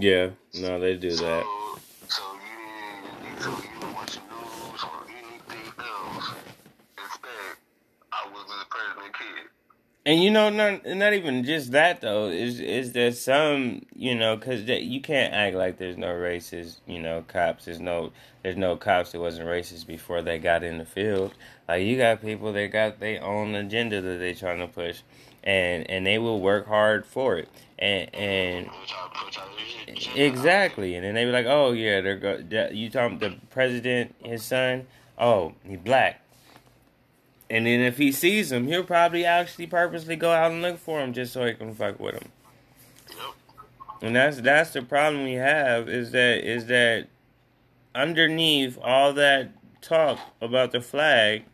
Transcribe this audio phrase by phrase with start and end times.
[0.00, 1.44] Yeah, no, they do so, that.
[2.08, 6.30] So you so you watch the news or anything else.
[7.02, 7.56] Instead,
[8.12, 9.48] I was the president kid.
[10.06, 12.28] And you know, not not even just that though.
[12.28, 17.00] Is is there some you know because you can't act like there's no racist you
[17.00, 17.64] know cops.
[17.64, 18.12] There's no
[18.44, 21.34] there's no cops that wasn't racist before they got in the field.
[21.66, 25.00] Like you got people that got their own agenda that they trying to push,
[25.48, 27.48] and and they will work hard for it.
[27.78, 30.16] And and Which I put out this shit.
[30.16, 32.68] exactly, and then they be like, oh yeah, they're go.
[32.70, 34.86] You talking the president, his son?
[35.18, 36.20] Oh, he black.
[37.50, 41.00] And then if he sees him, he'll probably actually purposely go out and look for
[41.00, 42.28] him just so he can fuck with him.
[44.02, 47.08] And that's that's the problem we have is that is that
[47.94, 51.44] underneath all that talk about the flag,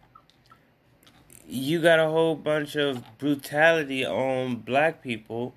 [1.46, 5.54] you got a whole bunch of brutality on black people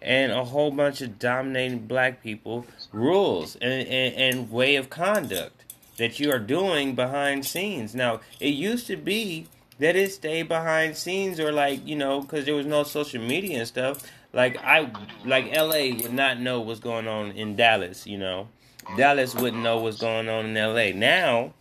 [0.00, 5.62] and a whole bunch of dominating black people rules and, and, and way of conduct
[5.96, 7.94] that you are doing behind scenes.
[7.94, 9.46] Now, it used to be
[9.78, 13.58] that it stayed behind scenes or like, you know, because there was no social media
[13.58, 14.02] and stuff.
[14.32, 14.90] Like I
[15.24, 18.48] like LA would not know what's going on in Dallas, you know.
[18.96, 20.98] Dallas wouldn't know what's going on in LA.
[20.98, 21.52] Now,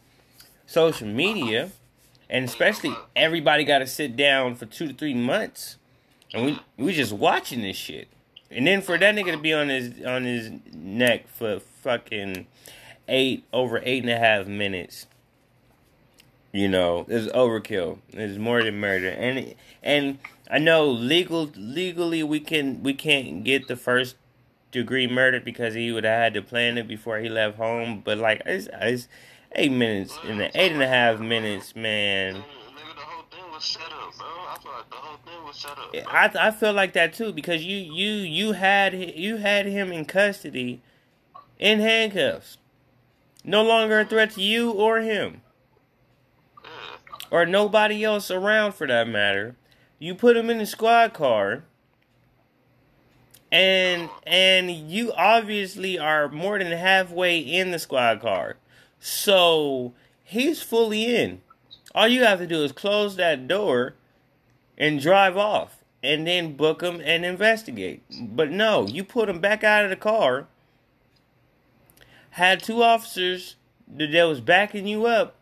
[0.66, 1.72] social media
[2.32, 5.78] and especially everybody got to sit down for 2 to 3 months
[6.34, 8.08] and we we just watching this shit.
[8.50, 12.48] And then for that nigga to be on his on his neck for fucking
[13.08, 15.08] eight over eight and a half minutes,
[16.52, 18.00] you know, is overkill.
[18.10, 19.10] It's more than murder.
[19.10, 24.16] And and I know legal legally we can we can't get the first
[24.72, 28.02] degree murder because he would have had to plan it before he left home.
[28.04, 29.08] But like it's, it's
[29.56, 32.44] eight minutes in the eight and a half minutes, man.
[36.08, 40.06] I I feel like that too because you you you had you had him in
[40.06, 40.82] custody,
[41.60, 42.58] in handcuffs,
[43.44, 45.42] no longer a threat to you or him
[47.32, 49.56] or nobody else around for that matter.
[49.98, 51.64] You put him in the squad car,
[53.52, 58.58] and and you obviously are more than halfway in the squad car,
[59.02, 61.42] so he's fully in.
[61.94, 63.96] All you have to do is close that door
[64.78, 68.04] and drive off and then book him and investigate.
[68.22, 70.48] But no, you put him back out of the car,
[72.32, 73.56] had two officers
[73.88, 75.36] that was backing you up,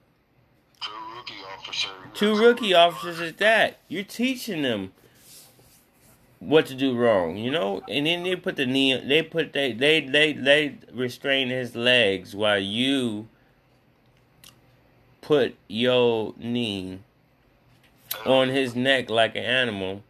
[0.82, 1.92] Two rookie officers.
[2.14, 3.78] two rookie officers at that.
[3.88, 4.92] You're teaching them
[6.40, 7.82] what to do wrong, you know?
[7.90, 12.34] And then they put the knee they put they they they they restrain his legs
[12.36, 13.28] while you
[15.30, 16.98] put your knee
[18.26, 20.02] on his neck like an animal.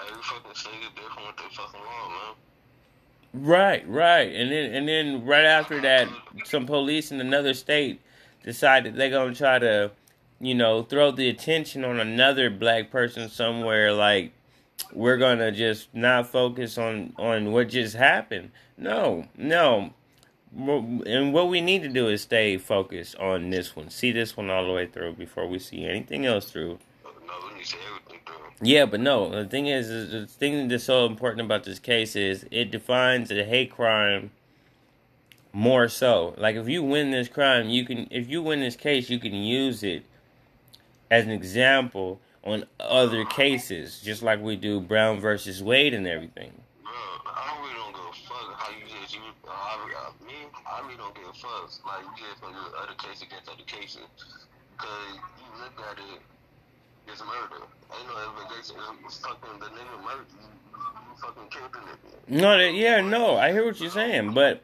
[0.00, 3.44] Every fucking state is different with their fucking law, man.
[3.44, 4.32] Right, right.
[4.32, 6.06] And then and then right after that,
[6.44, 8.00] some police in another state
[8.44, 9.90] decided they're gonna try to,
[10.38, 14.30] you know, throw the attention on another black person somewhere like
[14.92, 18.52] we're gonna just not focus on on what just happened.
[18.76, 19.94] No, no.
[20.54, 23.88] And what we need to do is stay focused on this one.
[23.90, 26.78] See this one all the way through before we see anything else through.
[28.60, 29.30] Yeah, but no.
[29.30, 33.30] The thing is, is the thing that's so important about this case is it defines
[33.30, 34.30] a hate crime
[35.52, 36.34] more so.
[36.36, 38.06] Like if you win this crime, you can.
[38.10, 40.04] If you win this case, you can use it
[41.10, 46.52] as an example on other cases, just like we do Brown versus Wade and everything.
[46.82, 46.92] Bro,
[47.26, 49.20] I really don't give a fuck how you just you.
[49.46, 49.78] Uh, I,
[50.72, 51.68] I, really don't give a fuck.
[51.84, 54.08] Like you just gonna do other case against other cases,
[54.78, 56.20] cause you look at it,
[57.08, 57.64] it's murder.
[57.92, 58.82] Ain't no investigation.
[59.04, 60.24] It's fucking the nigga murder.
[60.32, 62.40] You, fucking killed the nigga.
[62.40, 64.62] No, that, yeah, no, I hear what you're saying, but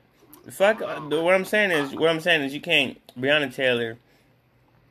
[0.50, 0.80] fuck.
[0.80, 3.98] What I'm saying is, what I'm saying is, you can't Breonna Taylor,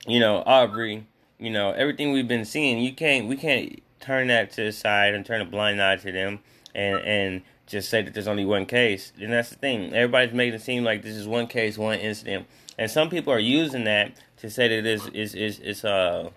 [0.06, 1.06] you know, Aubrey,
[1.40, 2.80] you know, everything we've been seeing.
[2.80, 6.12] You can't, we can't turn that to the side and turn a blind eye to
[6.12, 6.40] them,
[6.76, 9.12] and and just say that there's only one case.
[9.20, 9.94] And that's the thing.
[9.94, 12.48] Everybody's making it seem like this is one case, one incident,
[12.78, 16.30] and some people are using that to say that this is is is uh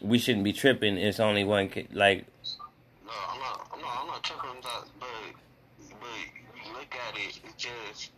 [0.00, 0.96] we shouldn't be tripping.
[0.96, 2.24] It's only one ca- like
[3.04, 3.68] No, I'm not.
[3.74, 3.98] I'm not.
[4.00, 4.84] I'm not tripping that.
[5.00, 5.08] But
[6.00, 8.10] but you look at it, it's just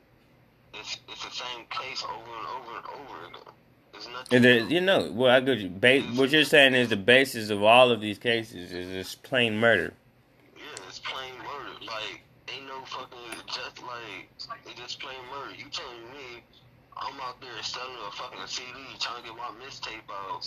[0.75, 3.55] it's it's the same case over and over and over again.
[3.93, 4.43] There's nothing.
[4.43, 5.69] The, you know, well, I you.
[5.69, 9.59] Ba- what you're saying is the basis of all of these cases is just plain
[9.59, 9.93] murder.
[10.57, 11.85] Yeah, it's plain murder.
[11.87, 12.23] Like,
[12.91, 14.31] fucking just like
[14.67, 15.55] it's just plain murder.
[15.55, 16.43] You telling me
[16.99, 20.45] I'm out there selling a fucking CD trying to get my mixtape out,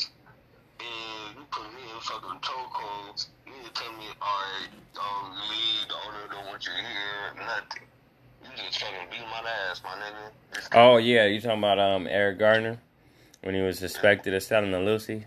[0.80, 3.32] and you put me in fucking chokeholds.
[3.48, 5.74] You need to tell me, alright, um, me
[7.40, 7.88] nothing.
[8.44, 10.68] You just fucking beat my ass, my nigga.
[10.74, 12.80] Oh yeah, you talking about um Eric Gardner
[13.42, 15.26] when he was suspected of selling the Lucy?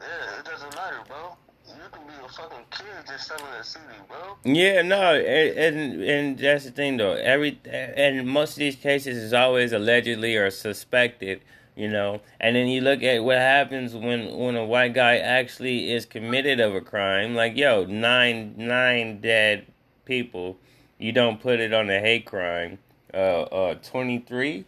[0.00, 0.06] Yeah,
[0.38, 1.36] it doesn't matter, bro.
[1.68, 4.36] You can be a fucking kid just selling a CD, bro.
[4.44, 7.12] Yeah, no, and and, and that's the thing though.
[7.12, 11.42] Every and most of these cases is always allegedly or suspected,
[11.76, 12.20] you know.
[12.40, 16.60] And then you look at what happens when when a white guy actually is committed
[16.60, 17.34] of a crime.
[17.34, 19.66] Like yo, nine nine dead
[20.04, 20.56] people.
[20.98, 22.78] You don't put it on a hate crime.
[23.12, 24.64] Uh, uh, twenty three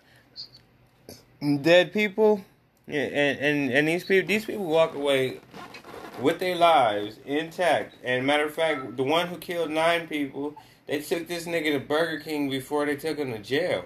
[1.63, 2.45] dead people.
[2.87, 5.41] Yeah, and, and and these people these people walk away
[6.21, 7.95] with their lives intact.
[8.03, 10.55] And matter of fact, the one who killed nine people,
[10.87, 13.85] they took this nigga to Burger King before they took him to jail.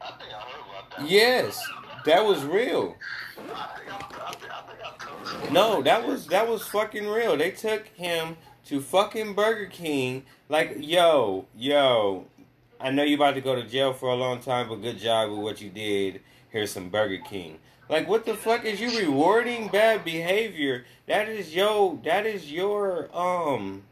[0.00, 1.10] I think I heard about that.
[1.10, 1.62] Yes,
[2.04, 2.96] that was real.
[3.36, 5.50] I think I, I, think, I think I told you.
[5.50, 7.36] No, that was that was fucking real.
[7.36, 10.24] They took him to fucking Burger King.
[10.48, 12.26] Like, yo, yo,
[12.80, 15.30] I know you about to go to jail for a long time, but good job
[15.30, 16.20] with what you did.
[16.50, 17.58] Here's some Burger King.
[17.88, 20.84] Like, what the fuck is you rewarding bad behavior?
[21.06, 22.00] That is yo.
[22.04, 23.82] That is your um.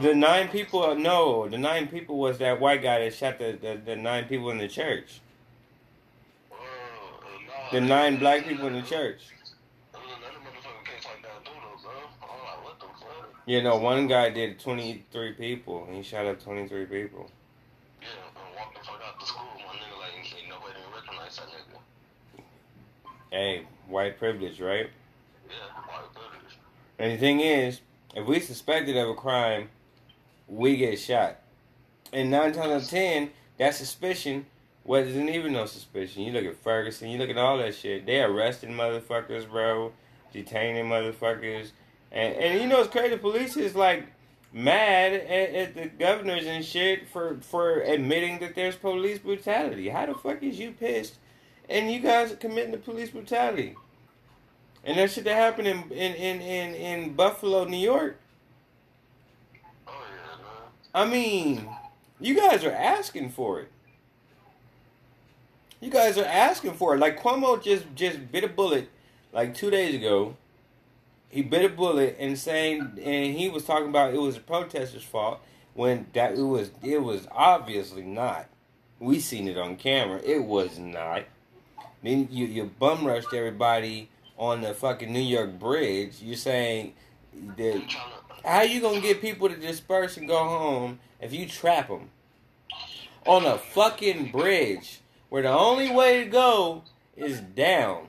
[0.00, 3.80] The nine people, no, the nine people was that white guy that shot the, the,
[3.84, 5.20] the nine people in the church.
[7.72, 9.20] The nine black people in the church.
[13.48, 15.88] You know, one guy did 23 people.
[15.90, 17.30] He shot up 23 people.
[18.02, 21.36] Yeah, and walked the fuck out the school, my nigga, like, ain't nobody didn't recognize
[21.36, 21.80] that nigga.
[23.30, 24.88] Hey, white privilege, right?
[25.48, 25.54] Yeah,
[25.86, 26.58] white privilege.
[26.98, 27.80] And the thing is,
[28.14, 29.68] if we suspected of a crime,
[30.46, 31.36] we get shot.
[32.12, 34.46] And nine times out of ten, that suspicion
[34.82, 36.22] wasn't even no suspicion.
[36.22, 38.06] You look at Ferguson, you look at all that shit.
[38.06, 39.92] They arresting motherfuckers, bro,
[40.32, 41.72] detaining motherfuckers,
[42.10, 43.10] and and you know it's crazy.
[43.10, 44.06] The police is like
[44.50, 49.90] mad at, at the governors and shit for for admitting that there's police brutality.
[49.90, 51.16] How the fuck is you pissed?
[51.68, 53.76] And you guys are committing the police brutality.
[54.84, 58.18] And that shit that happened in in, in, in, in Buffalo, New York.
[59.86, 61.00] Oh, yeah.
[61.02, 61.68] I mean,
[62.20, 63.68] you guys are asking for it.
[65.80, 66.98] You guys are asking for it.
[66.98, 68.88] Like Cuomo just just bit a bullet
[69.32, 70.36] like two days ago.
[71.28, 75.04] He bit a bullet and saying and he was talking about it was the protesters'
[75.04, 75.40] fault
[75.74, 78.46] when that it was it was obviously not.
[78.98, 80.20] We seen it on camera.
[80.24, 81.24] It was not.
[82.02, 86.22] Then you you bum rushed everybody on the fucking New York bridge.
[86.22, 86.94] You're saying
[87.56, 87.82] that
[88.44, 92.10] how you gonna get people to disperse and go home if you trap them
[93.26, 96.84] on a fucking bridge where the only way to go
[97.16, 98.06] is down?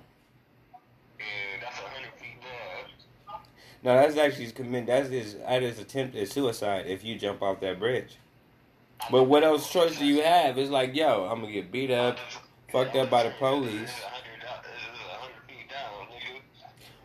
[3.81, 4.87] No, that's actually commit.
[4.87, 8.17] That's his that is attempted suicide if you jump off that bridge.
[9.09, 10.57] But what else choice do you have?
[10.57, 12.17] It's like, yo, I'm gonna get beat up,
[12.71, 13.91] fucked up by the police.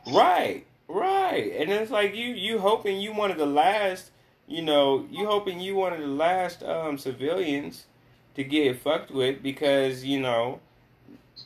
[0.07, 1.53] Right, right.
[1.59, 4.11] And it's like you you hoping you one of the last,
[4.47, 7.87] you know, you hoping you one of the last um civilians
[8.35, 10.61] to get fucked with because, you know,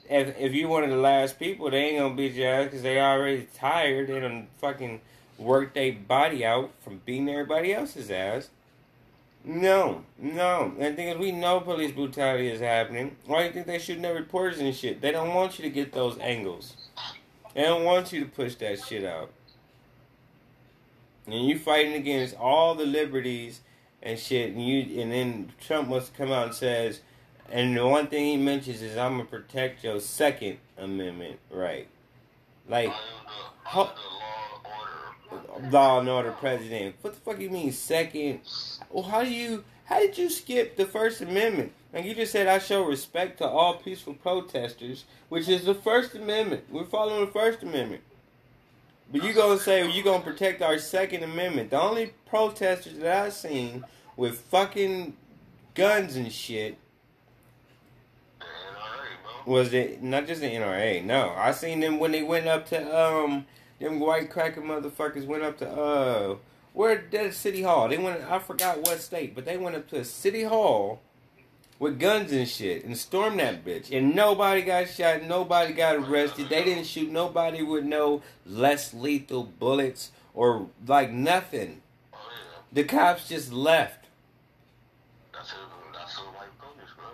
[0.09, 2.83] if if you one of the last people, they ain't gonna beat your ass because
[2.83, 4.09] they already tired.
[4.09, 5.01] They done fucking
[5.39, 8.51] worked their body out from beating everybody else's ass.
[9.45, 10.73] No, no.
[10.79, 13.17] And the thing is, we know police brutality is happening.
[13.27, 15.01] Why do you think they shooting their reporters and shit?
[15.01, 16.77] They don't want you to get those angles.
[17.55, 19.31] They don't want you to push that shit out.
[21.27, 23.61] And you fighting against all the liberties
[24.03, 27.01] and shit, and you and then Trump must come out and says,
[27.51, 31.89] and the one thing he mentions is I'm gonna protect your Second Amendment right,
[32.69, 32.91] like
[33.65, 33.91] Ho-
[35.71, 36.97] law and order president.
[37.01, 38.41] What the fuck you mean second?
[38.91, 39.65] Well, how do you?
[39.85, 41.73] How did you skip the First Amendment?
[41.93, 46.15] Like you just said, I show respect to all peaceful protesters, which is the First
[46.15, 46.65] Amendment.
[46.71, 48.03] We're following the First Amendment.
[49.11, 51.71] But you gonna say well, you gonna protect our Second Amendment?
[51.71, 53.85] The only protesters that I've seen
[54.17, 55.17] with fucking
[55.75, 56.77] guns and shit
[59.49, 61.03] was it not just the NRA?
[61.03, 63.47] No, I seen them when they went up to um
[63.81, 66.37] them white cracker motherfuckers went up to uh
[66.73, 67.89] where that city hall.
[67.89, 71.01] They went I forgot what state, but they went up to a city hall
[71.79, 73.97] with guns and shit and stormed that bitch.
[73.97, 76.49] And nobody got shot, nobody got arrested.
[76.49, 81.83] They didn't shoot nobody with no less lethal bullets or like nothing.
[82.73, 84.07] The cops just left.
[85.33, 85.55] That's a,
[85.93, 87.07] that's a white police, bro.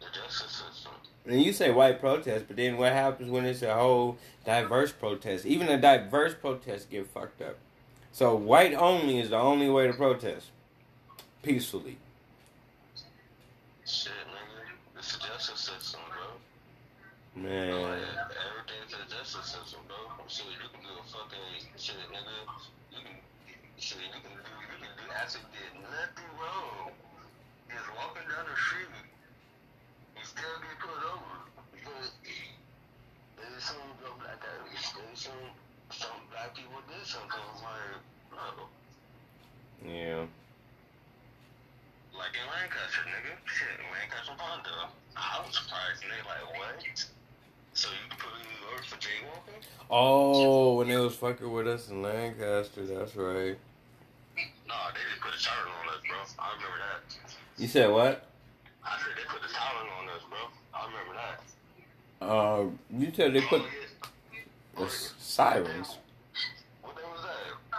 [0.00, 0.92] The justice system.
[1.26, 5.44] And you say white protest, but then what happens when it's a whole diverse protest?
[5.46, 7.56] Even a diverse protest get fucked up.
[8.12, 10.46] So white only is the only way to protest
[11.42, 11.98] peacefully.
[13.86, 14.98] Shit, nigga.
[14.98, 17.42] It's a justice system, bro.
[17.42, 20.24] Man, Like, everything's a justice system, bro.
[20.26, 22.36] Shit, you can do a fucking shit, nigga.
[22.92, 23.16] You can
[23.78, 26.90] shit, you can do you can do actually did nothing wrong.
[27.70, 28.88] Just walking down the street.
[30.30, 31.34] Still get put over.
[31.82, 32.14] But
[33.34, 35.50] there's some black guys, there's some
[35.90, 37.98] some black people did something like
[38.30, 38.70] no.
[39.90, 40.22] yeah.
[42.14, 43.34] Like in Lancaster, nigga.
[43.42, 44.94] Shit, Lancaster Honda.
[45.16, 46.02] I was surprised.
[46.02, 47.06] And they like, what?
[47.74, 49.64] So you put me over for jaywalking?
[49.90, 53.58] Oh, when they was fucking with us in Lancaster, that's right.
[54.68, 56.44] Nah, they just put a siren on us, bro.
[56.44, 57.34] I remember that.
[57.60, 58.29] You said what?
[58.84, 60.38] I said they put the siren on us, bro.
[60.74, 62.26] I remember that.
[62.26, 62.64] Uh,
[62.98, 63.62] you said they put
[64.76, 65.98] the sirens.
[66.82, 67.78] What day was that?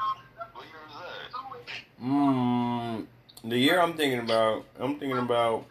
[0.53, 2.03] What year was that?
[2.03, 3.05] Mm,
[3.43, 5.65] the year I'm thinking about, I'm thinking about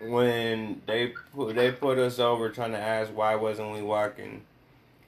[0.00, 4.42] when they put they put us over trying to ask why wasn't we walking,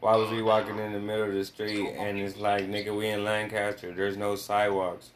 [0.01, 3.09] why was we walking in the middle of the street, and it's like nigga we
[3.09, 5.11] in Lancaster, there's no sidewalks.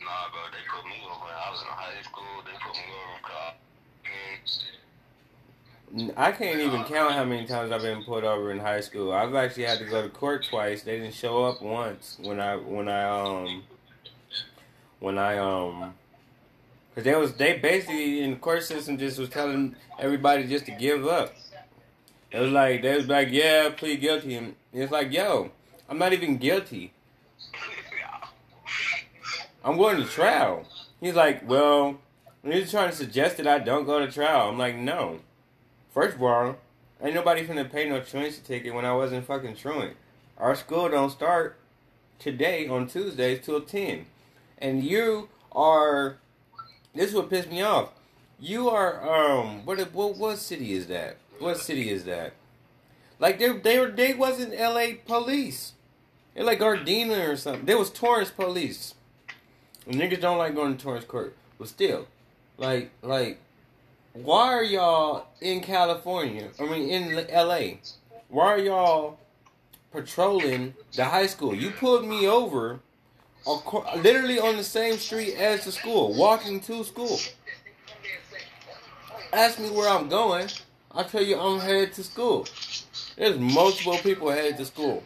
[0.00, 1.26] Nah, bro, they put me over.
[1.26, 2.24] I was in high school.
[2.44, 3.18] They put me over.
[5.94, 9.12] N- I can't even count how many times I've been put over in high school.
[9.12, 10.82] I've actually had to go to court twice.
[10.82, 13.64] They didn't show up once when I when I um
[15.00, 15.94] when I um
[16.90, 20.72] because they was they basically in the court system just was telling everybody just to
[20.72, 21.32] give up.
[22.30, 25.50] It was like they was like yeah plead guilty and it's like yo
[25.88, 26.92] I'm not even guilty.
[29.64, 30.66] I'm going to trial.
[31.00, 31.98] He's like well
[32.44, 34.48] he's trying to suggest that I don't go to trial.
[34.48, 35.20] I'm like no.
[35.92, 36.56] First of all,
[37.02, 39.96] ain't nobody finna pay no truancy ticket when I wasn't fucking truant.
[40.36, 41.56] Our school don't start
[42.18, 44.06] today on Tuesdays till ten,
[44.58, 46.18] and you are.
[46.94, 47.90] This is what pissed me off.
[48.38, 49.64] You are um.
[49.64, 51.16] What what what city is that?
[51.38, 52.34] What city is that?
[53.18, 54.94] Like they they they wasn't L.A.
[54.94, 55.72] police.
[56.34, 57.64] They're like Gardena or something.
[57.64, 58.94] They was Torrance police.
[59.88, 62.06] Niggas don't like going to Torrance court, but still,
[62.58, 63.38] like like
[64.12, 66.48] why are y'all in California?
[66.58, 67.80] I mean, in L.A.
[68.28, 69.18] Why are y'all
[69.92, 71.54] patrolling the high school?
[71.54, 72.80] You pulled me over,
[73.96, 77.18] literally on the same street as the school, walking to school.
[79.32, 80.48] Ask me where I'm going.
[80.90, 82.46] I tell you I'm headed to school.
[83.16, 85.02] There's multiple people headed to school.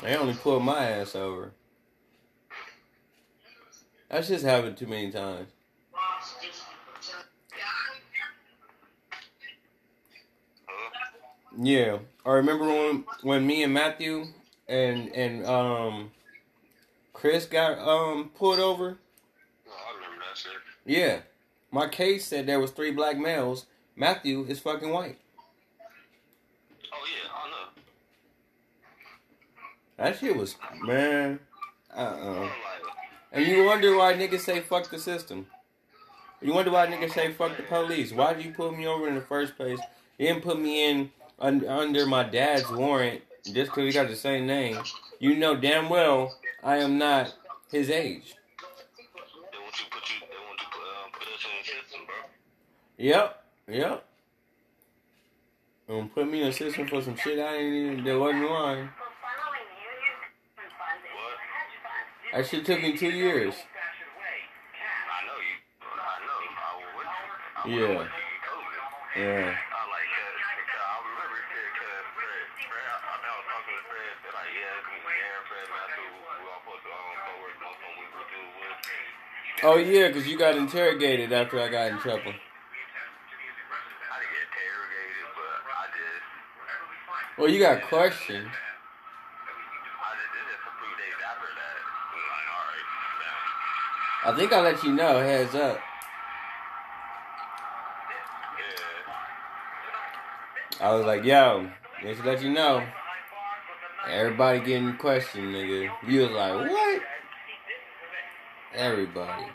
[0.00, 1.52] They only pulled my ass over.
[4.12, 5.48] That's just happened too many times.
[11.58, 14.26] Yeah, I remember when when me and Matthew
[14.68, 16.10] and and um
[17.14, 18.98] Chris got um pulled over.
[19.66, 20.52] No, I remember that shit.
[20.84, 21.20] Yeah,
[21.70, 23.64] my case said there was three black males.
[23.96, 25.18] Matthew is fucking white.
[26.92, 27.70] Oh yeah, I know.
[29.96, 31.38] That shit was man.
[31.94, 32.71] Uh uh I'm like,
[33.32, 35.46] And you wonder why niggas say fuck the system.
[36.42, 38.12] You wonder why niggas say fuck the police.
[38.12, 39.78] Why did you put me over in the first place?
[40.18, 44.16] You didn't put me in un- under my dad's warrant just because we got the
[44.16, 44.78] same name.
[45.18, 47.34] You know damn well I am not
[47.70, 48.34] his age.
[49.52, 52.16] they want you put you, they put, uh, put us in the system, bro.
[52.98, 54.04] Yep, yep.
[55.88, 58.90] And put me in a system for some shit I ain't even, that wasn't mine.
[61.14, 61.38] What?
[62.32, 63.54] That shit took me two years.
[67.66, 68.08] Yeah.
[69.16, 69.54] Yeah.
[79.64, 82.32] Oh yeah, because you got interrogated after I got in trouble.
[87.38, 88.48] Well, you got questioned.
[94.24, 95.18] I think I'll let you know.
[95.20, 95.80] Heads up.
[100.80, 101.70] I was like, yo,
[102.02, 102.84] just let you know.
[104.08, 105.90] Everybody getting questioned, nigga.
[106.08, 107.02] You was like, what?
[108.74, 109.46] Everybody.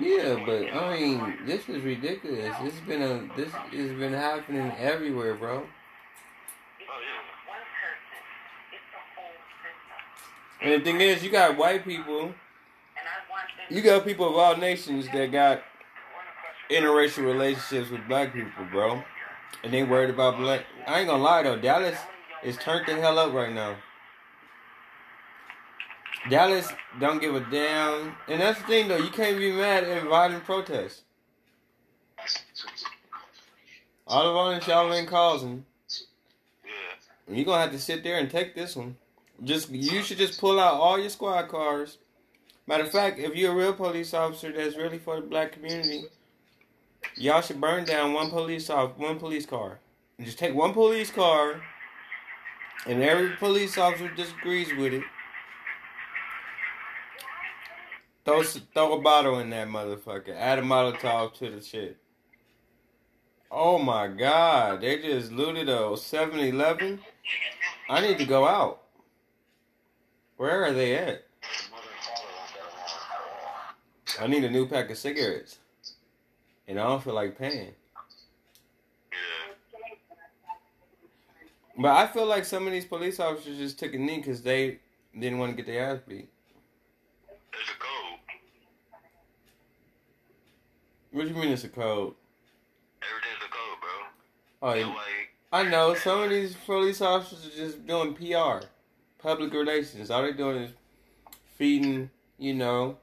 [0.00, 2.54] Yeah, but I mean, this is ridiculous.
[2.62, 5.58] This has been a this has been happening everywhere, bro.
[5.58, 7.26] Oh, yeah.
[10.62, 12.34] And the thing is, you got white people,
[13.68, 15.62] you got people of all nations that got
[16.70, 19.02] interracial relationships with black people, bro.
[19.62, 20.64] And they worried about black.
[20.86, 21.98] I ain't gonna lie though, Dallas
[22.42, 23.76] is turned the hell up right now.
[26.28, 28.96] Dallas don't give a damn, and that's the thing though.
[28.96, 31.02] You can't be mad at violent protests.
[34.06, 35.64] All the violence y'all ain't causing.
[36.64, 37.34] Yeah.
[37.34, 38.96] You're gonna have to sit there and take this one.
[39.44, 41.98] Just you should just pull out all your squad cars.
[42.66, 46.04] Matter of fact, if you're a real police officer that's really for the black community,
[47.16, 49.78] y'all should burn down one police off one police car.
[50.18, 51.60] And just take one police car,
[52.86, 55.04] and every police officer disagrees with it.
[58.24, 60.34] Throw throw a bottle in that motherfucker.
[60.34, 61.98] Add a Molotov to the shit.
[63.50, 66.98] Oh my god, they just looted a 7-Eleven.
[67.88, 68.82] I need to go out.
[70.36, 71.24] Where are they at?
[74.20, 75.58] I need a new pack of cigarettes.
[76.68, 77.74] And I don't feel like paying.
[79.12, 79.94] Yeah.
[81.78, 84.80] But I feel like some of these police officers just took a knee because they
[85.18, 86.28] didn't want to get their ass beat.
[87.28, 88.20] There's a code.
[91.12, 92.14] What do you mean it's a code?
[93.02, 93.90] Everything's a code, bro.
[94.62, 94.94] Oh, yeah.
[95.52, 95.94] I know.
[95.94, 98.66] Some of these police officers are just doing PR,
[99.18, 100.10] public relations.
[100.10, 100.70] All they're doing is
[101.56, 102.98] feeding, you know,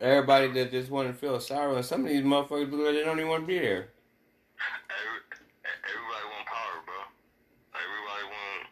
[0.00, 1.76] everybody that just want to feel sorry.
[1.76, 3.88] And some of these motherfuckers, because they don't even want to be there.
[5.62, 7.00] everybody want power, bro.
[7.74, 8.62] Everybody want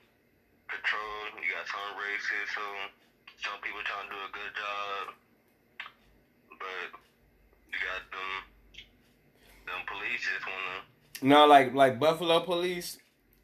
[0.68, 1.42] control.
[1.42, 2.62] You got some races, so
[3.42, 5.04] some people trying to do a good job,
[6.60, 6.88] but
[7.72, 8.32] you got them,
[9.64, 10.84] them police just wanna.
[11.22, 12.98] No, like like Buffalo Police,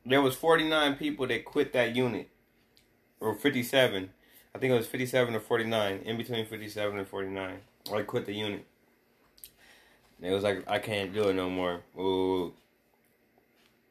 [0.04, 2.28] there was 49 people that quit that unit,
[3.20, 4.10] or 57.
[4.54, 7.58] I think it was 57 or 49, in between 57 and 49.
[7.92, 8.64] I quit the unit.
[10.22, 11.80] It was like I can't do it no more.
[11.98, 12.52] Ooh,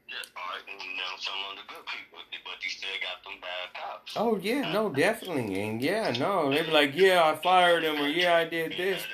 [0.09, 3.79] Yeah, alright, and now some of the good people, but you still got them bad
[3.79, 4.13] cops.
[4.17, 8.07] Oh yeah, no, definitely, and yeah, no, they'd be like, yeah, I fired him, or
[8.07, 9.05] yeah, I did this.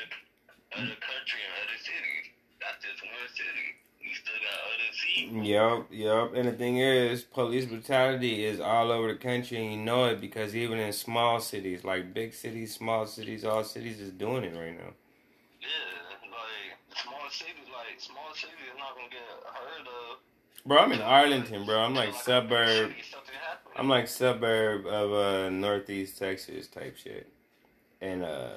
[0.71, 2.31] Other country and other cities.
[2.63, 3.75] That's just one city.
[3.99, 5.10] You still got other cities.
[5.29, 6.33] Yep, yep.
[6.35, 10.19] And the thing is, police brutality is all over the country, and you know it
[10.21, 14.55] because even in small cities, like big cities, small cities, all cities is doing it
[14.55, 14.93] right now.
[15.61, 15.67] Yeah,
[16.31, 20.17] like small cities, like small cities is not gonna get heard of.
[20.65, 21.79] Bro, I'm in Arlington, bro.
[21.79, 22.91] I'm like suburb.
[23.11, 23.73] Something happened.
[23.77, 27.31] I'm like suburb of uh northeast Texas type shit.
[28.01, 28.49] And uh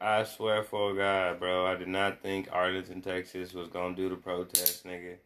[0.00, 4.16] I swear for God, bro, I did not think Arlington, Texas was gonna do the
[4.16, 5.16] protest, nigga.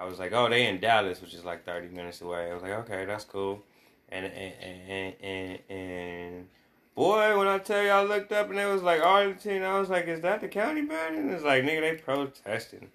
[0.00, 2.50] I was like, oh, they in Dallas, which is like 30 minutes away.
[2.50, 3.62] I was like, okay, that's cool.
[4.08, 4.54] And and
[4.88, 6.48] and and, and
[6.94, 9.90] boy, when I tell you I looked up and it was like Arlington, I was
[9.90, 11.28] like, is that the county building?
[11.28, 12.88] It's like, nigga, they protesting.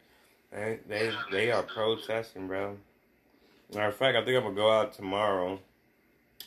[0.52, 2.76] They they they are protesting, bro.
[3.74, 5.60] Matter of fact, I think I'm gonna go out tomorrow.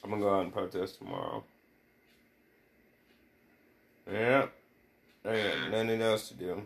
[0.02, 1.44] I'm gonna go out and protest tomorrow.
[4.10, 4.46] Yeah.
[5.24, 6.62] I got nothing else to do.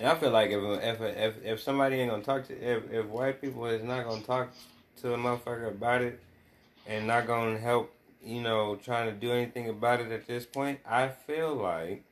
[0.00, 3.04] And I feel like if if if if somebody ain't gonna talk to if if
[3.06, 4.48] white people is not gonna talk
[5.02, 6.18] to a motherfucker about it
[6.86, 10.80] and not gonna help, you know, trying to do anything about it at this point,
[10.88, 12.02] I feel like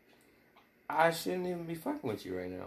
[0.88, 2.66] I shouldn't even be fucking with you right now.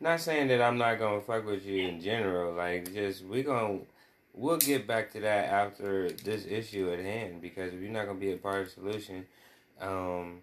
[0.00, 3.80] Not saying that I'm not gonna fuck with you in general, like just we gonna
[4.32, 8.18] we'll get back to that after this issue at hand because if you're not gonna
[8.18, 9.26] be a part of the solution,
[9.82, 10.38] um,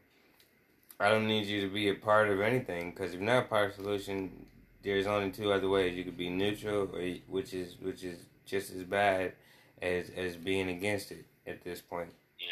[0.99, 3.47] I don't need you to be a part of anything because if you're not a
[3.47, 4.45] part of the solution,
[4.83, 8.73] there's only two other ways you could be neutral, or which is which is just
[8.73, 9.33] as bad
[9.81, 12.11] as as being against it at this point.
[12.39, 12.47] Yeah.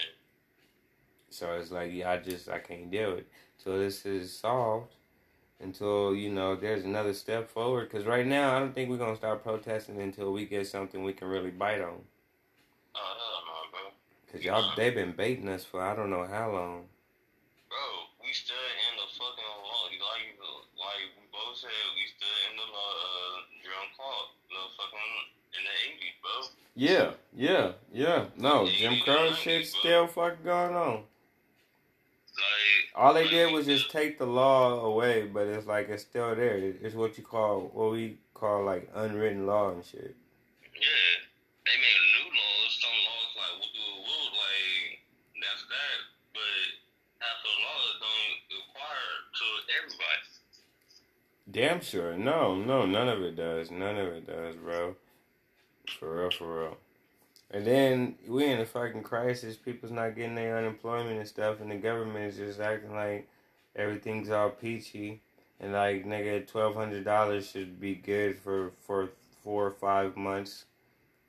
[1.30, 3.28] So it's like, yeah, I just I can't deal with it.
[3.58, 4.94] So this is solved
[5.60, 7.90] until you know there's another step forward.
[7.90, 11.14] Because right now, I don't think we're gonna start protesting until we get something we
[11.14, 12.00] can really bite on.
[12.96, 13.80] Oh no, bro.
[14.32, 16.86] Cause y'all they've been baiting us for I don't know how long.
[18.38, 19.90] Still in the fucking law.
[19.90, 20.30] Like,
[20.78, 25.14] like we both said, we still in the law, uh, Clark, the fucking
[25.58, 26.36] in the eighties, bro.
[26.78, 28.26] Yeah, yeah, yeah.
[28.38, 31.02] No, Jim Crow shit still fucking going on.
[32.38, 36.36] Like, All they did was just take the law away, but it's like it's still
[36.36, 36.58] there.
[36.58, 40.16] It's what you call what we call like unwritten law and shit.
[40.78, 41.14] yeah,
[41.66, 42.72] they made new laws.
[42.78, 45.02] Some laws like we'll do a will, like
[45.42, 45.98] that's that.
[46.38, 46.62] But
[47.26, 49.46] half the laws don't require to
[49.82, 50.30] everybody.
[51.50, 52.18] Damn sure.
[52.18, 53.72] No, no, none of it does.
[53.72, 54.96] None of it does, bro.
[56.00, 56.78] For real, for real.
[57.50, 59.56] And then we in a fucking crisis.
[59.56, 63.30] People's not getting their unemployment and stuff, and the government is just acting like
[63.76, 65.22] everything's all peachy,
[65.62, 69.12] and like nigga, twelve hundred dollars should be good for for
[69.44, 70.66] four or five months.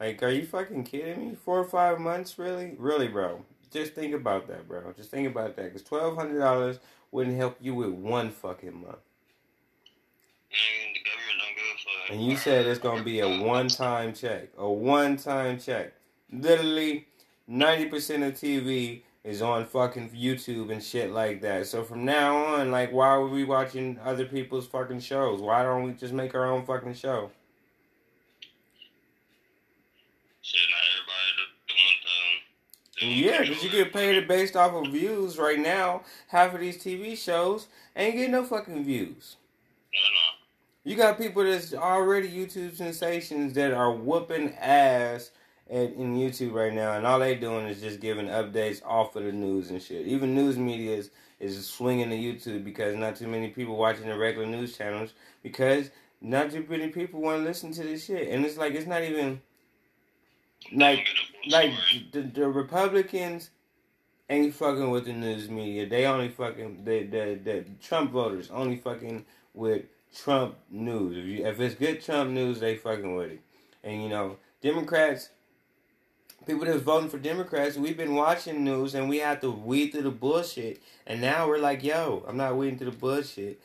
[0.01, 1.35] Like, are you fucking kidding me?
[1.37, 3.45] Four or five months, really, really, bro.
[3.71, 4.93] Just think about that, bro.
[4.97, 6.81] Just think about that, because twelve hundred dollars
[7.13, 8.99] wouldn't help you with one fucking month.
[10.51, 12.11] Mm, the government don't give a fuck.
[12.11, 15.93] And you said it's gonna be a one-time check, a one-time check.
[16.33, 17.07] Literally,
[17.47, 21.67] ninety percent of TV is on fucking YouTube and shit like that.
[21.67, 25.41] So from now on, like, why are we watching other people's fucking shows?
[25.43, 27.31] Why don't we just make our own fucking show?
[30.41, 33.19] Shit, not everybody the, the one time.
[33.19, 36.05] Yeah, because you get paid based off of views right now.
[36.29, 39.37] Half of these TV shows ain't getting no fucking views.
[39.93, 40.18] No, no.
[40.89, 45.33] You got people that's already YouTube sensations that are whooping ass
[45.69, 49.25] at, in YouTube right now, and all they doing is just giving updates off of
[49.25, 50.07] the news and shit.
[50.07, 54.17] Even news media is, is swinging to YouTube because not too many people watching the
[54.17, 55.91] regular news channels because
[56.23, 58.29] not too many people want to listen to this shit.
[58.29, 59.43] And it's like it's not even
[60.73, 61.07] like
[61.51, 61.75] like
[62.13, 63.51] the, the Republicans
[64.31, 65.87] ain't fucking with the news media.
[65.87, 69.85] They only fucking the the the Trump voters only fucking with
[70.17, 71.17] Trump news.
[71.17, 73.41] If you if it's good Trump news, they fucking with it.
[73.85, 75.31] And you know, Democrats,
[76.47, 80.03] people that's voting for Democrats, we've been watching news and we have to weed through
[80.03, 80.83] the bullshit.
[81.07, 83.61] And now we're like, yo, I'm not weeding through the bullshit.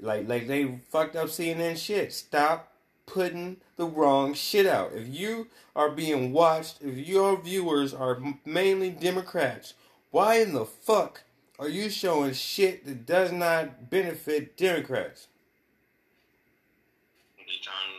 [0.00, 2.12] Like like they fucked up CNN shit.
[2.12, 2.72] Stop
[3.06, 4.92] putting the wrong shit out.
[4.94, 9.74] If you are being watched, if your viewers are mainly Democrats,
[10.10, 11.22] why in the fuck
[11.58, 15.28] are you showing shit that does not benefit Democrats?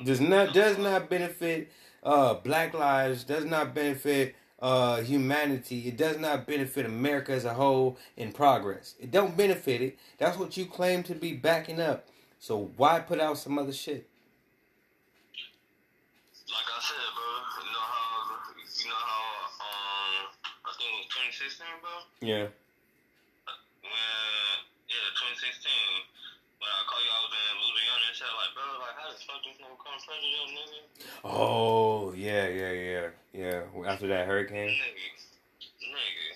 [0.03, 1.71] Does not does not benefit
[2.03, 3.23] uh, Black lives.
[3.23, 5.87] Does not benefit uh, humanity.
[5.87, 8.95] It does not benefit America as a whole in progress.
[8.99, 9.99] It don't benefit it.
[10.17, 12.07] That's what you claim to be backing up.
[12.39, 14.09] So why put out some other shit?
[16.49, 17.29] Like I said, bro,
[17.61, 19.21] you know how, you know how,
[19.61, 20.33] um,
[20.65, 21.93] I think 2016, bro?
[22.25, 22.49] Yeah.
[23.85, 24.57] When,
[24.89, 25.45] yeah, 2016,
[26.57, 29.04] when I called you, I was in Louisiana and shit, like, bro, like, how the
[29.04, 29.04] fuck this nigga become president, nigga?
[31.23, 33.61] Oh yeah yeah yeah yeah.
[33.87, 34.69] After that hurricane.
[34.69, 35.09] Nigga,
[35.81, 36.27] nigga,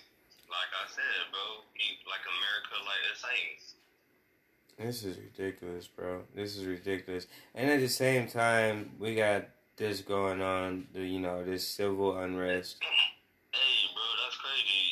[0.49, 4.87] like I said, bro, he, like America, like the same.
[4.87, 6.21] This is ridiculous, bro.
[6.33, 7.27] This is ridiculous.
[7.53, 9.45] And at the same time, we got
[9.77, 10.87] this going on.
[10.93, 12.77] The you know this civil unrest.
[12.81, 14.88] Hey, bro, that's crazy.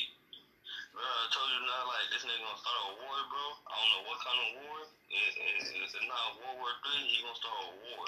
[1.28, 3.44] Told you not like this nigga gonna start a war, bro.
[3.68, 4.78] I don't know what kind of war.
[5.12, 7.04] It's, it's, it's not World War Three.
[7.04, 8.06] He gonna start a war.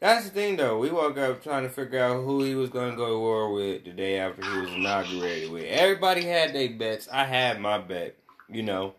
[0.00, 0.78] That's the thing, though.
[0.78, 3.52] We woke up trying to figure out who he was going to go to war
[3.52, 5.64] with the day after he was inaugurated with.
[5.64, 7.06] Everybody had their bets.
[7.12, 8.16] I had my bet,
[8.48, 8.94] you know.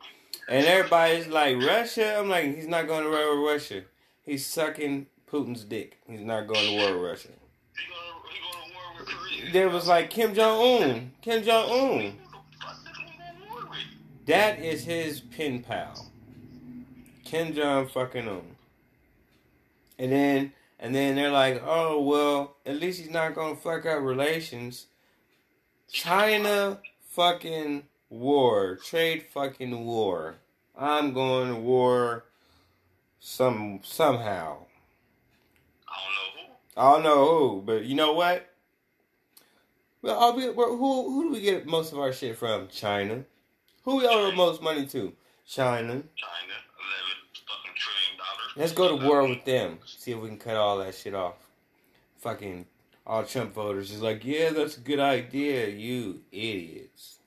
[0.47, 2.19] And everybody's like, Russia?
[2.19, 3.83] I'm like, he's not going to war with Russia.
[4.21, 5.97] He's sucking Putin's dick.
[6.07, 7.29] He's not going to war with Russia.
[7.75, 9.51] He gonna he gonna war with Korea.
[9.53, 11.11] There was like Kim Jong Un.
[11.21, 11.79] Kim Jong Un.
[11.79, 13.79] Who the fuck nigga gonna war with?
[14.25, 16.11] That is his pen pal.
[17.25, 18.55] Kim Jong fucking Un.
[19.97, 24.01] And then and then they're like, oh well, at least he's not gonna fuck up
[24.01, 24.87] relations.
[25.91, 26.79] China
[27.09, 28.77] fucking war.
[28.77, 30.35] Trade fucking war.
[30.77, 32.25] I'm going to war
[33.19, 34.65] some somehow.
[35.87, 36.81] I don't know who.
[36.81, 38.47] I don't know who, but you know what?
[40.01, 42.67] Well, I'll be, well, who who do we get most of our shit from?
[42.69, 43.25] China.
[43.83, 45.13] Who we owe the most money to?
[45.47, 45.87] China.
[45.87, 46.03] China, eleven
[47.47, 48.53] fucking trillion dollars.
[48.55, 49.79] Let's go to war with them.
[49.85, 51.35] See if we can cut all that shit off.
[52.19, 52.67] Fucking
[53.07, 57.17] all Trump voters is like, yeah, that's a good idea, you idiots.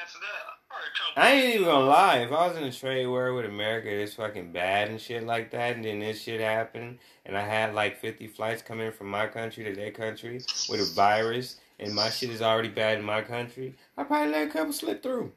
[0.00, 0.52] Answer that.
[0.70, 1.16] All right, Trump.
[1.16, 2.18] I ain't even gonna lie.
[2.18, 5.50] If I was in a trade war with America, it's fucking bad and shit like
[5.52, 9.28] that, and then this shit happened, and I had like 50 flights coming from my
[9.28, 13.22] country to their country with a virus, and my shit is already bad in my
[13.22, 15.32] country, I probably let a couple slip through.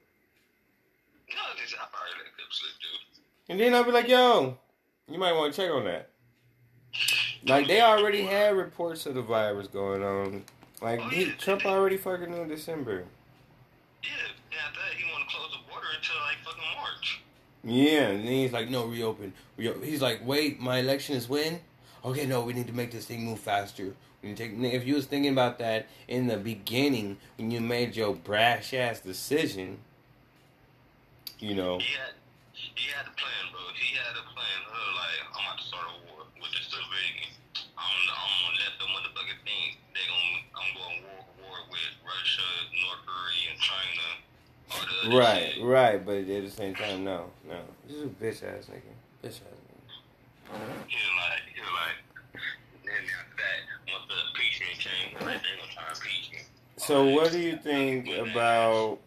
[1.29, 3.23] No, I probably let them slip through.
[3.49, 4.57] And then I'll be like, yo,
[5.09, 6.09] you might want to check on that.
[7.47, 10.43] Like, they already had reports of the virus going on.
[10.81, 13.03] Like, oh, he, Trump already fucking knew in December.
[14.03, 14.09] Yeah,
[14.51, 14.57] yeah.
[14.67, 17.21] After that, he want to close the border until like fucking March.
[17.63, 19.33] Yeah, and then he's like, no, reopen.
[19.57, 19.79] Reo-.
[19.81, 21.59] He's like, wait, my election is when?
[22.03, 23.93] Okay, no, we need to make this thing move faster.
[24.25, 27.61] We need to take, if you was thinking about that in the beginning when you
[27.61, 29.77] made your brash ass decision,
[31.37, 32.17] you know, He had,
[32.51, 33.61] he had a plan, bro.
[33.77, 34.59] He had a plan.
[34.65, 37.37] Uh, like, I'm about to start a war with the civilians.
[37.77, 42.49] I'm, I'm gonna let them motherfucking think they gonna, I'm going war war with Russia,
[42.81, 45.21] North Korea, and China.
[45.21, 45.63] Right, shit.
[45.63, 47.61] right, but at the same time, no, no.
[47.85, 48.89] This is a bitch ass nigga.
[49.21, 49.85] Bitch ass nigga.
[50.89, 52.01] He like, he like,
[52.85, 53.59] then after that,
[53.91, 56.39] once the impeachment came, like, they gonna try to impeach me.
[56.85, 58.99] So what do you think about?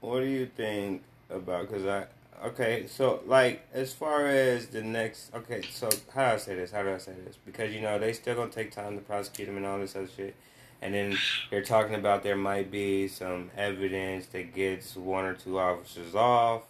[0.00, 1.68] What do you think about?
[1.68, 2.06] Because I
[2.46, 6.70] okay, so like as far as the next okay, so how do I say this?
[6.70, 7.36] How do I say this?
[7.44, 10.08] Because you know they still gonna take time to prosecute him and all this other
[10.16, 10.34] shit,
[10.80, 11.18] and then
[11.50, 16.62] they're talking about there might be some evidence that gets one or two officers off.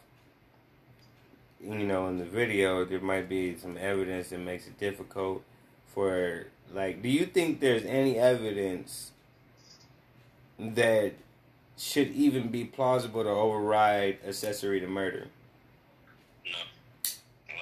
[1.61, 5.45] You know, in the video, there might be some evidence that makes it difficult
[5.95, 7.03] for like.
[7.03, 9.13] Do you think there's any evidence?
[10.59, 11.13] That
[11.77, 15.27] should even be plausible to override accessory to murder.
[16.45, 16.59] No.
[17.49, 17.57] Like,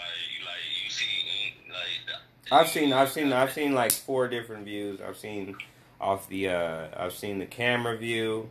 [0.46, 2.06] like, you see, like,
[2.48, 5.00] the- I've seen, I've seen, I've seen like four different views.
[5.00, 5.56] I've seen
[6.00, 8.50] off the, uh, I've seen the camera view,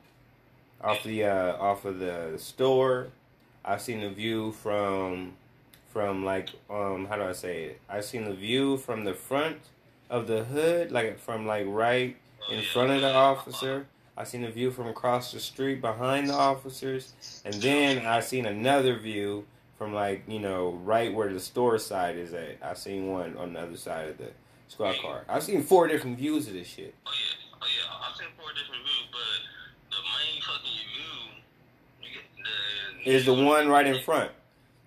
[0.81, 3.07] off the, uh, off of the store.
[3.63, 5.33] I've seen the view from,
[5.93, 7.79] from like, um, how do I say it?
[7.87, 9.57] I've seen the view from the front
[10.09, 12.17] of the hood, like from like right
[12.51, 13.85] in front of the officer.
[14.15, 17.13] I seen a view from across the street behind the officers,
[17.45, 19.45] and then I seen another view
[19.77, 22.57] from like you know right where the store side is at.
[22.61, 24.29] I seen one on the other side of the
[24.67, 25.23] squad car.
[25.27, 26.93] I've seen four different views of this shit.
[27.05, 28.07] Oh yeah, oh yeah.
[28.09, 30.79] I've seen four different views, but the main fucking
[32.13, 32.43] view,
[33.05, 34.31] the Is the one right in front?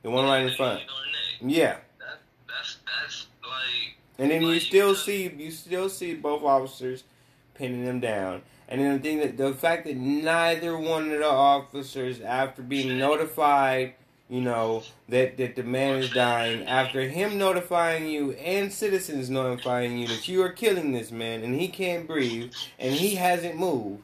[0.03, 0.81] The one right in front.
[0.81, 1.03] nigga on
[1.41, 1.57] the neck.
[1.57, 7.03] Yeah, That, that's that's like and then you still see you still see both officers
[7.55, 8.43] pinning them down.
[8.69, 12.99] And then the thing that the fact that neither one of the officers, after being
[12.99, 13.95] notified,
[14.29, 19.99] you know, that, that the man is dying, after him notifying you and citizens notifying
[19.99, 24.03] you that you are killing this man and he can't breathe and he hasn't moved,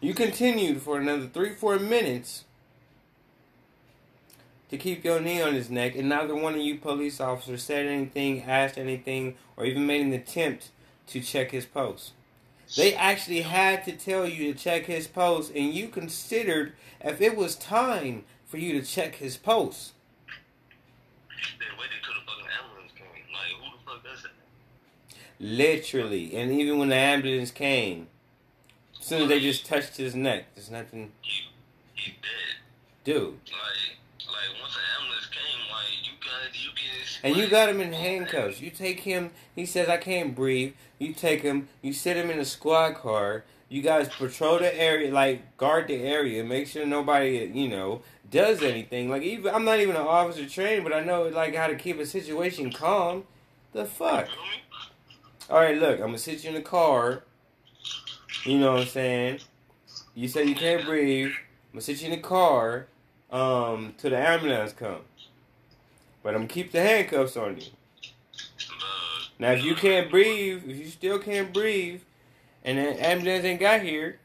[0.00, 2.44] you continued for another three, four minutes
[4.70, 7.86] to keep your knee on his neck, and neither one of you police officers said
[7.86, 10.70] anything, asked anything, or even made an attempt
[11.06, 12.12] to check his pulse.
[12.76, 17.34] They actually had to tell you to check his pulse, and you considered if it
[17.34, 19.92] was time for you to check his pulse.
[21.58, 23.24] they waited till the fucking ambulance came.
[23.32, 24.32] Like who the fuck does that?
[25.40, 26.36] Literally.
[26.36, 28.08] And even when the ambulance came,
[29.00, 31.12] as soon as they just touched his neck, there's nothing.
[31.22, 31.44] He
[31.94, 32.56] he dead.
[33.04, 33.38] Dude.
[34.26, 37.92] Like once the ambulance came, like you got you get And you got him in
[37.92, 38.60] handcuffs.
[38.60, 40.74] You take him, he says, I can't breathe.
[40.98, 43.44] You take him, you sit him in a squad car.
[43.68, 48.62] You guys patrol the area, like guard the area, make sure nobody, you know, does
[48.62, 49.10] anything.
[49.10, 51.98] Like even I'm not even an officer trained, but I know like how to keep
[51.98, 53.24] a situation calm.
[53.72, 54.28] The fuck.
[55.50, 57.24] All right, look, I'm gonna sit you in the car.
[58.44, 59.40] You know what I'm saying?
[60.14, 61.26] You say you can't breathe.
[61.26, 62.86] I'm gonna sit you in the car
[63.30, 65.02] um, till the ambulance comes.
[66.26, 67.66] But I'm gonna keep the handcuffs on you.
[69.38, 72.00] Now, if you can't breathe, if you still can't breathe,
[72.64, 74.18] and the ambulance ain't got here,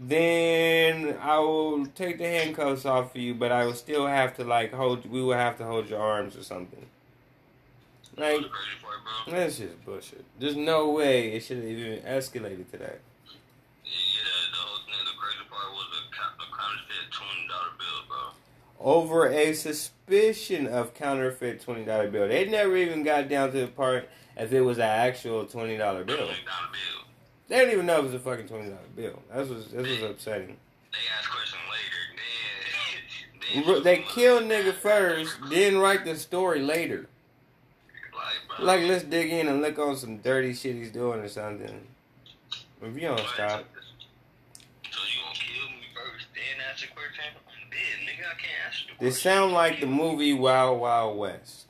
[0.00, 3.34] then I will take the handcuffs off for you.
[3.34, 5.04] But I will still have to like hold.
[5.10, 6.86] We will have to hold your arms or something.
[8.16, 9.36] Like the crazy part, bro.
[9.36, 10.24] that's just bullshit.
[10.38, 13.00] There's no way it should have even escalated to that.
[13.84, 17.76] Yeah, the, the whole thing, the crazy part was a, co- a counterfeit twenty dollar
[17.76, 18.32] bill, bro.
[18.80, 22.28] Over a suspicion of counterfeit twenty dollar bill.
[22.28, 26.04] They never even got down to the part if it was an actual twenty dollar
[26.04, 26.16] bill.
[26.16, 26.34] Bill.
[27.48, 29.22] They didn't even know it was a fucking twenty dollar bill.
[29.32, 30.56] That was that was upsetting.
[30.92, 31.62] They asked questions
[33.54, 33.64] later.
[33.64, 37.06] Then, then They kill nigga first, then write the story later.
[38.58, 38.80] Like.
[38.80, 41.86] Like let's dig in and look on some dirty shit he's doing or something.
[42.82, 43.64] If you don't stop,
[44.90, 47.24] So you gonna kill me first, then ask the question?
[47.36, 48.24] I'm dead, nigga.
[48.24, 48.40] I
[49.00, 49.38] can't ask you.
[49.40, 51.66] the this sound like the movie Wild Wild West.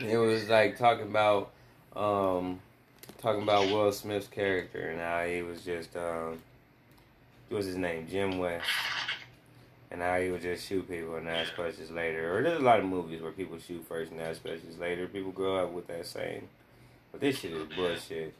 [0.00, 1.50] It was like talking about
[1.96, 2.60] um
[3.20, 6.38] talking about Will Smith's character and how he was just um
[7.48, 8.06] what was his name?
[8.10, 8.66] Jim West.
[9.90, 12.36] And how he would just shoot people and ask questions later.
[12.36, 15.06] Or there's a lot of movies where people shoot first and ask questions later.
[15.06, 16.48] People grow up with that saying.
[17.12, 18.34] But this shit is bullshit.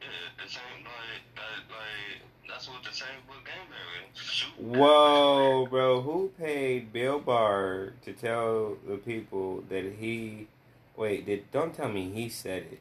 [0.00, 0.06] Yeah,
[0.42, 3.72] the same like that, like that's what the same book game
[4.14, 4.44] is.
[4.58, 10.48] Whoa, bro, who paid Bill Barr to tell the people that he
[10.96, 12.80] wait, did don't tell me he said it.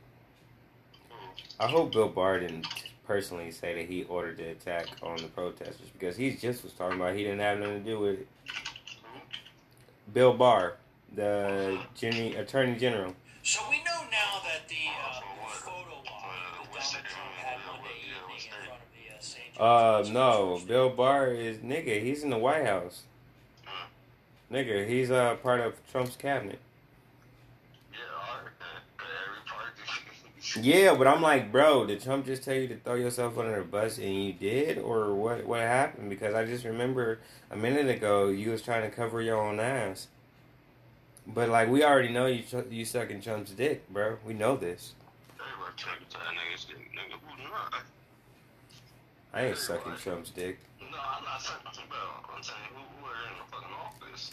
[1.59, 2.67] I hope Bill Barr didn't
[3.07, 6.99] personally say that he ordered the attack on the protesters because he just was talking
[6.99, 8.27] about he didn't have nothing to do with it.
[10.13, 10.77] Bill Barr,
[11.13, 13.13] the Gen- Attorney General.
[13.43, 14.75] So we know now that the
[15.07, 15.14] uh,
[19.59, 22.01] uh, no, Bill Barr is nigga.
[22.01, 23.03] He's in the White House.
[24.51, 26.59] Nigga, he's uh part of Trump's cabinet.
[27.91, 29.03] Yeah, I heard that.
[29.27, 30.61] Every party.
[30.61, 33.65] Yeah, but I'm like, bro, did Trump just tell you to throw yourself under the
[33.65, 35.45] bus and you did, or what?
[35.45, 36.09] What happened?
[36.09, 40.07] Because I just remember a minute ago you was trying to cover your own ass.
[41.27, 44.17] But like, we already know you you sucking Trump's dick, bro.
[44.25, 44.93] We know this.
[45.33, 46.77] Everybody trying to tell that nigga shit.
[46.77, 47.73] Nigga, who not?
[49.35, 50.59] I ain't sucking Trump's dick.
[50.79, 51.97] No, I'm not saying, bro.
[52.33, 54.31] I'm saying who, who are in the fucking office.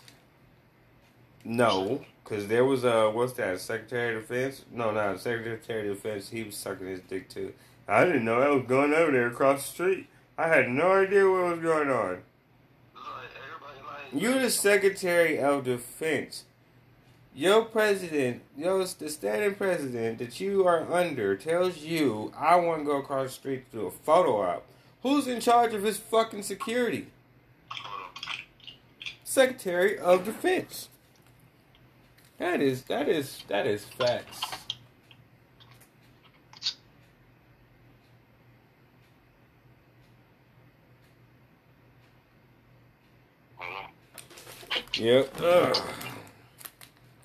[1.45, 3.61] No, because there was a what's that?
[3.61, 4.65] Secretary of Defense?
[4.73, 6.29] No, not Secretary of Defense.
[6.29, 7.53] He was sucking his dick too.
[7.89, 10.07] I didn't know that was going over there across the street.
[10.39, 12.23] I had no idea what was going on.
[12.95, 14.23] It's like everybody like.
[14.23, 16.45] You the Secretary of Defense.
[17.35, 22.85] Your president, your the standing president that you are under tells you I want to
[22.85, 24.67] go across the street to do a photo op.
[25.03, 27.09] Who's in charge of his fucking security?
[29.25, 30.89] Secretary of Defense.
[32.39, 34.41] That is that is that is facts.
[44.95, 45.41] Yep.
[45.41, 45.77] Ugh.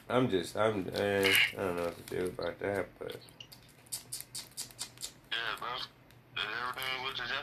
[0.10, 3.18] I'm just I'm eh, I don't know what to do about that, but
[5.32, 5.68] Yeah, bro.
[6.38, 7.37] Everything with the justice system, bro.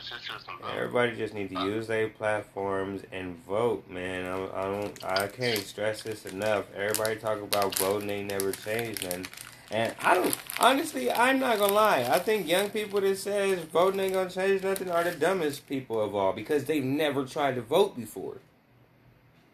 [0.75, 4.25] Everybody just need to use their platforms and vote, man.
[4.25, 6.65] I, I don't I can't stress this enough.
[6.75, 9.27] Everybody talk about voting, they never changed nothing.
[9.71, 12.07] And I don't honestly, I'm not gonna lie.
[12.09, 16.01] I think young people that says voting ain't gonna change nothing are the dumbest people
[16.01, 18.37] of all because they've never tried to vote before.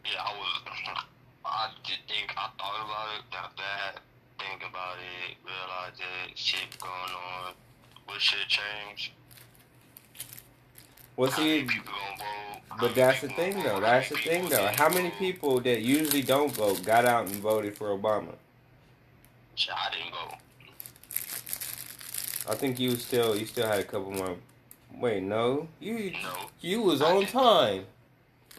[0.05, 0.61] Yeah, I was.
[1.45, 3.99] I did think I thought about it, got that,
[4.39, 7.53] think about it, realized that shit going on.
[8.05, 9.11] What should change?
[11.15, 12.61] Well, see, people gonna vote?
[12.69, 13.79] How But that's the thing, though.
[13.79, 14.71] That's the thing, though.
[14.77, 18.35] How many people that usually don't vote got out and voted for Obama?
[19.69, 20.37] I didn't vote.
[22.49, 24.35] I think you still you still had a couple more.
[24.95, 26.33] Wait, no, you No.
[26.59, 27.85] you was on time.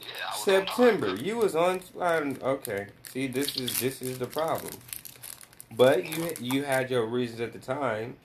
[0.01, 1.25] Yeah, was on September, time.
[1.25, 1.81] you was on.
[2.01, 4.73] um, Okay, see, this is this is the problem.
[5.77, 8.17] But you you had your reasons at the time.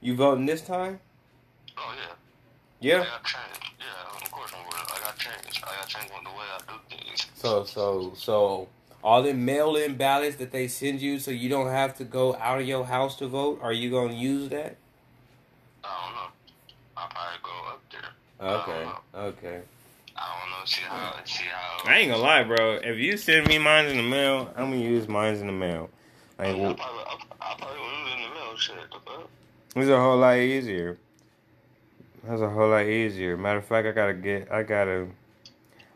[0.00, 1.00] You voting this time?
[2.80, 2.96] Yeah.
[2.96, 3.00] Yeah.
[3.00, 3.72] I got changed.
[3.78, 4.74] Yeah, of course I would.
[4.74, 5.64] I got changed.
[5.64, 7.26] I got changed on the way I do things.
[7.34, 8.68] So so so
[9.02, 12.60] all the mail-in ballots that they send you, so you don't have to go out
[12.60, 13.60] of your house to vote.
[13.62, 14.76] Are you gonna use that?
[15.84, 16.28] I don't know.
[16.96, 18.48] I'll probably go up there.
[18.50, 18.88] Okay.
[19.14, 19.62] Okay.
[20.16, 20.64] I don't know.
[20.64, 21.14] See how.
[21.24, 21.88] See how.
[21.88, 22.80] I ain't gonna lie, bro.
[22.82, 25.88] If you send me mine in the mail, I'm gonna use mine in the mail.
[26.38, 28.56] Like, I probably, I, I probably would in the mail.
[28.56, 28.76] Shit.
[28.90, 29.28] The fuck?
[29.76, 30.98] it's a whole lot easier.
[32.28, 33.36] That's a whole lot easier.
[33.36, 35.06] Matter of fact, I gotta get, I gotta,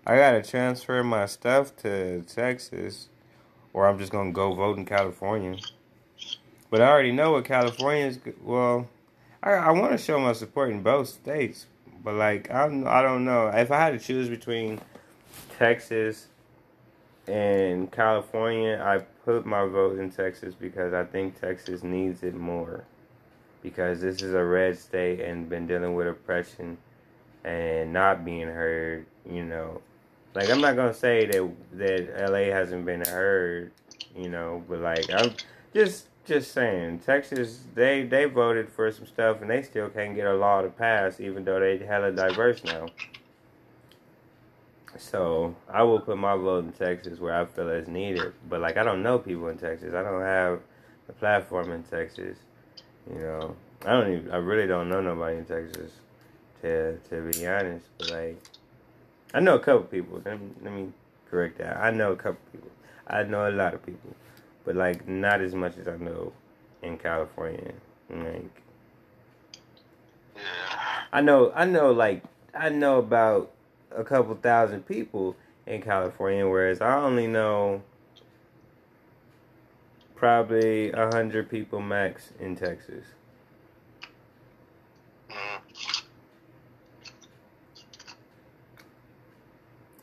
[0.07, 3.09] I gotta transfer my stuff to Texas,
[3.73, 5.57] or I'm just gonna go vote in California.
[6.71, 8.21] But I already know what California is.
[8.45, 8.89] Well,
[9.43, 11.67] I I want to show my support in both states,
[12.05, 14.81] but like I'm, I don't know if I had to choose between
[15.59, 16.29] Texas
[17.27, 18.81] and California.
[18.81, 22.85] I put my vote in Texas because I think Texas needs it more
[23.63, 26.79] because this is a red state and been dealing with oppression
[27.45, 29.07] and not being heard.
[29.29, 29.81] You know,
[30.35, 33.73] like I'm not gonna say that that LA hasn't been heard.
[34.17, 35.33] You know, but like I'm
[35.75, 40.27] just just saying, Texas they they voted for some stuff and they still can't get
[40.27, 42.87] a law to pass, even though they hella diverse now.
[44.97, 48.33] So I will put my vote in Texas where I feel it's needed.
[48.49, 49.95] But like I don't know people in Texas.
[49.95, 50.61] I don't have
[51.09, 52.39] a platform in Texas.
[53.09, 54.31] You know, I don't even.
[54.31, 55.93] I really don't know nobody in Texas.
[56.63, 58.41] To to be honest, but like,
[59.33, 60.21] I know a couple people.
[60.25, 60.93] Let me, let me
[61.31, 61.79] correct that.
[61.79, 62.71] I know a couple people.
[63.07, 64.15] I know a lot of people,
[64.65, 66.33] but like not as much as I know
[66.83, 67.73] in California.
[68.11, 68.63] Like,
[70.37, 70.43] Yeah.
[71.13, 71.53] I know.
[71.55, 71.93] I know.
[71.93, 72.23] Like,
[72.55, 73.53] I know about
[73.91, 75.37] a couple thousand people
[75.67, 77.83] in California, whereas I only know
[80.21, 83.07] probably a hundred people max in Texas.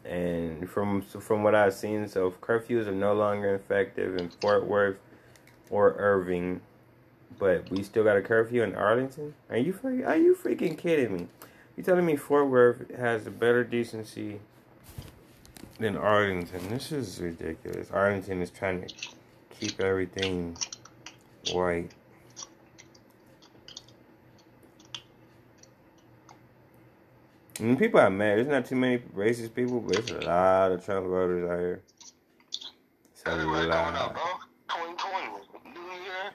[0.04, 4.98] And from from what I've seen, so curfews are no longer effective in Fort Worth
[5.70, 6.62] or Irving,
[7.38, 9.36] but we still got a curfew in Arlington.
[9.52, 11.28] Are you are you freaking kidding me?
[11.76, 14.40] You telling me Fort Worth has a better decency
[15.78, 16.70] than Arlington?
[16.70, 17.92] This is ridiculous.
[17.92, 19.17] Arlington is trying to
[19.60, 20.58] keep everything
[21.52, 21.92] white.
[27.60, 28.38] And people are mad.
[28.38, 31.82] There's not too many racist people, but there's a lot of Trump voters out here.
[33.12, 33.96] It's a Everybody lot.
[33.96, 34.24] out, bro.
[34.70, 36.32] 2020, New Year.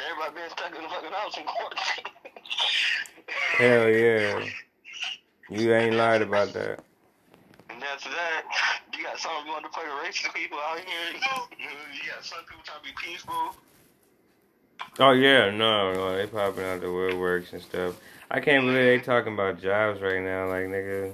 [0.00, 2.04] Everybody been stuck in the fucking house in quarantine.
[3.58, 4.44] Hell yeah.
[5.48, 6.80] You ain't lied about that.
[7.70, 8.42] And after that,
[8.96, 11.20] you got some motherfucking racist people out here.
[12.36, 13.56] Some people trying to be peaceful.
[14.98, 17.96] Oh yeah, no, no, they popping out the woodworks and stuff.
[18.30, 21.12] I can't believe they talking about jobs right now, like nigga.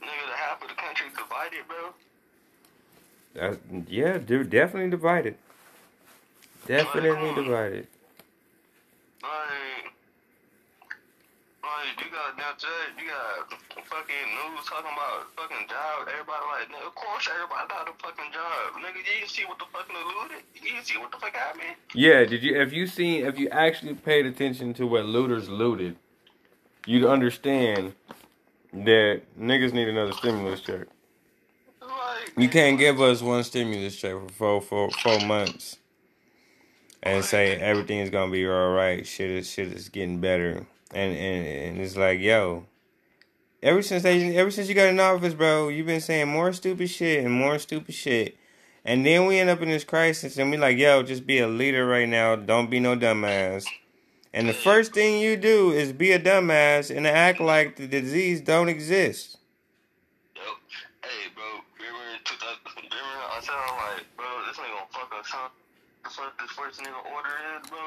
[0.00, 1.92] Nigga, the half of the country divided, bro.
[3.34, 3.58] That's,
[3.88, 5.36] yeah, dude, definitely divided.
[6.66, 7.86] Definitely um, divided.
[9.22, 9.92] Like,
[11.60, 16.08] like you got now, Judge, you got fucking news talking about fucking job.
[16.08, 18.82] Everybody like, nigga, of course everybody got a fucking job.
[18.82, 20.44] Nigga, you didn't see what the fucking looted.
[20.54, 21.76] You didn't see what the fuck happened.
[21.94, 22.60] Yeah, did you?
[22.60, 25.96] If you seen, if you actually paid attention to what looters looted,
[26.86, 27.94] you'd understand
[28.72, 30.86] that niggas need another stimulus check.
[31.80, 35.78] Like, You can't give us one stimulus check for four, four, four months
[37.04, 39.06] and say everything's gonna be all right.
[39.06, 42.66] Shit is shit is getting better, and and, and it's like yo.
[43.64, 46.90] Ever since they, ever since you got in office, bro, you've been saying more stupid
[46.90, 48.36] shit and more stupid shit,
[48.84, 51.48] and then we end up in this crisis, and we like, yo, just be a
[51.48, 52.36] leader right now.
[52.36, 53.64] Don't be no dumbass.
[54.34, 58.42] And the first thing you do is be a dumbass and act like the disease
[58.42, 59.38] don't exist.
[60.36, 60.42] Yo,
[61.02, 61.44] hey, bro,
[61.78, 62.98] remember in 2000, remember
[63.32, 65.54] I said, I'm like, bro, this nigga gonna fuck us up.
[66.04, 67.30] The first, this first nigga order
[67.62, 67.78] is, bro.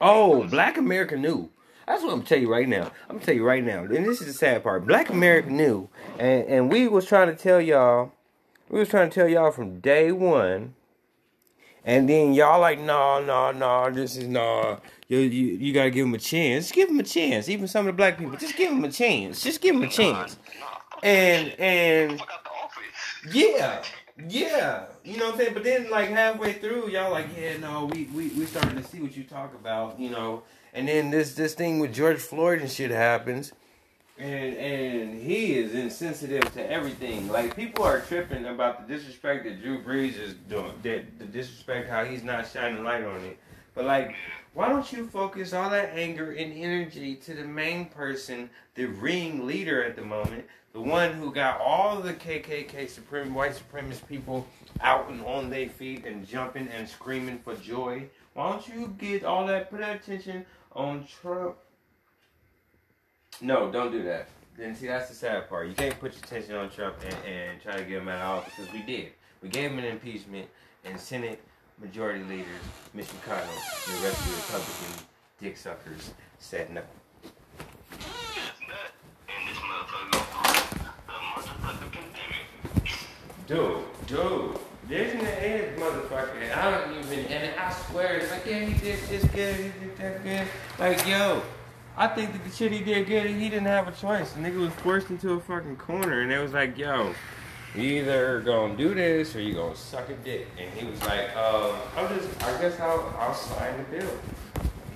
[0.00, 1.50] Oh, Black America knew.
[1.86, 2.90] That's what I'm gonna tell you right now.
[3.08, 3.84] I'm gonna tell you right now.
[3.84, 4.86] And this is the sad part.
[4.86, 8.12] Black America knew, and and we was trying to tell y'all.
[8.68, 10.74] We was trying to tell y'all from day one.
[11.84, 14.80] And then y'all like, no, no, no, this is no.
[15.08, 16.66] You, you you gotta give them a chance.
[16.66, 17.48] Just give them a chance.
[17.48, 19.42] Even some of the black people, just give them a chance.
[19.42, 20.36] Just give them a chance.
[21.02, 22.22] And and
[23.32, 23.82] yeah,
[24.28, 24.84] yeah.
[25.04, 25.54] You know what I'm saying?
[25.54, 29.00] But then like halfway through, y'all like, yeah, no, we we we starting to see
[29.00, 30.42] what you talk about, you know.
[30.72, 33.52] And then this this thing with George Floyd and shit happens.
[34.18, 37.28] And and he is insensitive to everything.
[37.28, 40.72] Like people are tripping about the disrespect that Drew Brees is doing.
[40.82, 43.38] That the disrespect how he's not shining light on it.
[43.74, 44.14] But like,
[44.54, 49.46] why don't you focus all that anger and energy to the main person, the ring
[49.46, 54.46] leader at the moment, the one who got all the KKK supreme white supremacist people
[54.80, 58.08] out and on their feet and jumping and screaming for joy?
[58.34, 61.56] Why don't you get all that put that attention on Trump?
[63.40, 64.28] No, don't do that.
[64.56, 65.68] Then see that's the sad part.
[65.68, 68.38] You can't put your attention on Trump and, and try to get him out of
[68.38, 69.12] office because we did.
[69.42, 70.48] We gave him an impeachment
[70.84, 71.40] and Senate
[71.80, 72.44] Majority Leader
[72.92, 75.06] Mitch McConnell and the rest of the Republican
[75.40, 76.82] dick suckers said no.
[83.46, 84.58] Dude, dude,
[84.90, 86.54] there's an edge, motherfucker.
[86.54, 89.96] I don't even, and I swear, it's like, yeah, he did this good, he did
[89.98, 90.48] that good.
[90.78, 91.42] Like, yo,
[91.96, 94.32] I think that the shit he did good, he didn't have a choice.
[94.32, 97.14] The nigga was forced into a fucking corner, and it was like, yo,
[97.76, 100.48] either gonna do this or you gonna suck a dick.
[100.58, 104.18] And he was like, uh, I'm just, I guess I'll, I'll sign the bill.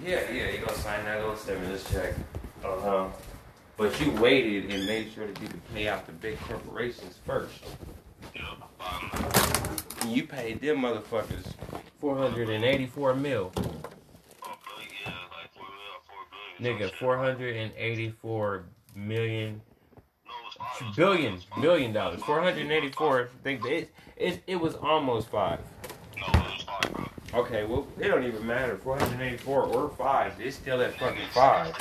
[0.04, 2.14] Yeah, yeah, you gonna sign that little stimulus check.
[2.64, 3.06] Uh huh.
[3.76, 7.64] But you waited and made sure that you could pay out the big corporations first.
[10.06, 11.54] You paid them motherfuckers
[12.00, 13.50] 484 mil.
[13.50, 13.64] four
[14.64, 14.80] four.
[16.60, 18.64] Nigga, 484
[18.94, 19.60] million
[20.96, 22.22] billion million dollars.
[22.22, 23.20] 484.
[23.22, 25.60] I think it, it it was almost five.
[27.32, 28.76] Okay, well it don't even matter.
[28.76, 31.74] 484 or five, it's still at fucking five.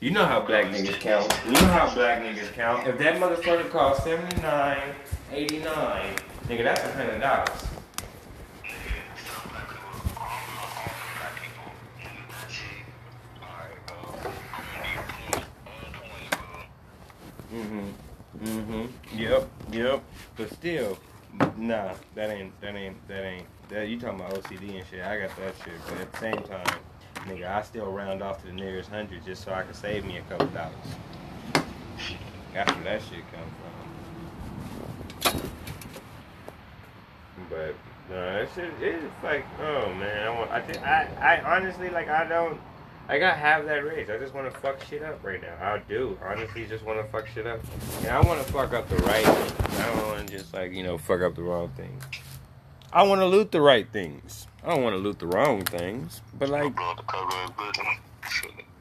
[0.00, 1.32] You know how black niggas count.
[1.44, 2.86] You know how black niggas count.
[2.86, 4.78] If that motherfucker cost 79,
[5.32, 6.14] 89,
[6.48, 7.66] nigga, that's a hundred dollars.
[17.52, 17.92] Mhm.
[18.42, 18.88] Mhm.
[19.14, 19.48] Yep.
[19.72, 20.02] Yep.
[20.36, 20.98] But still,
[21.56, 23.88] nah, that ain't that ain't that ain't that.
[23.88, 25.04] You talking about OCD and shit?
[25.04, 25.74] I got that shit.
[25.88, 26.80] But at the same time,
[27.26, 30.18] nigga, I still round off to the nearest hundred just so I can save me
[30.18, 30.74] a couple dollars.
[32.52, 33.65] That's where that shit come from.
[37.50, 37.74] But
[38.10, 40.50] no, shit it's like, oh man, I want.
[40.50, 42.60] I think I I honestly like I don't.
[43.08, 44.10] Like I have that rage.
[44.10, 45.54] I just want to fuck shit up right now.
[45.60, 46.18] I do.
[46.24, 47.60] Honestly, just want to fuck shit up.
[48.00, 49.78] And I want to fuck up the right things.
[49.80, 52.02] I don't want to just like you know fuck up the wrong things.
[52.92, 54.46] I want to loot the right things.
[54.64, 56.20] I don't want to loot the wrong things.
[56.36, 57.76] But like, Blow the cover and good.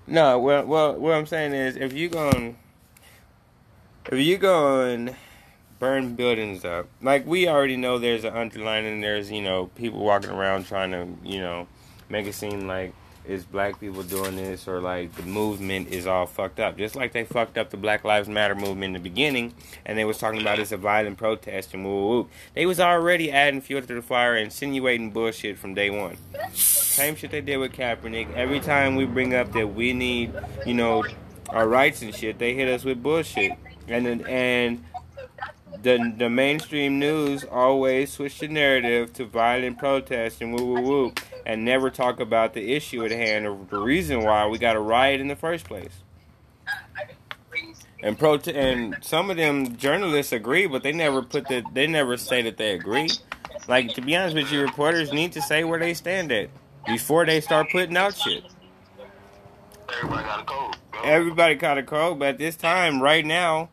[0.08, 0.40] no.
[0.40, 2.58] Well, well, what I'm saying is, if you're going
[4.12, 5.16] if you go and
[5.80, 9.02] burn buildings up, like we already know, there's an underlining.
[9.02, 11.68] There's you know people walking around trying to you know
[12.10, 12.94] make it seem like
[13.28, 16.78] it's black people doing this or like the movement is all fucked up.
[16.78, 19.54] Just like they fucked up the Black Lives Matter movement in the beginning,
[19.86, 22.30] and they was talking about it's a violent protest and woo woo.
[22.54, 26.18] They was already adding fuel to the fire, insinuating bullshit from day one.
[26.54, 28.34] Same shit they did with Kaepernick.
[28.36, 30.34] Every time we bring up that we need,
[30.66, 31.04] you know,
[31.50, 33.54] our rights and shit, they hit us with bullshit.
[33.88, 34.84] And then and
[35.82, 41.14] the the mainstream news always switch the narrative to violent protest and woo woo woo,
[41.46, 44.80] and never talk about the issue at hand or the reason why we got a
[44.80, 46.04] riot in the first place.
[48.04, 52.18] And prote- and some of them journalists agree, but they never put the they never
[52.18, 53.10] say that they agree.
[53.68, 56.50] Like to be honest with you, reporters need to say where they stand at
[56.86, 58.44] before they start putting out shit.
[59.90, 60.78] Everybody got a cold.
[60.92, 61.02] Bro.
[61.04, 63.70] Everybody got a cold, but at this time, right now,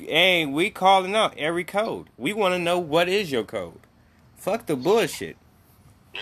[0.00, 2.08] hey, we calling out every code.
[2.16, 3.80] We want to know what is your code.
[4.36, 5.36] Fuck the bullshit.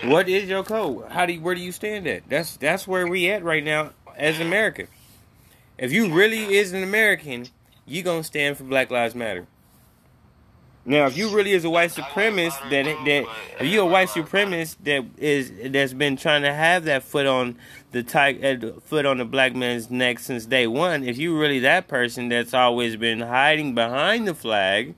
[0.03, 1.09] What is your code?
[1.09, 2.27] How do you, where do you stand at?
[2.27, 4.87] That's that's where we at right now as America.
[5.77, 7.47] If you really is an American,
[7.85, 9.47] you gonna stand for Black Lives Matter.
[10.87, 13.25] Now, if you really is a white supremacist, that that
[13.59, 17.57] if you a white supremacist that is that's been trying to have that foot on
[17.91, 21.57] the type uh, foot on the black man's neck since day one, if you really
[21.59, 24.93] that person that's always been hiding behind the flag,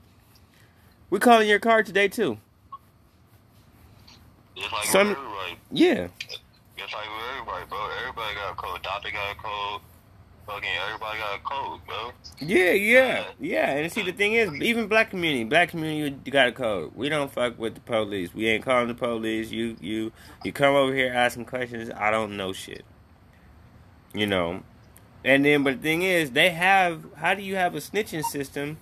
[1.08, 2.36] we're calling your card today too.
[4.56, 5.56] Just like Some- everybody.
[5.70, 6.08] Yeah,
[6.76, 7.78] Just like everybody, bro.
[8.00, 8.82] Everybody got a code.
[8.82, 9.80] Doctor got a code.
[10.48, 12.10] Fucking everybody got a code, bro.
[12.40, 13.70] yeah, yeah, yeah.
[13.72, 16.92] And see, the thing is, even black community, black community you got a code.
[16.94, 18.32] We don't fuck with the police.
[18.32, 19.50] We ain't calling the police.
[19.50, 20.10] You, you,
[20.42, 21.90] you come over here asking questions.
[21.94, 22.86] I don't know shit.
[24.14, 24.62] You know,
[25.22, 27.04] and then, but the thing is, they have.
[27.16, 28.78] How do you have a snitching system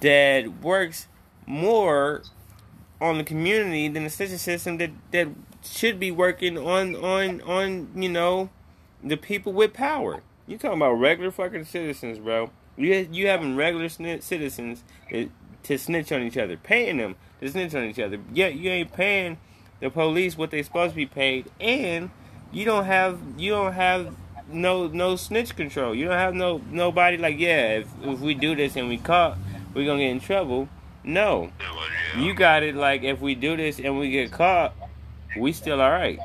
[0.00, 1.08] that works
[1.44, 2.22] more
[3.02, 5.28] on the community than the snitching system that that
[5.62, 8.48] should be working on on on you know
[9.04, 10.22] the people with power?
[10.46, 12.50] You talking about regular fucking citizens, bro?
[12.76, 15.28] You you having regular sni- citizens that,
[15.64, 18.18] to snitch on each other, paying them to snitch on each other.
[18.32, 19.38] Yet you ain't paying
[19.80, 22.10] the police what they supposed to be paid, and
[22.52, 24.14] you don't have you don't have
[24.48, 25.94] no no snitch control.
[25.94, 27.78] You don't have no nobody like yeah.
[27.78, 29.36] If if we do this and we caught,
[29.74, 30.68] we gonna get in trouble.
[31.02, 31.50] No,
[32.16, 32.74] you got it.
[32.76, 34.74] Like if we do this and we get caught,
[35.36, 36.18] we still all right.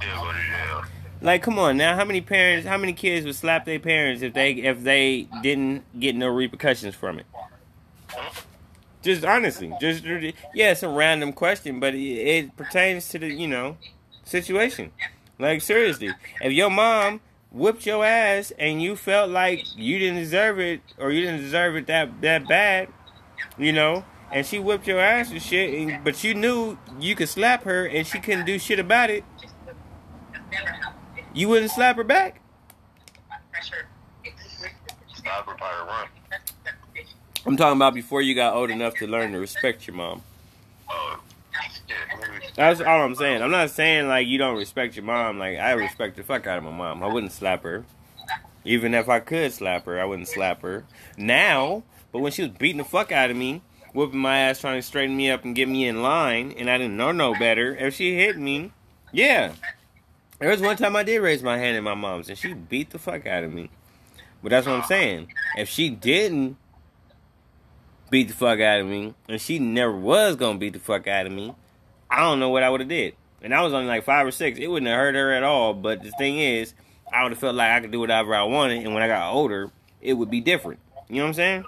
[0.00, 0.84] Yeah, but yeah.
[1.24, 1.96] Like, come on now.
[1.96, 5.82] How many parents, how many kids would slap their parents if they if they didn't
[5.98, 7.24] get no repercussions from it?
[9.00, 13.48] Just honestly, just yeah, it's a random question, but it, it pertains to the you
[13.48, 13.78] know
[14.22, 14.92] situation.
[15.38, 16.10] Like seriously,
[16.42, 21.10] if your mom whipped your ass and you felt like you didn't deserve it or
[21.10, 22.88] you didn't deserve it that that bad,
[23.56, 27.30] you know, and she whipped your ass and shit, and, but you knew you could
[27.30, 29.24] slap her and she couldn't do shit about it,
[31.34, 32.40] you wouldn't slap her back.
[35.14, 36.08] Stop her probably run.
[37.46, 40.22] I'm talking about before you got old enough to learn to respect your mom.
[42.56, 43.42] That's all I'm saying.
[43.42, 45.38] I'm not saying like you don't respect your mom.
[45.38, 47.02] Like I respect the fuck out of my mom.
[47.02, 47.84] I wouldn't slap her.
[48.64, 50.84] Even if I could slap her, I wouldn't slap her.
[51.18, 51.82] Now,
[52.12, 53.60] but when she was beating the fuck out of me,
[53.92, 56.78] whooping my ass, trying to straighten me up and get me in line, and I
[56.78, 58.72] didn't know no better, if she hit me,
[59.12, 59.52] yeah.
[60.38, 62.90] There was one time I did raise my hand at my mom's, and she beat
[62.90, 63.70] the fuck out of me.
[64.42, 65.32] But that's what I'm saying.
[65.56, 66.56] If she didn't
[68.10, 71.26] beat the fuck out of me, and she never was gonna beat the fuck out
[71.26, 71.54] of me,
[72.10, 73.14] I don't know what I would have did.
[73.42, 74.58] And I was only like five or six.
[74.58, 75.74] It wouldn't have hurt her at all.
[75.74, 76.74] But the thing is,
[77.12, 78.84] I would have felt like I could do whatever I wanted.
[78.84, 79.70] And when I got older,
[80.00, 80.80] it would be different.
[81.08, 81.64] You know what I'm saying?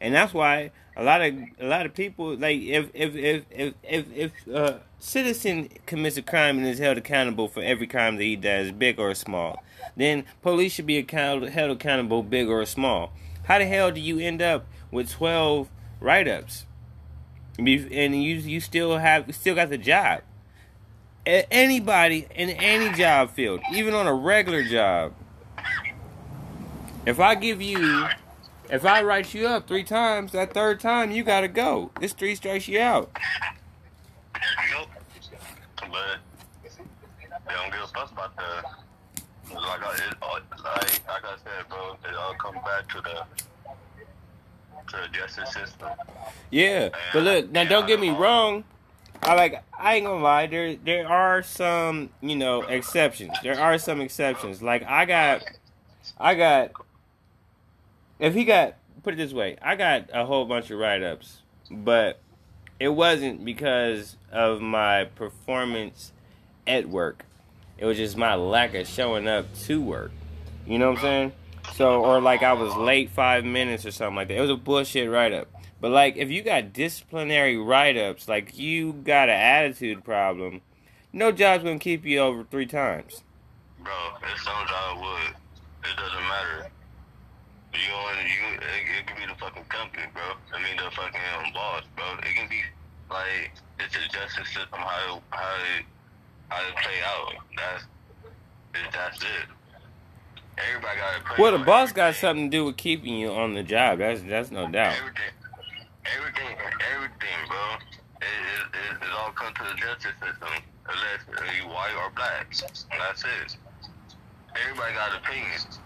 [0.00, 3.74] And that's why a lot of a lot of people like if if if if
[3.82, 8.24] if, if a citizen commits a crime and is held accountable for every crime that
[8.24, 9.62] he does, big or small,
[9.96, 13.12] then police should be account- held accountable, big or small.
[13.44, 15.68] How the hell do you end up with twelve
[16.00, 16.66] write-ups?
[17.58, 20.22] And you you still have still got the job.
[21.24, 25.14] Anybody in any job field, even on a regular job,
[27.06, 28.08] if I give you,
[28.72, 31.90] if I write you up three times, that third time you gotta go.
[32.00, 33.10] This three strikes you out.
[34.72, 34.88] Nope.
[35.76, 36.20] But
[37.46, 38.64] they don't give a fuck about the.
[39.54, 43.24] Like I, it, like, like I said, bro, it all comes back to the
[44.88, 45.90] to the justice system.
[46.50, 47.64] Yeah, but look now.
[47.64, 48.64] Don't get me wrong.
[49.22, 49.62] I like.
[49.78, 50.46] I ain't gonna lie.
[50.46, 53.36] There, there are some, you know, exceptions.
[53.42, 54.62] There are some exceptions.
[54.62, 55.44] Like I got,
[56.18, 56.70] I got.
[58.22, 61.38] If he got put it this way: I got a whole bunch of write ups,
[61.68, 62.20] but
[62.78, 66.12] it wasn't because of my performance
[66.64, 67.24] at work.
[67.78, 70.12] It was just my lack of showing up to work.
[70.68, 71.32] You know what I'm saying?
[71.74, 74.36] So, or like I was late five minutes or something like that.
[74.36, 75.48] It was a bullshit write up.
[75.80, 80.60] But like, if you got disciplinary write ups, like you got an attitude problem,
[81.12, 83.24] no job's gonna keep you over three times.
[83.80, 83.92] Bro,
[84.22, 86.70] if some job would, it doesn't matter.
[87.72, 90.36] You on you, it, it could be the fucking company, bro.
[90.52, 92.04] I mean the fucking um, boss, bro.
[92.18, 92.60] It can be
[93.10, 95.84] like it's a justice system how it, how it,
[96.48, 97.32] how it play out.
[97.56, 97.84] That's
[98.74, 99.48] it, that's it.
[100.58, 101.42] Everybody got to.
[101.42, 103.98] Well, the boss got something to do with keeping you on the job.
[103.98, 104.94] That's that's no doubt.
[105.00, 105.32] Everything,
[106.04, 106.56] everything,
[106.92, 107.80] everything, bro.
[108.20, 112.52] It, it, it, it all comes to the justice system, unless you white or black.
[112.52, 113.56] That's it.
[114.60, 115.78] Everybody got opinions.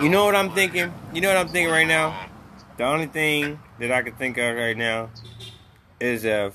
[0.00, 0.92] You know what I'm thinking?
[1.12, 2.28] You know what I'm thinking right now?
[2.76, 5.10] The only thing that I can think of right now
[6.00, 6.50] is uh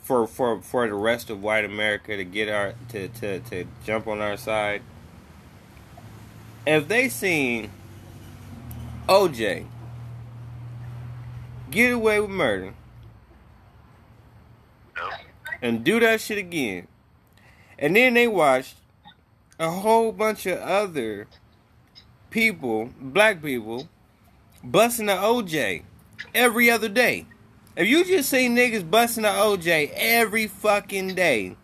[0.00, 4.06] for for for the rest of white America to get our to to to jump
[4.06, 4.82] on our side.
[6.66, 7.70] If they seen
[9.08, 9.66] OJ
[11.70, 12.74] get away with murder
[15.60, 16.88] and do that shit again,
[17.78, 18.76] and then they watched
[19.58, 21.26] a whole bunch of other
[22.30, 23.88] people, black people,
[24.62, 25.82] busting the OJ
[26.34, 27.26] every other day.
[27.76, 31.56] If you just see niggas busting the OJ every fucking day,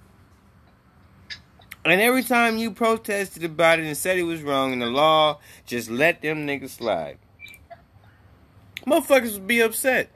[1.84, 5.40] and every time you protested about it and said it was wrong in the law,
[5.66, 7.18] just let them niggas slide.
[8.86, 10.10] Motherfuckers would be upset.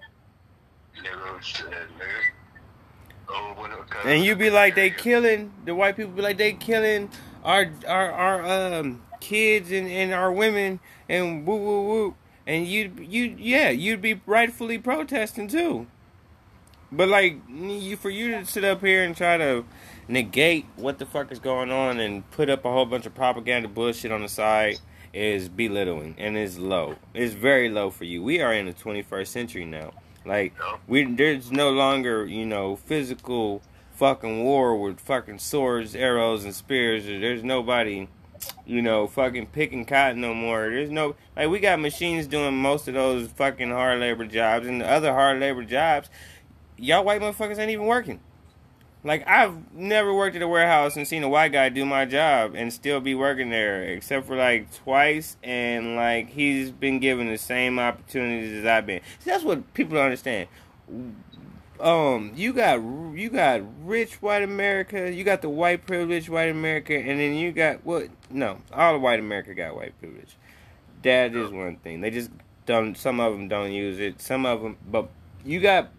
[4.05, 6.13] And you to be like, they killing the white people.
[6.13, 7.11] Be like, they killing
[7.47, 12.15] our our our um kids and, and our women and woo woo woo.
[12.47, 15.87] And you you yeah, you'd be rightfully protesting too.
[16.93, 19.65] But like you for you to sit up here and try to
[20.09, 23.69] negate what the fuck is going on and put up a whole bunch of propaganda
[23.69, 24.79] bullshit on the side
[25.13, 26.95] is belittling and is low.
[27.15, 28.23] It's very low for you.
[28.23, 29.93] We are in the 21st century now.
[30.25, 30.53] Like
[30.89, 33.63] we there's no longer you know physical
[33.97, 37.07] fucking war with fucking swords, arrows, and spears.
[37.07, 38.09] There's nobody
[38.67, 40.69] you know fucking picking cotton no more.
[40.71, 44.81] There's no like we got machines doing most of those fucking hard labor jobs and
[44.81, 46.11] the other hard labor jobs.
[46.77, 48.21] Y'all white motherfuckers ain't even working.
[49.05, 52.55] Like I've never worked at a warehouse and seen a white guy do my job
[52.55, 57.39] and still be working there, except for like twice, and like he's been given the
[57.39, 59.01] same opportunities as I've been.
[59.21, 60.49] See, that's what people don't understand.
[61.81, 66.97] Um, you got you got rich white America, you got the white privileged white America,
[66.97, 68.09] and then you got what?
[68.31, 70.37] No, all of white America got white privilege.
[71.03, 72.01] That is one thing.
[72.01, 72.31] They just
[72.65, 72.97] don't.
[72.97, 74.21] Some of them don't use it.
[74.21, 75.09] Some of them, but
[75.45, 75.91] you got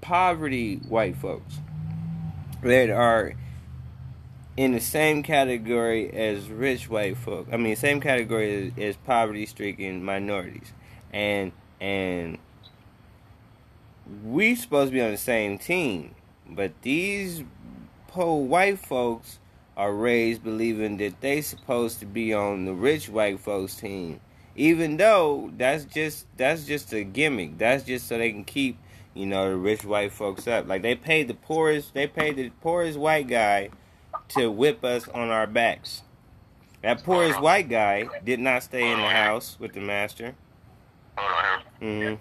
[0.00, 1.58] poverty white folks
[2.62, 3.34] that are
[4.56, 7.48] in the same category as rich white folk.
[7.50, 10.72] I mean, same category as, as poverty-stricken minorities,
[11.12, 12.38] and and
[14.24, 16.14] we supposed to be on the same team,
[16.48, 17.44] but these
[18.08, 19.38] poor white folks
[19.76, 24.20] are raised believing that they supposed to be on the rich white folks team,
[24.56, 27.58] even though that's just that's just a gimmick.
[27.58, 28.78] That's just so they can keep
[29.14, 30.68] you know the rich white folks up.
[30.68, 33.70] Like they paid the poorest, they paid the poorest white guy
[34.30, 36.02] to whip us on our backs.
[36.82, 40.34] That poorest white guy did not stay in the house with the master.
[41.16, 42.18] Hold on here.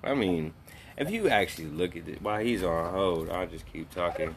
[0.11, 0.53] I mean,
[0.97, 4.35] if you actually look at it while he's on hold, I'll just keep talking.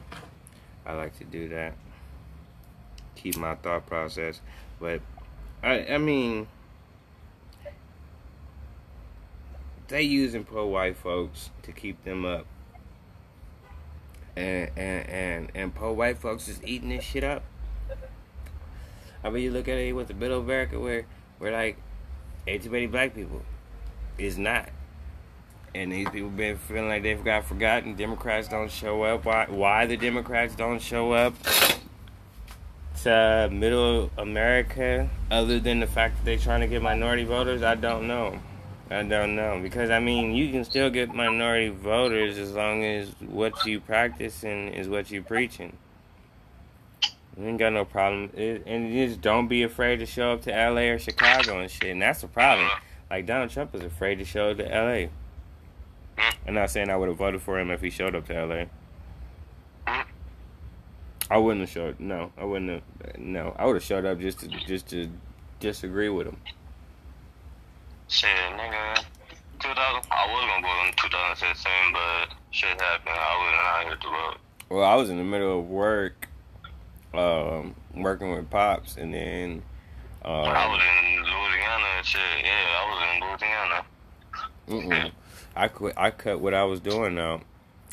[0.86, 1.74] I like to do that.
[3.16, 4.40] Keep my thought process.
[4.78, 5.00] But
[5.64, 6.46] I I mean
[9.88, 12.46] they using pro white folks to keep them up.
[14.36, 17.42] And and and, and pro white folks is eating this shit up.
[19.24, 21.06] I mean you look at it with the middle America where
[21.38, 21.78] where like
[22.46, 23.42] ain't too many black people.
[24.18, 24.68] It's not.
[25.74, 27.96] And these people been feeling like they've got forgotten.
[27.96, 29.24] Democrats don't show up.
[29.24, 29.46] Why?
[29.48, 31.34] Why the Democrats don't show up
[33.02, 37.62] to Middle America, other than the fact that they're trying to get minority voters?
[37.62, 38.38] I don't know.
[38.90, 43.08] I don't know because I mean you can still get minority voters as long as
[43.20, 45.76] what you practicing is what you preaching.
[47.36, 48.30] You ain't got no problem.
[48.34, 51.90] It, and just don't be afraid to show up to LA or Chicago and shit.
[51.90, 52.70] And that's the problem.
[53.10, 55.08] Like Donald Trump is afraid to show up to LA.
[56.46, 58.64] I'm not saying I would have voted for him if he showed up to LA.
[61.30, 61.98] I wouldn't have showed.
[62.00, 63.18] No, I wouldn't have.
[63.18, 65.08] No, I would have showed up just to just to
[65.60, 66.36] disagree with him.
[68.08, 69.02] Shit, nigga.
[69.60, 69.76] 2000,
[70.10, 73.08] I was gonna go in 2016, but shit happened.
[73.14, 74.36] I wasn't out here to vote.
[74.68, 76.28] Well, I was in the middle of work,
[77.14, 79.62] um, working with pops, and then.
[80.24, 82.20] I Uh, was in Louisiana shit.
[82.44, 83.84] Yeah, I was in Louisiana.
[84.68, 85.12] mm-mm.
[85.56, 85.94] I quit.
[85.96, 87.42] I cut what I was doing out.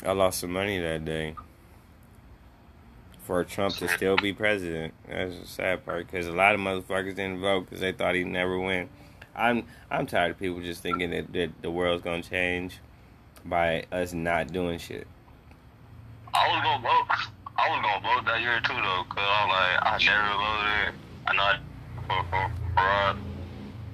[0.04, 1.36] I lost some money that day.
[3.24, 6.06] For Trump to still be president, that's the sad part.
[6.06, 8.88] Because a lot of motherfuckers didn't vote because they thought he'd never win.
[9.34, 12.78] I'm I'm tired of people just thinking that, that the world's gonna change
[13.44, 15.06] by us not doing shit.
[16.34, 17.06] I was gonna vote.
[17.56, 21.00] I was gonna vote that year too though, cause I'm like I never voted.
[21.26, 21.58] I know I
[22.06, 23.18] for for fraud,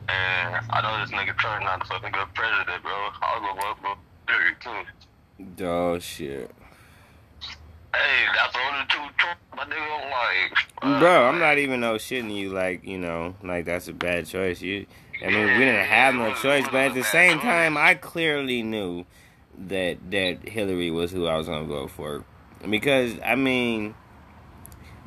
[0.08, 2.92] and I know this nigga Trump not the fucking good president, bro.
[2.92, 4.86] I was gonna vote for Hillary
[5.56, 5.64] too.
[5.64, 6.50] Oh shit,
[7.94, 11.00] Hey, that's the only two Trump my nigga like.
[11.00, 11.28] bro!
[11.28, 12.50] I'm uh, not even no shitting you.
[12.50, 14.60] Like you know, like that's a bad choice.
[14.60, 14.86] You,
[15.24, 19.04] I mean, we didn't have no choice, but at the same time, I clearly knew
[19.56, 22.24] that that Hillary was who I was gonna vote for
[22.68, 23.94] because I mean.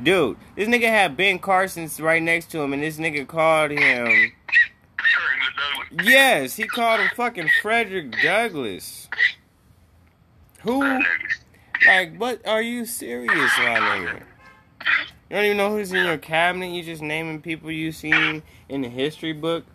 [0.01, 4.31] Dude, this nigga had Ben Carson's right next to him, and this nigga called him.
[6.03, 9.09] Yes, he called him fucking Frederick Douglass.
[10.61, 10.81] Who?
[11.85, 12.45] Like, what?
[12.47, 14.21] Are you serious, my?
[15.29, 16.67] You don't even know who's in your cabinet.
[16.67, 19.65] You just naming people you seen in the history book.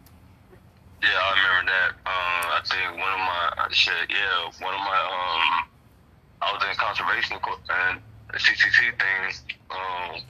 [1.03, 1.91] Yeah, I remember that.
[2.07, 4.11] Um, I think one of my uh, shit.
[4.11, 5.69] Yeah, one of my um,
[6.43, 8.01] I was in conservation co- and
[8.35, 9.45] CCC things.
[9.71, 10.21] Um,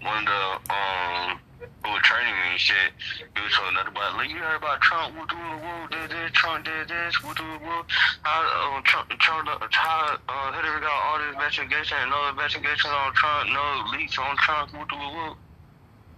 [0.00, 2.90] one of the um, who was training me and shit.
[3.36, 5.16] He was telling another about, like, you heard about Trump?
[5.16, 6.32] Woo, do woo, did this.
[6.32, 7.22] Trump did this.
[7.22, 7.84] Woo, do woo.
[8.22, 12.90] How um, Trump, Trump, uh, how uh, Hillary got all this investigation and no investigation
[12.90, 14.72] on Trump, no leaks on Trump.
[14.72, 15.36] Woo, do woo.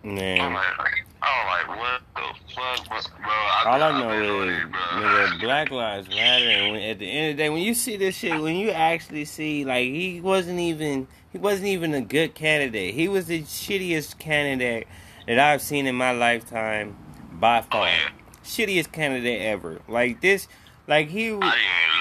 [0.05, 2.89] I'm Man, like, I'm like, what the fuck,
[3.23, 3.31] bro?
[3.31, 6.45] I, all I know is, nigga, Black Lives Matter.
[6.45, 8.71] And when, at the end of the day, when you see this shit, when you
[8.73, 12.95] actually see, like, he wasn't even, he wasn't even a good candidate.
[12.95, 14.89] He was the shittiest candidate
[15.27, 16.97] that I've seen in my lifetime
[17.33, 17.87] by Oh far.
[17.87, 18.11] yeah,
[18.45, 19.81] Shittiest candidate ever.
[19.89, 20.49] Like this,
[20.87, 21.27] like he.
[21.27, 21.51] I didn't even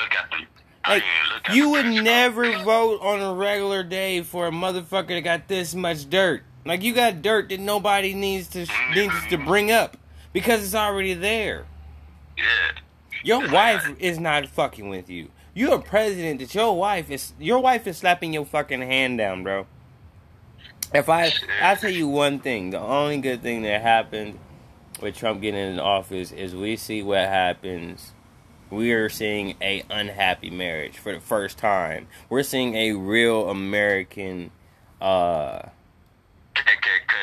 [0.01, 0.47] look at them.
[0.84, 1.03] I Like,
[1.34, 5.47] look at you would never vote on a regular day for a motherfucker that got
[5.47, 6.43] this much dirt.
[6.65, 8.93] Like you got dirt that nobody needs to mm-hmm.
[8.93, 9.97] needs to bring up
[10.34, 11.65] because it's already there.
[12.38, 12.43] Yeah,
[13.24, 15.30] Your wife is not fucking with you.
[15.53, 19.43] You're a president that your wife is your wife is slapping your fucking hand down,
[19.43, 19.67] bro.
[20.93, 21.31] If I
[21.61, 24.39] I tell you one thing, the only good thing that happened
[25.01, 28.11] with Trump getting in office is we see what happens.
[28.69, 32.07] We are seeing a unhappy marriage for the first time.
[32.29, 34.51] We're seeing a real American
[35.01, 35.61] uh
[36.55, 37.13] KKK.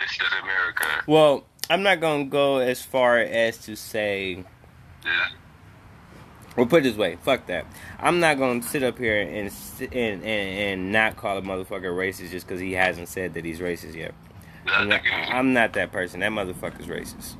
[0.00, 1.04] This is America.
[1.06, 4.44] well, I'm not going to go as far as to say
[5.04, 5.26] Yeah.
[6.58, 7.66] Well, put it this way, fuck that.
[8.00, 12.30] I'm not gonna sit up here and and and, and not call a motherfucker racist
[12.32, 14.12] just because he hasn't said that he's racist yet.
[14.66, 16.18] I'm not, I'm not that person.
[16.18, 17.36] That motherfucker's racist.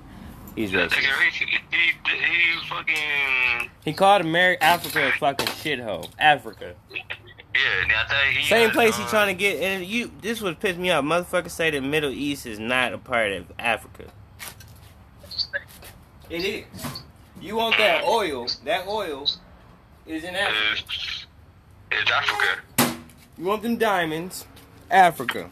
[0.54, 0.94] He's racist.
[0.94, 1.04] He,
[1.40, 3.70] he, he fucking.
[3.84, 6.08] He called America Africa a fucking shithole.
[6.16, 7.00] Africa, Yeah,
[7.88, 9.60] now tell you, he same place he uh, trying to get.
[9.60, 11.04] And you, this would piss me off.
[11.04, 14.04] Motherfuckers say the Middle East is not a part of Africa.
[16.30, 17.02] It is.
[17.40, 18.46] You want that oil?
[18.64, 19.26] That oil
[20.06, 20.72] is in Africa.
[20.92, 21.26] Is,
[21.92, 22.96] is Africa.
[23.38, 24.46] You want them diamonds?
[24.90, 25.48] Africa.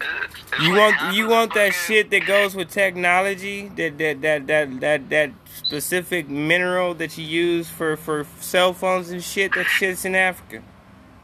[0.00, 4.20] It's- it's You like want you want that shit that goes with technology, that that
[4.22, 9.54] that that that that specific mineral that you use for for cell phones and shit.
[9.54, 10.62] That shit's in Africa.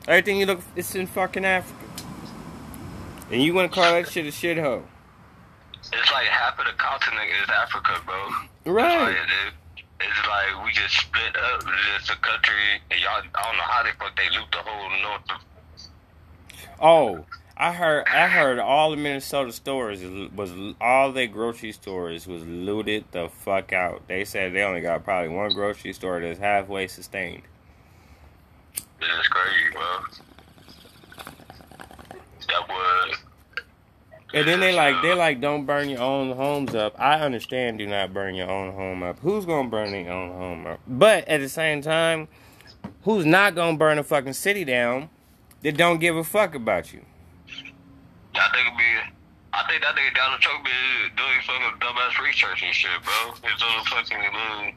[0.09, 1.85] Everything you look, it's in fucking Africa.
[3.31, 4.83] And you want to call that shit a shithole,
[5.93, 8.73] It's like half of the continent is Africa, bro.
[8.73, 9.17] Right?
[10.01, 10.27] All it is.
[10.27, 11.63] Like we just split up.
[11.63, 12.55] It's just a country,
[12.91, 13.23] and y'all.
[13.35, 15.23] I don't know how they fuck they loot the whole north.
[15.31, 15.41] Of,
[16.83, 17.27] Oh,
[17.57, 20.03] I heard I heard all the Minnesota stores
[20.35, 24.09] was all their grocery stores was looted the fuck out.
[24.09, 27.43] They said they only got probably one grocery store that's halfway sustained.
[29.01, 29.99] it's crazy, bro.
[32.49, 33.19] That was.
[34.33, 36.95] And then they like they like don't burn your own homes up.
[36.99, 39.19] I understand do not burn your own home up.
[39.21, 40.81] Who's gonna burn their own home up?
[40.87, 42.29] But at the same time,
[43.03, 45.11] who's not gonna burn a fucking city down
[45.63, 47.05] that don't give a fuck about you?
[48.35, 48.85] I think be.
[49.53, 50.71] I think that nigga Donald Trump be
[51.17, 53.33] doing fucking dumbass research and shit, bro.
[53.43, 54.73] His little fucking little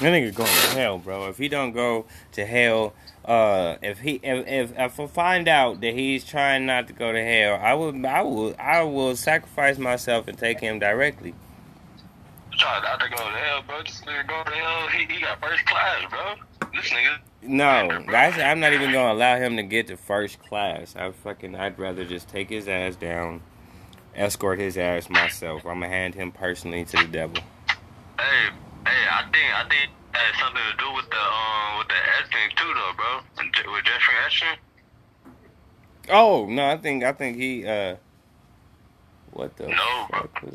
[0.00, 1.28] That nigga going to hell, bro.
[1.30, 2.92] If he don't go to hell,
[3.24, 7.12] uh, if he if if, if I find out that he's trying not to go
[7.12, 11.34] to hell, I will I will I will sacrifice myself and take him directly.
[12.50, 13.82] Trying not to go to hell, bro.
[13.82, 14.88] This nigga go to hell.
[14.88, 16.34] He, he got first class, bro.
[16.74, 17.18] This nigga.
[17.44, 20.94] No, that's, I'm not even gonna allow him to get to first class.
[20.96, 23.42] I fucking I'd rather just take his ass down,
[24.14, 25.64] escort his ass myself.
[25.64, 27.36] I'm gonna hand him personally to the devil.
[28.18, 28.50] Hey,
[28.86, 32.50] hey, I think I think has something to do with the um with the Epstein
[32.56, 33.72] too, though, bro.
[33.72, 34.56] With Jeffrey Epstein.
[36.10, 37.96] Oh no, I think I think he uh.
[39.32, 40.20] What the No, bro.
[40.20, 40.50] No,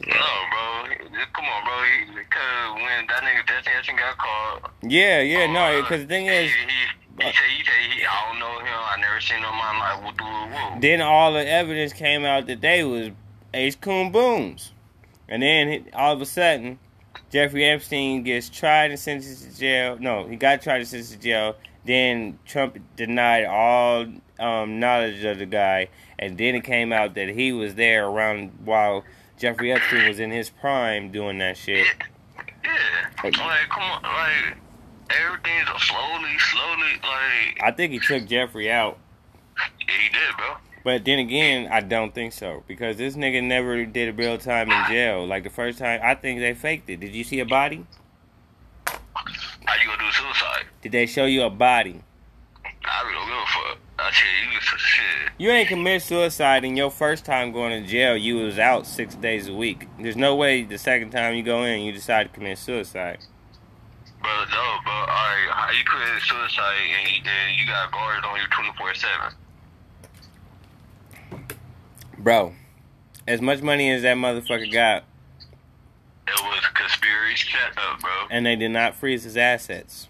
[0.51, 0.95] bro.
[1.33, 2.15] Come on, bro.
[2.15, 6.25] Because when that nigga Jeffrey Epstein got caught, Yeah, yeah, no, uh, because the thing
[6.25, 8.67] he, is, he, he said he said he I don't know him.
[8.67, 10.73] I never seen him in my life.
[10.75, 10.81] Woo?
[10.81, 13.09] then all the evidence came out that they was
[13.55, 14.73] Ace Coon Booms,
[15.27, 16.77] and then he- all of a sudden,
[17.29, 19.97] Jeffrey Epstein gets tried and sentenced to jail.
[19.99, 21.55] No, he got tried and sentenced to jail.
[21.85, 24.05] Then Trump denied all
[24.39, 28.51] um, knowledge of the guy, and then it came out that he was there around
[28.63, 29.03] while
[29.37, 31.85] Jeffrey Epstein was in his prime doing that shit.
[32.63, 32.73] Yeah.
[33.23, 34.57] Like, come on, like
[35.09, 36.93] everything's slowly, slowly.
[37.03, 38.97] Like I think he took Jeffrey out.
[39.57, 40.55] yeah, he did, bro.
[40.83, 44.71] But then again, I don't think so because this nigga never did a real time
[44.71, 45.25] in jail.
[45.25, 46.99] Like the first time, I think they faked it.
[46.99, 47.85] Did you see a body?
[48.85, 50.65] How you gonna do suicide?
[50.81, 52.01] Did they show you a body?
[52.63, 53.77] I really don't give a fuck.
[53.99, 55.31] I tell you, you some shit.
[55.37, 58.15] You ain't commit suicide in your first time going to jail.
[58.15, 59.87] You was out six days a week.
[59.99, 63.19] There's no way the second time you go in, you decide to commit suicide.
[64.21, 64.93] Bro, no, bro.
[64.93, 66.75] Alright, how you commit suicide
[67.05, 69.33] and and you got guards on you 24 7?
[72.17, 72.53] Bro,
[73.27, 75.03] as much money as that motherfucker got,
[76.27, 78.11] It was conspiracy set up, bro.
[78.31, 80.07] and they did not freeze his assets.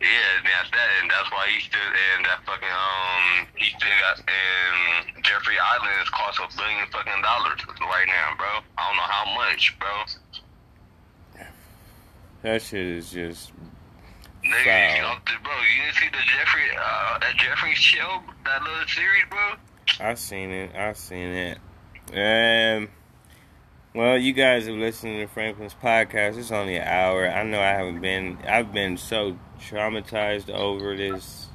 [0.00, 3.88] Yeah, and that's that, and that's why he still and that fucking um he still
[4.04, 8.60] got and Jeffrey Island is cost a billion fucking dollars right now, bro.
[8.76, 10.04] I don't know how much, bro.
[12.42, 13.52] That shit is just
[14.44, 15.16] Nigga, Wow.
[15.42, 19.54] bro, you didn't see the Jeffrey uh that Jeffrey show, that little series, bro?
[20.00, 20.74] I've seen it.
[20.74, 21.58] I've seen it.
[22.12, 22.88] Um,
[23.94, 26.36] well, you guys have listened to Franklin's podcast.
[26.36, 27.28] It's only an hour.
[27.28, 28.38] I know I haven't been.
[28.46, 31.46] I've been so traumatized over this.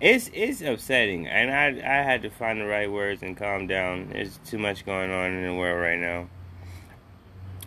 [0.00, 4.10] It's it's upsetting, and I I had to find the right words and calm down.
[4.12, 6.28] There's too much going on in the world right now.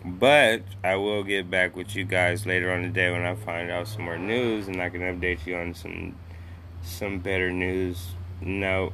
[0.04, 3.88] But I will get back with you guys later on today when I find out
[3.88, 6.16] some more news, and I can update you on some
[6.82, 8.14] some better news.
[8.40, 8.92] No,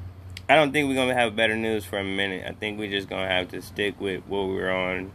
[0.48, 2.44] I don't think we're gonna have better news for a minute.
[2.46, 5.12] I think we're just gonna have to stick with what we're on,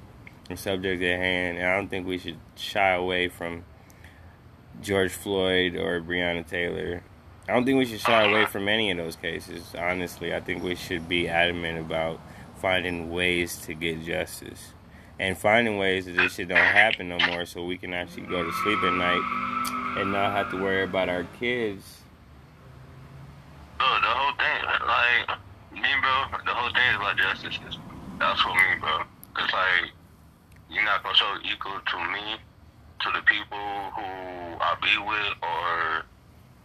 [0.48, 3.66] the subject at hand, and I don't think we should shy away from
[4.82, 7.04] George Floyd or Breonna Taylor.
[7.50, 9.76] I don't think we should shy away from any of those cases.
[9.78, 12.22] Honestly, I think we should be adamant about
[12.56, 14.74] finding ways to get justice
[15.20, 18.44] and finding ways that this shit don't happen no more, so we can actually go
[18.44, 19.22] to sleep at night
[19.98, 21.98] and not have to worry about our kids.
[23.78, 25.28] Bro, the whole thing, like,
[25.74, 26.54] me, bro, the
[27.18, 27.60] justice.
[28.20, 29.00] That's what me, bro.
[29.34, 29.92] Cause like,
[30.70, 32.38] you're not gonna show equal to me,
[33.02, 34.04] to the people who
[34.62, 36.06] I be with, or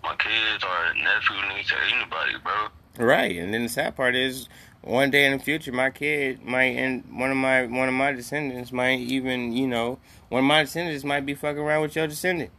[0.03, 2.69] my kids, or nephew, niece, or anybody, bro.
[3.05, 4.49] Right, and then the sad part is,
[4.83, 8.13] one day in the future, my kid might, and one of my one of my
[8.13, 12.07] descendants might even, you know, one of my descendants might be fucking around with your
[12.07, 12.51] descendant.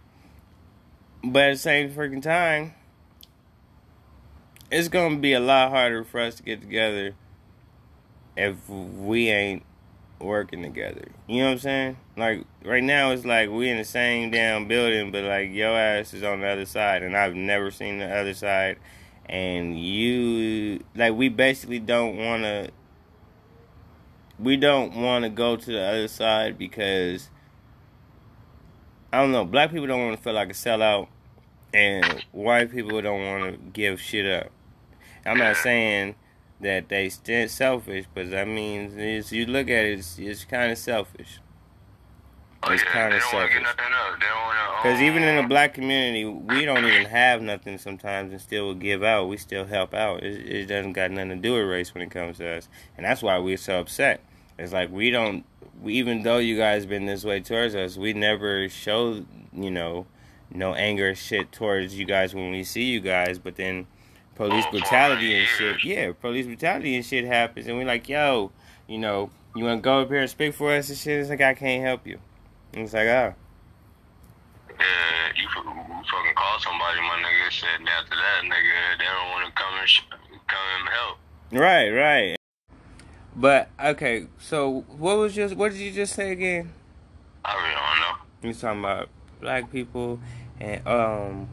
[1.23, 2.73] But at the same freaking time,
[4.71, 7.15] it's gonna be a lot harder for us to get together
[8.37, 9.63] if we ain't
[10.19, 11.09] working together.
[11.27, 11.97] You know what I'm saying?
[12.15, 16.13] Like right now, it's like we in the same damn building, but like your ass
[16.13, 18.77] is on the other side, and I've never seen the other side
[19.29, 22.69] and you like we basically don't want to
[24.39, 27.29] we don't want to go to the other side because
[29.11, 31.07] I don't know black people don't want to feel like a sellout
[31.73, 34.51] and white people don't want to give shit up
[35.25, 36.15] I'm not saying
[36.59, 40.71] that they still selfish but I mean it's, you look at it it's, it's kind
[40.71, 41.39] of selfish
[42.63, 43.77] Oh, It's yeah, kinda they don't want to get selfish.
[43.77, 44.19] nothing up.
[44.19, 44.63] They don't want to.
[44.63, 48.41] Uh, because even in the uh, black community, we don't even have nothing sometimes and
[48.41, 49.25] still will give out.
[49.29, 50.23] We still help out.
[50.23, 52.67] It, it doesn't got nothing to do with race when it comes to us.
[52.97, 54.21] And that's why we're so upset.
[54.57, 55.45] It's like we don't,
[55.79, 60.07] we, even though you guys been this way towards us, we never show, you know,
[60.49, 63.37] no anger or shit towards you guys when we see you guys.
[63.37, 63.85] But then
[64.37, 67.67] police Oh, brutality and shit, yeah, police brutality and shit happens.
[67.67, 68.51] And we're like, yo,
[68.87, 71.19] you know, you want to go up here and speak for us and shit?
[71.19, 72.19] It's like, I can't help you.
[72.73, 73.33] It's like, ah.
[74.69, 74.85] Yeah,
[75.35, 77.51] you, you fucking call somebody, my nigga.
[77.51, 80.01] Said and after that, nigga, they don't want to come and sh-
[80.47, 81.17] come and help.
[81.51, 82.37] Right, right.
[83.35, 86.71] But okay, so what was just what did you just say again?
[87.45, 88.49] I really don't know.
[88.49, 89.09] You talking about
[89.39, 90.19] black people
[90.59, 91.49] and um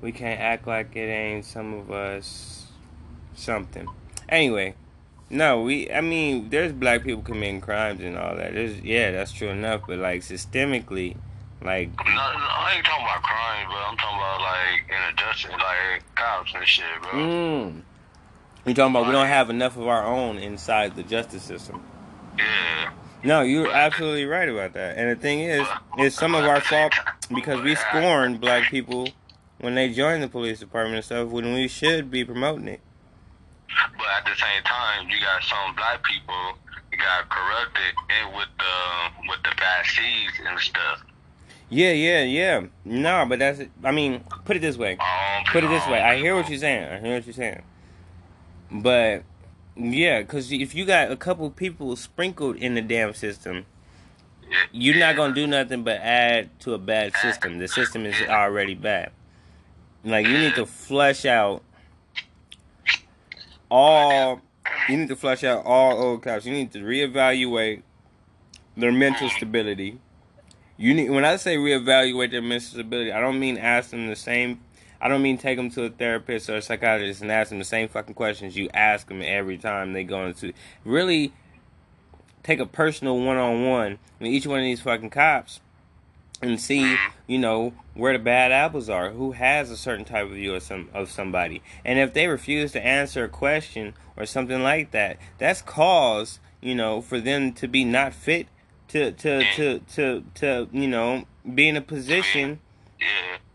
[0.00, 2.66] we can't act like it ain't some of us
[3.34, 3.88] something.
[4.28, 4.74] Anyway,
[5.30, 8.54] no, we I mean there's black people committing crimes and all that.
[8.54, 11.16] There's yeah, that's true enough, but like systemically
[11.62, 15.16] like No, no, I ain't talking about crime, but I'm talking about like in a
[15.16, 17.10] justice, like cops and shit, bro.
[17.12, 17.82] mm,
[18.66, 21.82] you talking about we don't have enough of our own inside the justice system.
[22.38, 22.92] Yeah.
[23.24, 24.96] No, you're absolutely right about that.
[24.96, 26.92] And the thing is, it's some of our fault
[27.34, 29.08] because we scorn black people
[29.60, 32.80] when they join the police department and stuff when we should be promoting it.
[33.96, 36.58] But at the same time, you got some black people
[36.98, 41.04] got corrupted and with the with the bad seeds and stuff.
[41.70, 42.66] Yeah, yeah, yeah.
[42.84, 44.92] No, but that's I mean, put it this way.
[44.92, 46.00] Um, Put it this way.
[46.00, 46.84] I hear what you're saying.
[46.84, 47.62] I hear what you're saying.
[48.70, 49.22] But
[49.76, 53.66] yeah, because if you got a couple people sprinkled in the damn system,
[54.72, 57.58] you're not gonna do nothing but add to a bad system.
[57.58, 59.12] The system is already bad.
[60.08, 61.62] Like you need to flush out
[63.70, 64.40] all.
[64.88, 66.46] You need to flush out all old cops.
[66.46, 67.82] You need to reevaluate
[68.76, 69.98] their mental stability.
[70.76, 74.16] You need when I say reevaluate their mental stability, I don't mean ask them the
[74.16, 74.60] same.
[75.00, 77.64] I don't mean take them to a therapist or a psychiatrist and ask them the
[77.64, 80.52] same fucking questions you ask them every time they go into.
[80.84, 81.32] Really
[82.42, 85.60] take a personal one on one with each one of these fucking cops
[86.40, 90.32] and see, you know, where the bad apples are, who has a certain type of
[90.32, 91.62] view of some of somebody.
[91.84, 96.74] And if they refuse to answer a question or something like that, that's cause, you
[96.74, 98.46] know, for them to be not fit
[98.88, 101.24] to to to to, to you know,
[101.54, 102.60] be in a position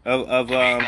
[0.06, 0.86] of of um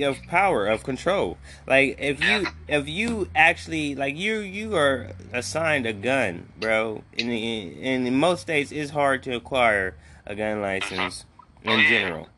[0.00, 1.38] of, power of control.
[1.66, 7.02] Like if you if you actually like you you are assigned a gun, bro.
[7.12, 11.24] In the, in, in most states, it's hard to acquire a gun license
[11.64, 12.28] in general.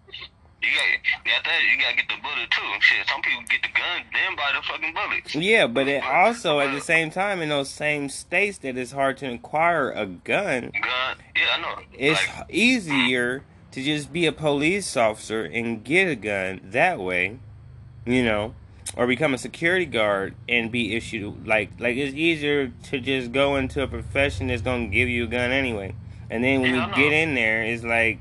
[0.62, 1.60] You got, got that.
[1.70, 2.62] You gotta get the bullet too.
[2.80, 5.34] Shit, some people get the gun, then buy the fucking bullets.
[5.34, 9.18] Yeah, but it also at the same time in those same states that it's hard
[9.18, 11.16] to acquire a gun, Gun.
[11.36, 11.82] Yeah, I know.
[11.92, 17.38] it's Like, easier to just be a police officer and get a gun that way,
[18.06, 18.54] you know,
[18.96, 23.56] or become a security guard and be issued like like it's easier to just go
[23.56, 25.94] into a profession that's gonna give you a gun anyway.
[26.30, 28.18] And then when Yeah, you get in there, it's like,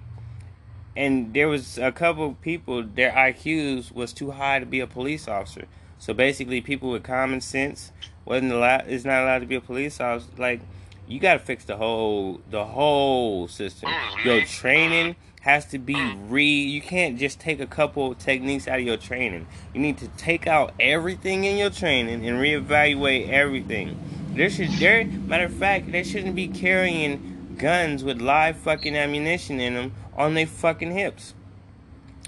[0.96, 4.88] and there was a couple of people their IQs was too high to be a
[4.88, 5.66] police officer.
[5.98, 7.91] So basically, people with common sense
[8.26, 10.30] wasn't allowed is not allowed to be a police officer.
[10.38, 10.62] Like,
[11.08, 13.89] you got to fix the whole the whole system.
[14.24, 15.96] Your training has to be
[16.28, 16.46] re.
[16.46, 19.48] You can't just take a couple techniques out of your training.
[19.74, 23.98] You need to take out everything in your training and reevaluate everything.
[24.36, 29.60] There should there matter of fact, they shouldn't be carrying guns with live fucking ammunition
[29.60, 31.34] in them on their fucking hips.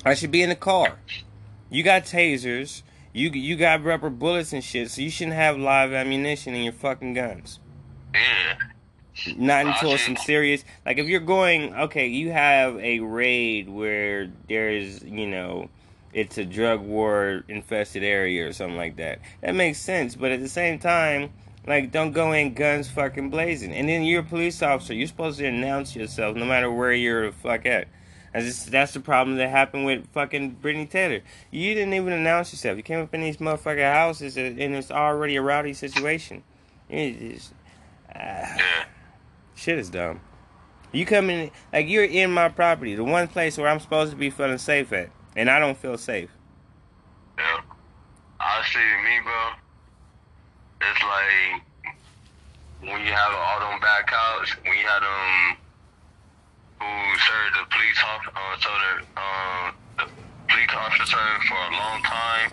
[0.04, 1.00] I should be in the car.
[1.70, 2.84] You got tasers.
[3.14, 6.74] You you got rubber bullets and shit, so you shouldn't have live ammunition in your
[6.74, 7.60] fucking guns.
[8.14, 8.58] yeah.
[9.38, 15.02] Not until some serious like if you're going okay, you have a raid where there's
[15.04, 15.70] you know
[16.14, 19.20] it's a drug war infested area or something like that.
[19.42, 21.32] That makes sense, but at the same time,
[21.68, 23.72] like don't go in guns fucking blazing.
[23.74, 24.94] And then you're a police officer.
[24.94, 27.88] You're supposed to announce yourself no matter where you're the fuck at.
[28.34, 31.22] That's just, that's the problem that happened with fucking Brittany Taylor.
[31.52, 32.76] You didn't even announce yourself.
[32.76, 36.44] You came up in these motherfucking houses and it's already a rowdy situation.
[36.90, 37.54] You just.
[38.14, 38.56] Ah.
[38.58, 38.86] Yeah.
[39.56, 40.20] Shit is dumb.
[40.92, 44.18] You come in like you're in my property, the one place where I'm supposed to
[44.18, 46.30] be feeling safe at, and I don't feel safe.
[47.38, 47.62] Yeah.
[48.40, 49.50] Honestly, me, bro,
[50.92, 51.62] it's like
[52.82, 55.58] when you have all them bad cops, when you had them
[56.82, 56.92] who
[57.26, 59.66] served the police officer, uh, so the, uh,
[59.98, 60.06] the
[60.52, 62.50] police officer for a long time,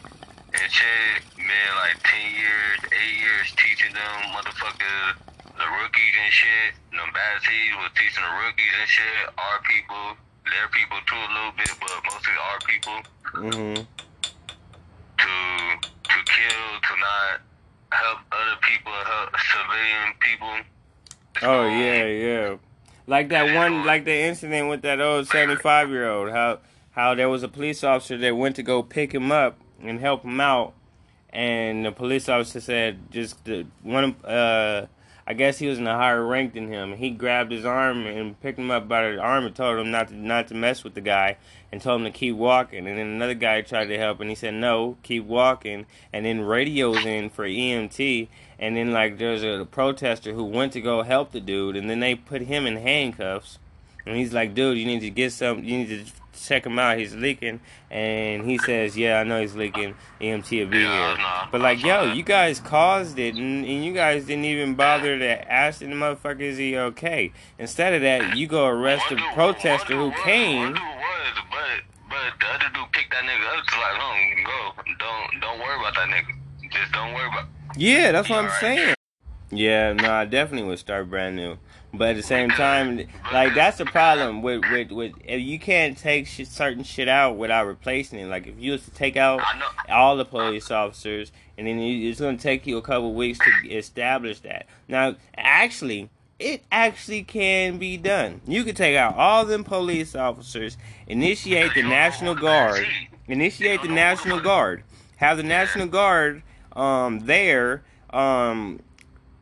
[0.54, 5.20] and shit, man, like 10 years, 8 years teaching them motherfuckers,
[5.52, 10.16] the rookies and shit, them bad seeds was teaching the rookies and shit, our people,
[10.48, 12.98] their people too a little bit, but mostly our people.
[13.32, 14.02] Hmm
[15.22, 17.40] to to kill, to not
[17.92, 20.54] help other people, help civilian people.
[21.42, 22.56] Oh yeah, yeah.
[23.06, 26.30] Like that one, like the incident with that old seventy-five year old.
[26.30, 26.58] How
[26.92, 30.22] how there was a police officer that went to go pick him up and help
[30.22, 30.74] him out,
[31.30, 34.16] and the police officer said just the one.
[34.24, 34.86] Uh,
[35.26, 36.96] I guess he was in a higher rank than him.
[36.96, 40.08] He grabbed his arm and picked him up by the arm and told him not
[40.08, 41.36] to not to mess with the guy
[41.70, 42.88] and told him to keep walking.
[42.88, 45.86] And then another guy tried to help and he said no, keep walking.
[46.12, 48.28] And then radios in for EMT.
[48.58, 52.00] And then like there's a protester who went to go help the dude and then
[52.00, 53.58] they put him in handcuffs.
[54.04, 55.62] And he's like, dude, you need to get some.
[55.62, 56.98] You need to check him out.
[56.98, 59.94] He's leaking, and he says, "Yeah, I know he's leaking.
[60.20, 63.84] EMT will be Yeah, here." nah, but like, yo, you guys caused it, and, and
[63.84, 68.36] you guys didn't even bother to ask the motherfucker, "Is he okay?" Instead of that,
[68.36, 70.58] you go arrest the protester who came.
[70.58, 74.82] One dude was, but the other dude picked that nigga up to like, go.
[74.98, 76.34] Don't don't worry about that nigga.
[76.70, 77.46] Just don't worry about.
[77.76, 78.60] Yeah, that's what I'm Alright.
[78.60, 78.94] saying.
[79.50, 81.58] Yeah, no, I definitely would start brand new.
[81.94, 85.96] But at the same time, like that's the problem with with with if you can't
[85.96, 88.26] take shit, certain shit out without replacing it.
[88.26, 89.42] Like if you was to take out
[89.90, 93.38] all the police officers, and then you, it's going to take you a couple weeks
[93.40, 94.66] to establish that.
[94.88, 98.40] Now, actually, it actually can be done.
[98.46, 102.86] You could take out all them police officers, initiate the National Guard,
[103.28, 104.82] initiate the National Guard,
[105.16, 106.42] have the National Guard
[106.74, 108.80] um there um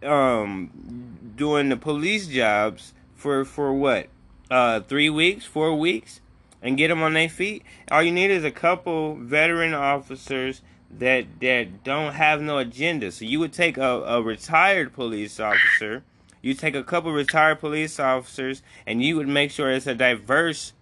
[0.03, 4.09] um doing the police jobs for for what
[4.51, 6.21] uh three weeks, four weeks,
[6.61, 7.63] and get them on their feet.
[7.91, 10.61] All you need is a couple veteran officers
[10.91, 13.11] that that don't have no agenda.
[13.11, 16.05] So you would take a, a retired police officer,
[16.43, 20.75] you take a couple retired police officers, and you would make sure it's a diverse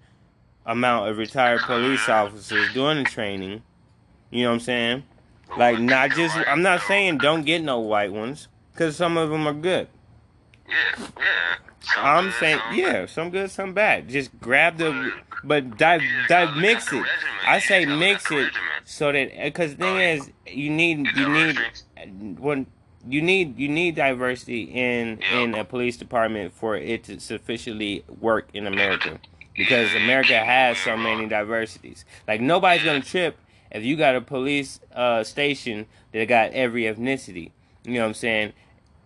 [0.66, 3.62] amount of retired police officers doing the training.
[4.30, 5.02] You know what I'm saying?
[5.56, 9.46] Like not just I'm not saying don't get no white ones cuz some of them
[9.46, 9.86] are good.
[10.68, 11.56] Yeah, yeah.
[11.80, 13.10] Some I'm good, saying some yeah, bad.
[13.10, 14.08] some good, some bad.
[14.08, 15.12] Just grab the
[15.44, 17.04] but dive dive mix it.
[17.46, 18.50] I say mix it
[18.84, 21.58] so that because the thing is you need you need
[22.38, 22.66] when
[23.08, 28.48] you need you need diversity in in a police department for it to sufficiently work
[28.52, 29.18] in America
[29.56, 32.04] because America has so many diversities.
[32.26, 33.38] Like nobody's gonna trip
[33.70, 37.52] if you got a police uh, station that got every ethnicity.
[37.84, 38.52] You know what I'm saying?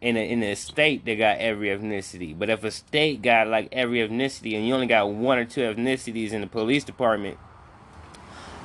[0.02, 3.68] In a in a state that got every ethnicity, but if a state got like
[3.70, 7.38] every ethnicity and you only got one or two ethnicities in the police department,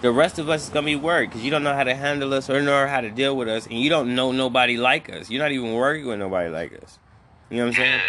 [0.01, 2.33] the rest of us is gonna be worried because you don't know how to handle
[2.33, 5.29] us or know how to deal with us, and you don't know nobody like us.
[5.29, 6.97] You're not even working with nobody like us.
[7.51, 8.01] You know what I'm saying?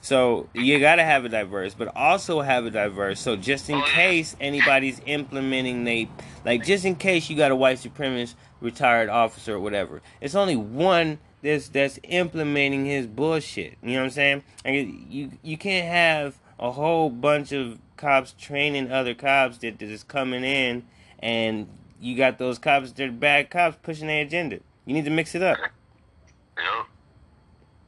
[0.00, 3.18] So you gotta have it diverse, but also have it diverse.
[3.18, 6.08] So just in case anybody's implementing they
[6.44, 10.54] like just in case you got a white supremacist retired officer or whatever, it's only
[10.54, 13.76] one that's that's implementing his bullshit.
[13.82, 14.42] You know what I'm saying?
[14.64, 19.88] Like you you can't have a whole bunch of cops training other cops that, that
[19.88, 20.84] is coming in
[21.18, 21.68] and
[22.00, 24.60] you got those cops that are bad cops pushing their agenda.
[24.84, 25.58] You need to mix it up.
[25.58, 26.88] Yup.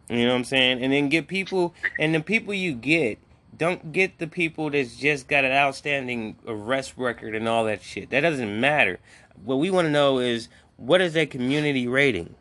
[0.09, 0.83] You know what I'm saying?
[0.83, 3.19] And then get people, and the people you get,
[3.57, 8.11] don't get the people that's just got an outstanding arrest record and all that shit.
[8.11, 8.99] That doesn't matter.
[9.45, 12.35] What we want to know is what is their community rating?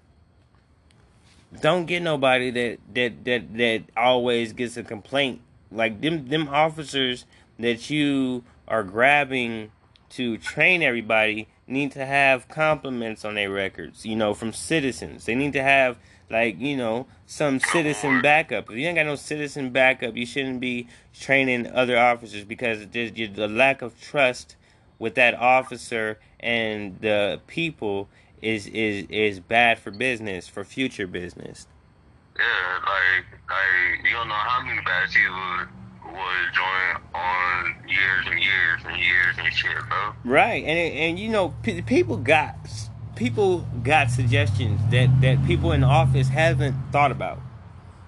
[1.62, 5.42] Don't get nobody that that that that always gets a complaint.
[5.72, 7.26] Like them them officers
[7.60, 9.72] that you are grabbing
[10.10, 15.26] to train everybody need to have compliments on their records, you know, from citizens.
[15.26, 15.98] They need to have
[16.30, 18.70] like, you know, some citizen backup.
[18.70, 23.12] If you ain't got no citizen backup, you shouldn't be training other officers because there's
[23.12, 24.56] the lack of trust
[25.00, 28.10] with that officer and the people
[28.42, 31.68] is is is bad for business, for future business.
[32.38, 32.44] Yeah,
[32.86, 38.82] like, like you don't know how many bad people would, join on years and years
[38.86, 40.14] and years and shit, bro.
[40.24, 42.56] Right, and and you know, p- people got
[43.16, 47.40] people got suggestions that that people in office haven't thought about.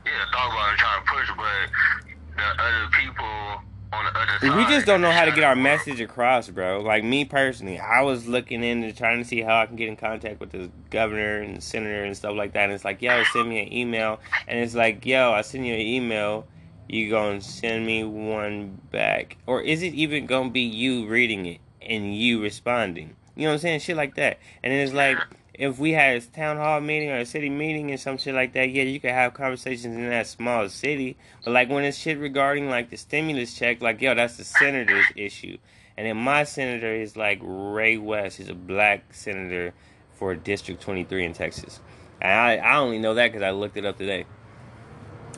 [0.05, 4.57] Yeah, thought about it trying to push, but the other people on the other side.
[4.57, 6.81] We just don't know how to get our message across, bro.
[6.81, 9.95] Like me personally, I was looking into trying to see how I can get in
[9.95, 12.65] contact with the governor and senator and stuff like that.
[12.65, 14.19] And it's like, yo, send me an email.
[14.47, 16.47] And it's like, yo, I send you an email.
[16.91, 21.59] You gonna send me one back, or is it even gonna be you reading it
[21.83, 23.15] and you responding?
[23.35, 23.81] You know what I'm saying?
[23.81, 24.39] Shit like that.
[24.63, 25.19] And then it's like,
[25.59, 28.53] if we had a town hall meeting or a city meeting and some shit like
[28.53, 31.17] that, yeah, you could have conversations in that small city.
[31.43, 35.05] But like when it's shit regarding like the stimulus check, like yo, that's the senator's
[35.17, 35.57] issue.
[35.97, 38.37] And then my senator is like Royce West.
[38.37, 39.73] He's a black senator
[40.13, 41.81] for District 23 in Texas.
[42.21, 44.25] And I, I only know that because I looked it up today.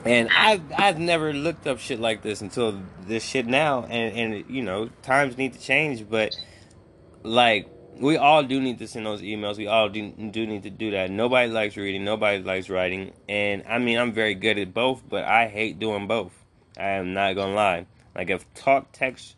[0.05, 3.85] And I've I've never looked up shit like this until this shit now.
[3.85, 6.39] And and you know times need to change, but
[7.23, 7.67] like
[7.99, 9.57] we all do need to send those emails.
[9.57, 11.11] We all do, do need to do that.
[11.11, 12.03] Nobody likes reading.
[12.03, 13.13] Nobody likes writing.
[13.27, 16.33] And I mean, I'm very good at both, but I hate doing both.
[16.77, 17.85] I am not gonna lie.
[18.15, 19.35] Like if talk text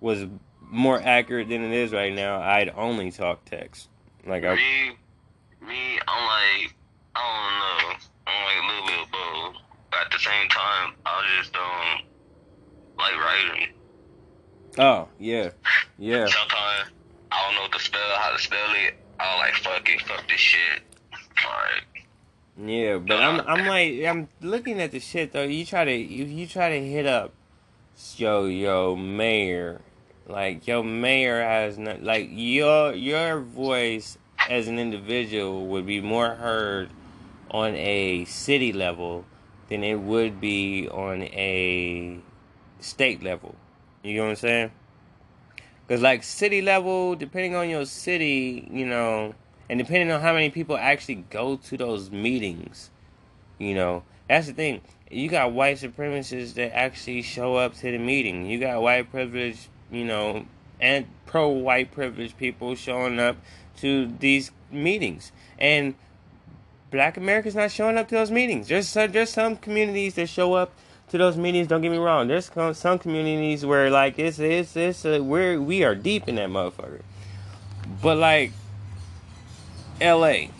[0.00, 0.26] was
[0.60, 3.88] more accurate than it is right now, I'd only talk text.
[4.26, 4.96] Like I, Me,
[5.66, 6.74] me, I'm like,
[7.16, 7.94] I don't know.
[8.26, 9.62] I'm like a little bit of both.
[10.00, 12.02] At the same time, I just don't
[12.98, 13.68] like writing.
[14.78, 15.50] oh yeah,
[15.98, 16.26] yeah.
[16.26, 16.90] Sometimes
[17.30, 18.94] I don't know what to spell, how to spell it.
[19.20, 20.82] I'm like, fuck it, fuck this shit.
[21.12, 22.06] Like,
[22.56, 25.42] Yeah, but I'm I'm uh, like I'm looking at the shit though.
[25.42, 27.32] You try to if you try to hit up
[28.16, 29.80] yo yo mayor,
[30.26, 34.18] like your mayor has not like your your voice
[34.48, 36.90] as an individual would be more heard
[37.50, 39.24] on a city level
[39.68, 42.18] than it would be on a
[42.80, 43.54] state level.
[44.02, 44.70] You know what I'm saying?
[45.88, 49.34] Cause like city level, depending on your city, you know,
[49.70, 52.90] and depending on how many people actually go to those meetings,
[53.58, 54.82] you know, that's the thing.
[55.10, 58.44] You got white supremacists that actually show up to the meeting.
[58.44, 60.44] You got white privilege, you know,
[60.78, 63.36] and pro white privilege people showing up
[63.78, 65.32] to these meetings.
[65.58, 65.94] And
[66.90, 68.68] black Americans not showing up to those meetings.
[68.68, 70.72] There's some, there's some communities that show up
[71.10, 71.66] to those meetings.
[71.68, 72.28] Don't get me wrong.
[72.28, 76.48] There's some communities where like it's it's it's uh, we're we are deep in that
[76.48, 77.02] motherfucker.
[78.02, 78.52] But like
[80.00, 80.50] L.A.,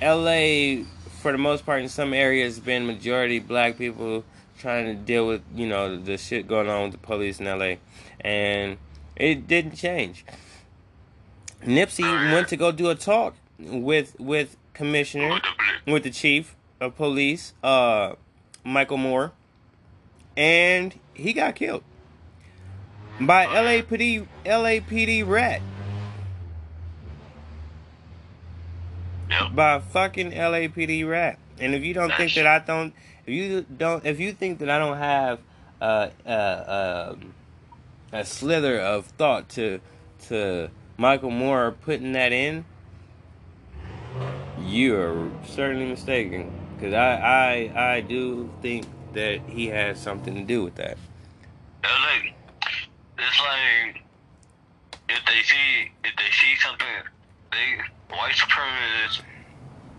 [0.00, 0.84] L.A.
[1.20, 4.24] for the most part in some areas been majority black people
[4.58, 7.78] trying to deal with you know the shit going on with the police in L.A.
[8.20, 8.78] and
[9.16, 10.24] it didn't change.
[11.62, 15.40] Nipsey went to go do a talk with with commissioner
[15.86, 18.14] with the chief of police, uh,
[18.64, 19.32] Michael Moore,
[20.36, 21.82] and he got killed
[23.20, 25.62] by LAPD LAPD rat
[29.30, 29.54] Yep.
[29.54, 31.38] by fucking LAPD rat.
[31.58, 32.94] And if you don't think that I don't,
[33.26, 35.40] if you don't, if you think that I don't have
[35.80, 37.34] uh, uh, um
[38.12, 39.80] a slither of thought to
[40.28, 42.64] to Michael Moore putting that in,
[44.60, 46.52] you are certainly mistaken.
[46.76, 48.86] Because I, I I do think
[49.16, 50.96] that he has something to do with that.
[51.82, 52.34] It's like,
[53.18, 54.02] it's like
[55.08, 57.00] if they see if they see something,
[57.50, 57.80] they
[58.12, 59.22] white supremacists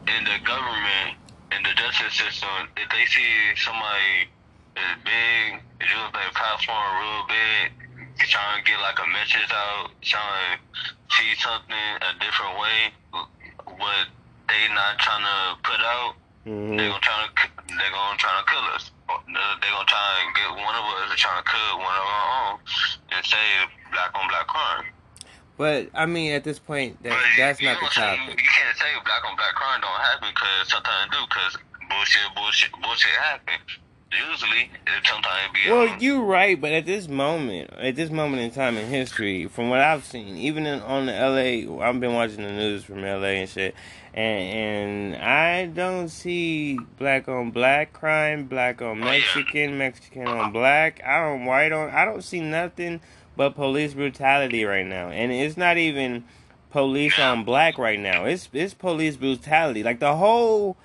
[0.07, 1.17] in the government
[1.51, 2.69] in the justice system.
[2.77, 4.29] If they see somebody
[4.77, 7.73] is big, is using their platform real big,
[8.21, 12.77] trying to get like a message out, trying to see something a different way,
[13.81, 14.05] what
[14.45, 16.13] they not trying to put out.
[16.45, 18.91] hmm They gonna try to they're gonna try to kill us.
[19.07, 22.27] They gonna try and get one of us to try to kill one of our
[22.51, 22.59] own
[23.11, 23.37] and say
[23.91, 24.85] black on black crime.
[25.57, 28.19] But I mean, at this point, that that's not the know what I'm saying?
[28.19, 28.41] topic.
[28.41, 31.57] You can't say black on black crime don't happen because sometimes do because
[31.89, 33.59] bullshit, bullshit, bullshit happen.
[34.11, 35.69] Usually, it sometimes be.
[35.69, 39.47] Well, um, you're right, but at this moment, at this moment in time in history,
[39.47, 43.01] from what I've seen, even in, on the LA, I've been watching the news from
[43.01, 43.75] LA and shit,
[44.13, 49.11] and and I don't see black on black crime, black on Oh, yeah.
[49.11, 53.01] Mexican, Mexican on black, I don't white on, I don't see nothing
[53.35, 56.23] but police brutality right now, and it's not even
[56.71, 58.23] police on black right now.
[58.23, 60.77] It's it's police brutality, like the whole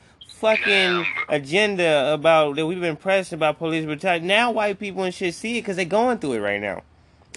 [0.42, 4.26] fucking agenda about that we've been pressed about police brutality.
[4.26, 6.82] Now white people and shit see it because they're going through it right now.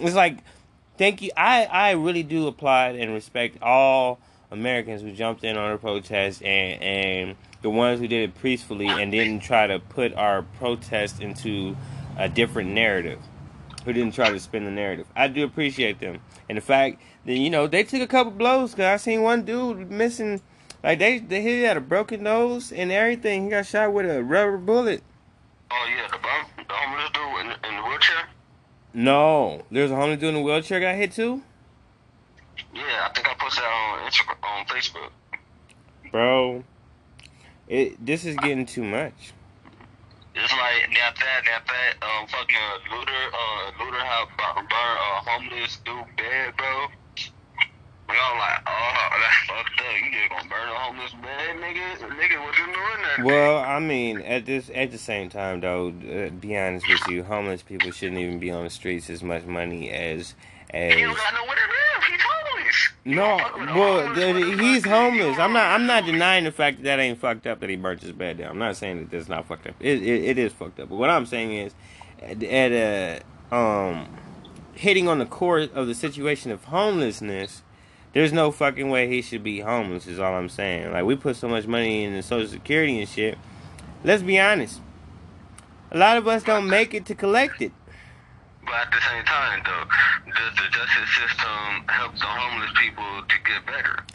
[0.01, 0.39] It's like,
[0.97, 1.29] thank you.
[1.37, 4.19] I I really do applaud and respect all
[4.49, 8.87] Americans who jumped in on the protest and and the ones who did it peacefully
[8.87, 11.77] and didn't try to put our protest into
[12.17, 13.19] a different narrative.
[13.85, 15.05] Who didn't try to spin the narrative.
[15.15, 16.19] I do appreciate them.
[16.49, 19.45] And the fact that, you know, they took a couple blows because I seen one
[19.45, 20.41] dude missing,
[20.83, 23.45] like, they, they hit he had a broken nose and everything.
[23.45, 25.01] He got shot with a rubber bullet.
[25.71, 28.29] oh yeah, the bum, the homeless dude in, in the wheelchair.
[28.93, 31.41] No, there's a homeless dude in a wheelchair got hit too?
[32.73, 35.09] Yeah, I think I posted that on Instagram, on Facebook.
[36.11, 36.63] Bro,
[37.67, 39.33] it this is getting too much.
[40.35, 42.57] It's like that, that, that, that, um, fucking
[42.91, 43.97] looter, uh, looter
[44.37, 46.87] burn, burn a homeless dude bed, bro.
[48.07, 49.95] We all like, oh, that's fucked up.
[50.03, 51.97] You just gonna burn a homeless bed, nigga?
[52.15, 53.23] Nigga, what you doing that?
[53.23, 57.23] Well, I mean, at this at the same time though, uh, be honest with you,
[57.23, 60.35] homeless people shouldn't even be on the streets as much money as
[60.71, 62.03] He as don't got nowhere to live.
[62.11, 62.89] He's homeless.
[63.05, 65.39] No, don't fuck with a well, homeless he's homeless.
[65.39, 65.73] I'm not.
[65.73, 68.37] I'm not denying the fact that that ain't fucked up that he burnt his bed
[68.37, 68.51] down.
[68.51, 69.75] I'm not saying that that's not fucked up.
[69.79, 70.89] It it, it is fucked up.
[70.89, 71.73] But what I'm saying is,
[72.21, 74.07] at, at a um,
[74.75, 77.63] hitting on the core of the situation of homelessness,
[78.15, 80.07] There's no fucking way he should be homeless.
[80.07, 80.93] Is all I'm saying.
[80.93, 83.37] Like we put so much money in the Social Security and shit.
[84.05, 84.79] Let's be honest.
[85.91, 87.73] A lot of us don't make it to collect it.
[88.63, 93.35] But at the same time, though, does the justice system help the homeless people to
[93.43, 94.05] get better?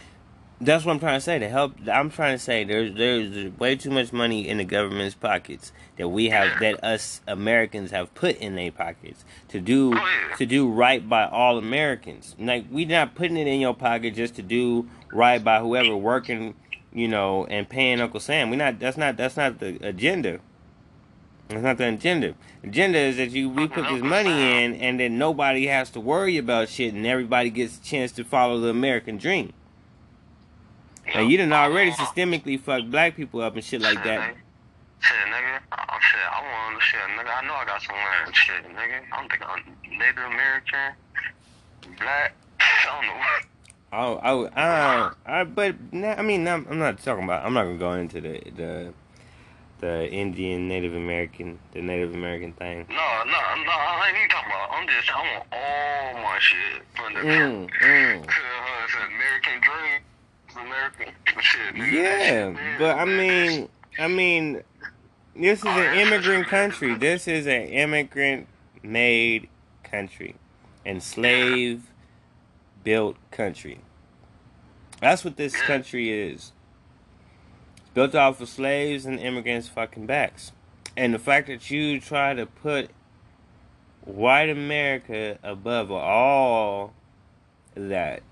[0.63, 1.39] That's what I'm trying to say.
[1.39, 5.15] To help, I'm trying to say there's there's way too much money in the government's
[5.15, 9.99] pockets that we have that us Americans have put in their pockets to do
[10.37, 12.37] to do right by all Americans.
[12.39, 16.55] Like we're not putting it in your pocket just to do right by whoever working,
[16.93, 18.51] you know, and paying Uncle Sam.
[18.51, 20.41] We not that's not that's not the agenda.
[21.49, 22.35] That's not the agenda.
[22.63, 26.37] Agenda is that you we put this money in and then nobody has to worry
[26.37, 29.55] about shit and everybody gets a chance to follow the American dream.
[31.15, 34.35] And you done already systemically fuck black people up and shit like that.
[35.01, 35.61] Shit, nigga.
[35.73, 37.43] Oh, shit, I want shit, nigga.
[37.43, 39.01] I know I got some land, shit, nigga.
[39.13, 40.95] I'm thinking I'm Native American,
[41.99, 42.35] black.
[42.61, 43.51] I don't know.
[43.93, 47.45] Oh, I, I, I, but I mean, I'm, I'm not talking about.
[47.45, 48.93] I'm not gonna go into the the
[49.81, 52.87] the Indian Native American, the Native American thing.
[52.89, 53.73] No, no, no.
[53.73, 54.71] I ain't even talking about.
[54.71, 55.11] I'm just.
[55.11, 57.21] I want all my shit from the.
[57.21, 58.25] Mm, mm.
[58.85, 60.01] it's an American dream.
[60.57, 61.77] American shit.
[61.77, 63.69] Yeah, but I mean,
[63.99, 64.63] I mean,
[65.35, 66.95] this is an immigrant country.
[66.95, 69.49] This is an immigrant-made
[69.83, 70.37] country,
[70.85, 71.87] and slave-built
[73.31, 73.81] country.
[75.01, 76.53] That's what this country is.
[77.79, 80.53] It's built off of slaves and immigrants' fucking backs.
[80.97, 82.91] And the fact that you try to put
[84.05, 86.93] white America above all
[87.75, 88.23] that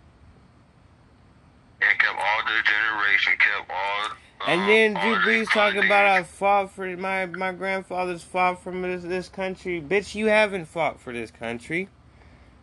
[1.80, 4.16] and kept all the generation, kept all.
[4.46, 8.72] And um, then Drew Brees talking about I fought for my my grandfather's fought for
[8.72, 9.80] this this country.
[9.80, 11.88] Bitch, you haven't fought for this country.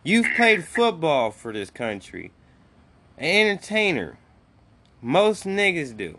[0.02, 2.32] You've played football for this country.
[3.18, 4.18] An entertainer.
[5.02, 6.18] Most niggas do.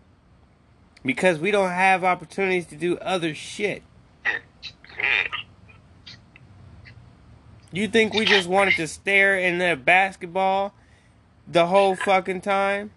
[1.05, 3.83] Because we don't have opportunities to do other shit.
[7.71, 10.73] You think we just wanted to stare in the basketball
[11.47, 12.91] the whole fucking time?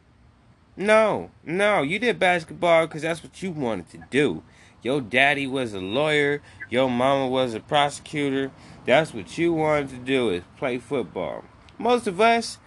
[0.76, 1.82] No, no.
[1.82, 4.42] You did basketball because that's what you wanted to do.
[4.82, 6.40] Your daddy was a lawyer.
[6.70, 8.50] Your mama was a prosecutor.
[8.86, 11.44] That's what you wanted to do is play football.
[11.78, 12.58] Most of us,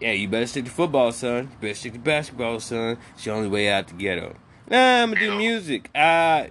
[0.00, 1.44] yeah, you better stick to football, son.
[1.44, 2.98] You better stick to basketball, son.
[3.14, 4.36] It's the only way out the ghetto.
[4.70, 5.90] Nah, I'm gonna do music.
[5.94, 6.46] Ah,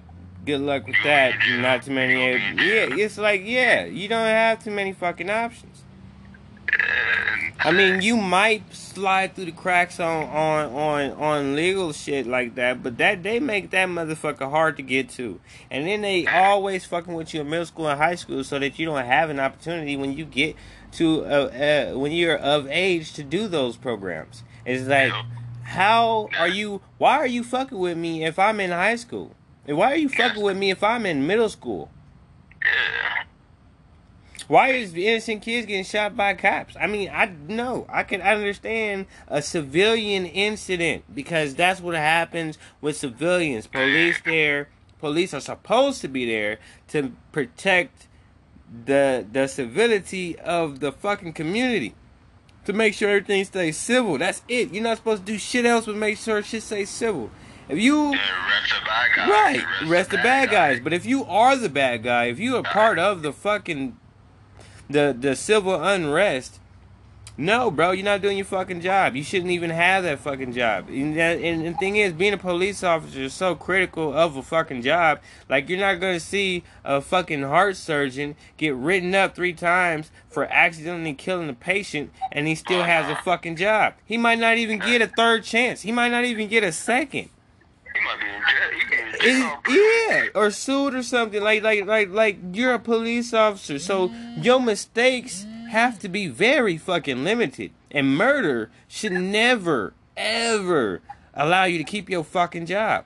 [0.46, 1.34] good luck with that.
[1.60, 2.14] Not too many.
[2.14, 5.73] Yeah, it's like yeah, you don't have too many fucking options.
[7.66, 12.56] I mean, you might slide through the cracks on on on on legal shit like
[12.56, 15.40] that, but that they make that motherfucker hard to get to,
[15.72, 18.78] and then they always fucking with you in middle school and high school so that
[18.78, 20.58] you don't have an opportunity when you get
[20.94, 24.44] to uh, uh, when you're of age to do those programs.
[24.66, 25.14] It's like,
[25.64, 26.82] how are you?
[26.98, 29.36] Why are you fucking with me if I'm in high school?
[29.66, 31.90] And why are you fucking with me if I'm in middle school?
[34.54, 36.76] Why is innocent kids getting shot by cops?
[36.80, 42.96] I mean, I know I can understand a civilian incident because that's what happens with
[42.96, 43.66] civilians.
[43.66, 44.70] Police there,
[45.00, 46.60] police are supposed to be there
[46.90, 48.08] to protect
[48.86, 51.96] the the civility of the fucking community.
[52.66, 54.20] To make sure everything stays civil.
[54.20, 54.72] That's it.
[54.72, 57.32] You're not supposed to do shit else but make sure shit stays civil.
[57.70, 59.30] If you And arrest the bad guys.
[59.30, 60.80] Right, arrest the bad guys.
[60.80, 63.98] But if you are the bad guy, if you are part of the fucking
[64.94, 66.60] the the civil unrest,
[67.36, 69.16] no, bro, you're not doing your fucking job.
[69.16, 70.88] You shouldn't even have that fucking job.
[70.90, 74.44] And, that, and the thing is, being a police officer is so critical of a
[74.44, 75.20] fucking job.
[75.50, 80.46] Like you're not gonna see a fucking heart surgeon get written up three times for
[80.46, 83.96] accidentally killing a patient, and he still has a fucking job.
[84.06, 85.82] He might not even get a third chance.
[85.82, 87.30] He might not even get a second.
[87.94, 88.73] He might be in jail.
[89.26, 91.42] Oh, yeah, or sued or something.
[91.42, 94.44] Like like like like you're a police officer, so mm.
[94.44, 96.32] your mistakes have to be mm.
[96.32, 97.72] very fucking limited.
[97.92, 101.02] And murder should never ever
[101.34, 103.06] allow you to keep your fucking job.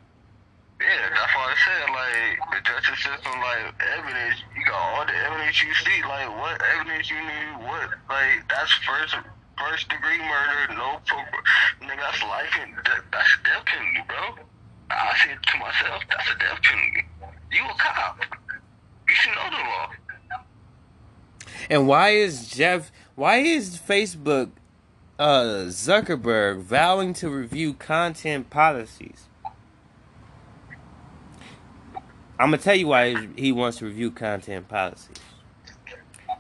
[0.80, 5.18] Yeah, that's why I said, like, the justice system, like, evidence, you got all the
[5.26, 9.16] evidence you see, like, what evidence you need, what, like, that's first
[9.58, 11.18] first degree murder, no, pro-
[11.82, 14.46] nigga, that's life, and de- that's death penalty, bro.
[14.90, 17.08] I said to myself, that's a death penalty.
[17.52, 18.20] You a cop.
[19.10, 19.90] You should know the law.
[21.70, 22.92] And why is Jeff?
[23.16, 24.52] Why is Facebook,
[25.20, 29.28] uh, Zuckerberg vowing to review content policies?
[32.40, 35.18] I'm gonna tell you why he wants to review content policies.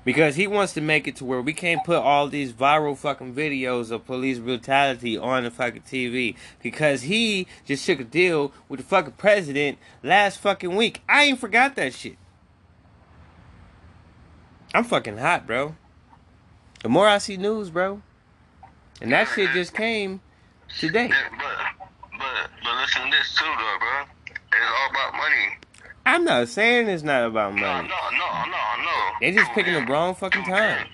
[0.07, 3.35] Because he wants to make it to where we can't put all these viral fucking
[3.35, 6.33] videos of police brutality on the fucking TV.
[6.63, 11.01] Because he just took a deal with the fucking president last fucking week.
[11.09, 12.15] I ain't forgot that shit.
[14.73, 15.75] I'm fucking hot, bro.
[16.83, 18.01] The more I see news, bro.
[19.01, 20.21] And that shit just came
[20.79, 21.09] today.
[21.09, 21.37] But,
[22.17, 24.03] but, but listen to this too, though, bro.
[24.27, 25.57] It's all about money.
[26.07, 27.63] I'm not saying it's not about money.
[27.63, 29.11] No, no, no, no, no.
[29.21, 30.77] They just To picking the wrong fucking To time.
[30.77, 30.87] them.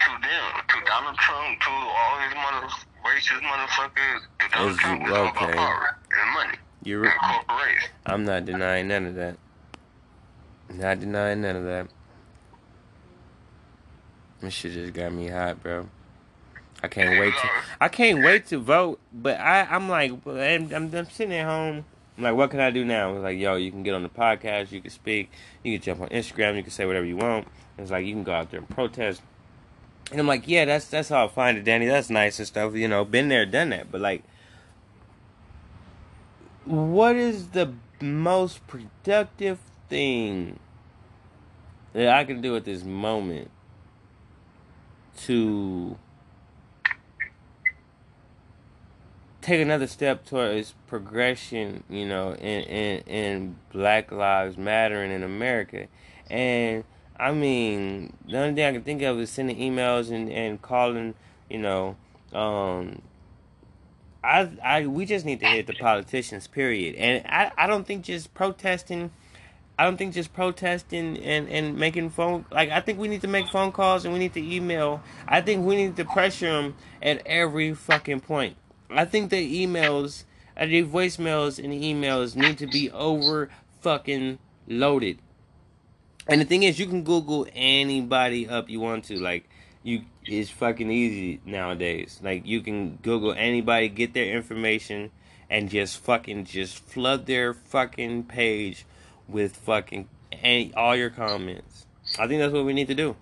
[0.00, 0.62] To them.
[0.68, 1.60] To Donald Trump.
[1.60, 2.68] To all these mother
[3.04, 4.20] racist motherfuckers.
[4.40, 5.02] To Donald Is- Trump.
[5.02, 5.10] Okay.
[5.10, 6.58] about power and money.
[6.84, 7.90] You're And corporations.
[8.06, 9.36] I'm not denying none of that.
[10.72, 11.88] Not denying none of that.
[14.40, 15.88] This shit just got me hot, bro.
[16.82, 17.48] I can't wait to
[17.80, 21.84] I can't wait to vote, but I I'm like I'm, I'm, I'm sitting at home.
[22.16, 23.14] I'm like, what can I do now?
[23.14, 25.30] It's like, yo, you can get on the podcast, you can speak,
[25.62, 27.46] you can jump on Instagram, you can say whatever you want.
[27.78, 29.20] It's like you can go out there and protest.
[30.10, 31.86] And I'm like, yeah, that's that's all fine, Danny.
[31.86, 32.74] That's nice and stuff.
[32.74, 33.90] You know, been there, done that.
[33.90, 34.22] But like,
[36.64, 40.58] what is the most productive thing
[41.92, 43.50] that I can do at this moment
[45.22, 45.98] to
[49.46, 55.86] take another step towards progression, you know, in, in, in Black Lives Mattering in America.
[56.28, 56.82] And
[57.16, 61.14] I mean, the only thing I can think of is sending emails and, and calling,
[61.48, 61.96] you know,
[62.32, 63.00] um,
[64.24, 66.96] I, I, we just need to hit the politicians, period.
[66.96, 69.12] And I, I don't think just protesting,
[69.78, 73.28] I don't think just protesting and, and making phone, like, I think we need to
[73.28, 75.02] make phone calls and we need to email.
[75.28, 78.56] I think we need to pressure them at every fucking point.
[78.90, 80.24] I think the emails,
[80.56, 83.50] uh, the voicemails and emails need to be over
[83.80, 84.38] fucking
[84.68, 85.18] loaded.
[86.28, 89.18] And the thing is, you can Google anybody up you want to.
[89.18, 89.48] Like,
[89.82, 92.20] you, it's fucking easy nowadays.
[92.22, 95.12] Like, you can Google anybody, get their information,
[95.48, 98.84] and just fucking just flood their fucking page
[99.28, 101.86] with fucking any, all your comments.
[102.18, 103.16] I think that's what we need to do.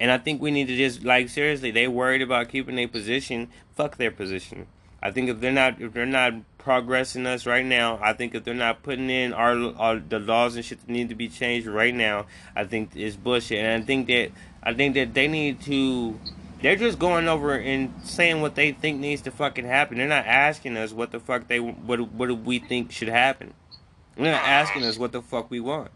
[0.00, 3.48] And I think we need to just like seriously, they worried about keeping their position.
[3.74, 4.66] Fuck their position.
[5.02, 8.44] I think if they're not if they're not progressing us right now, I think if
[8.44, 11.66] they're not putting in our, our the laws and shit that need to be changed
[11.66, 13.64] right now, I think it's bullshit.
[13.64, 14.32] And I think that
[14.62, 16.18] I think that they need to
[16.62, 19.98] they're just going over and saying what they think needs to fucking happen.
[19.98, 23.54] They're not asking us what the fuck they what what do we think should happen.
[24.16, 25.90] They're not asking us what the fuck we want.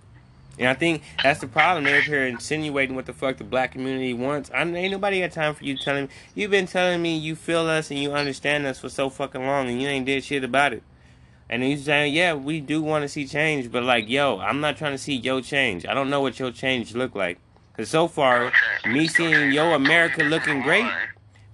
[0.58, 1.84] And I think that's the problem.
[1.84, 4.50] They're up here insinuating what the fuck the black community wants.
[4.52, 6.10] I ain't nobody got time for you telling me.
[6.34, 9.68] You've been telling me you feel us and you understand us for so fucking long,
[9.68, 10.82] and you ain't did shit about it.
[11.50, 14.76] And you saying, yeah, we do want to see change, but like, yo, I'm not
[14.76, 15.84] trying to see your change.
[15.86, 17.38] I don't know what your change look like.
[17.76, 18.52] Cause so far,
[18.86, 20.88] me seeing yo America looking great,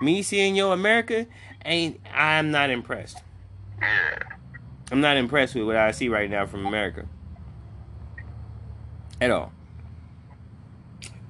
[0.02, 1.26] me seeing yo America,
[1.64, 3.22] ain't I'm not impressed.
[4.92, 7.06] I'm not impressed with what I see right now from America.
[9.20, 9.52] At all.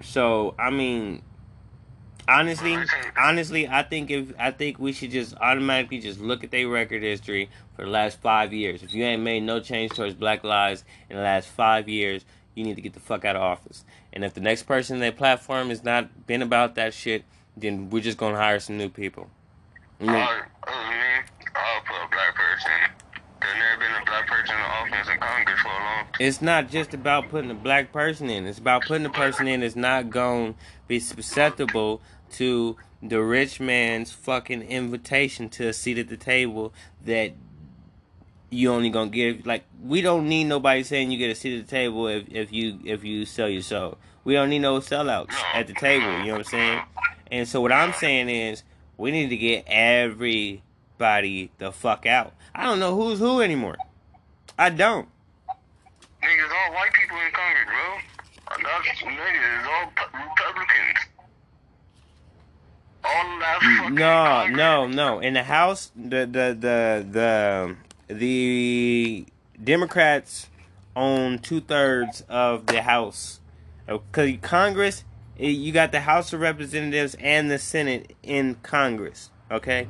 [0.03, 1.23] So, I mean,
[2.29, 2.77] honestly,
[3.17, 7.03] honestly, I think if I think we should just automatically just look at their record
[7.03, 8.83] history for the last five years.
[8.83, 12.65] If you ain't made no change towards Black lives in the last five years, you
[12.65, 13.85] need to get the fuck out of office.
[14.13, 17.25] And if the next person in their platform has not been about that shit,
[17.57, 19.29] then we're just gonna hire some new people.
[20.01, 22.73] Oh, me, I'll put a black person.
[23.41, 26.93] Never been a black person in office in Congress for a long it's not just
[26.93, 28.47] about putting a black person in.
[28.47, 32.03] It's about putting a person in that's not going to be susceptible
[32.33, 37.33] to the rich man's fucking invitation to a seat at the table that
[38.51, 41.67] you only gonna get like we don't need nobody saying you get a seat at
[41.67, 43.97] the table if, if you if you sell your soul.
[44.23, 46.83] We don't need no sellouts at the table, you know what I'm saying?
[47.33, 48.63] And so what I'm saying is
[48.99, 52.35] we need to get everybody the fuck out.
[52.55, 53.77] I don't know who's who anymore.
[54.59, 55.09] I don't.
[56.23, 57.99] Niggas, all white people in Congress, bro.
[58.63, 60.99] That's niggas, all Republicans.
[63.03, 65.21] All that No, no, no.
[65.21, 67.77] In the House, the the the the
[68.15, 69.27] the
[69.63, 70.49] Democrats
[70.95, 73.41] own two thirds of the House.
[73.87, 75.05] Because Congress,
[75.39, 79.31] eh, you got the House of Representatives and the Senate in Congress.
[79.51, 79.89] Okay,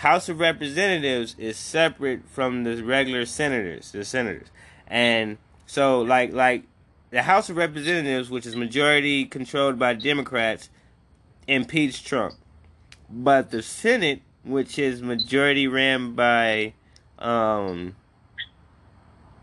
[0.00, 4.48] House of Representatives is separate from the regular senators, the senators,
[4.86, 5.36] and
[5.66, 6.64] so like like
[7.10, 10.70] the House of Representatives, which is majority controlled by Democrats,
[11.46, 12.32] impeached Trump.
[13.10, 16.72] But the Senate, which is majority ran by
[17.18, 17.94] um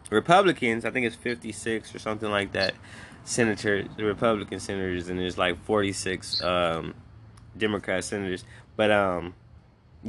[0.10, 2.74] Republicans, I think it's 56 or something like that,
[3.26, 6.96] senators, the Republican senators, and there's like 46 um,
[7.56, 8.44] Democrat senators.
[8.76, 9.36] But um,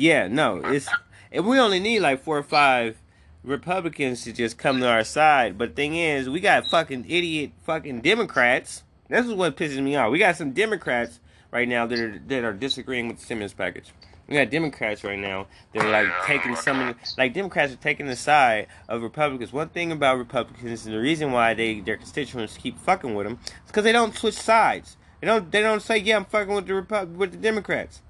[0.01, 0.89] yeah, no, it's
[1.31, 2.99] if we only need like four or five
[3.45, 5.59] Republicans to just come to our side.
[5.59, 8.83] But the thing is, we got fucking idiot fucking Democrats.
[9.09, 10.13] This is what pisses me off.
[10.13, 11.21] We got some Democrats
[11.51, 13.93] right now that are that are disagreeing with the stimulus package.
[14.29, 18.07] We got Democrats right now that are like taking some of like Democrats are taking
[18.07, 19.53] the side of Republicans.
[19.53, 23.39] One thing about Republicans and the reason why they their constituents keep fucking with them
[23.45, 24.99] is because they don't switch sides.
[25.21, 28.03] They don't they don't say yeah I'm fucking with the Repub- with the Democrats.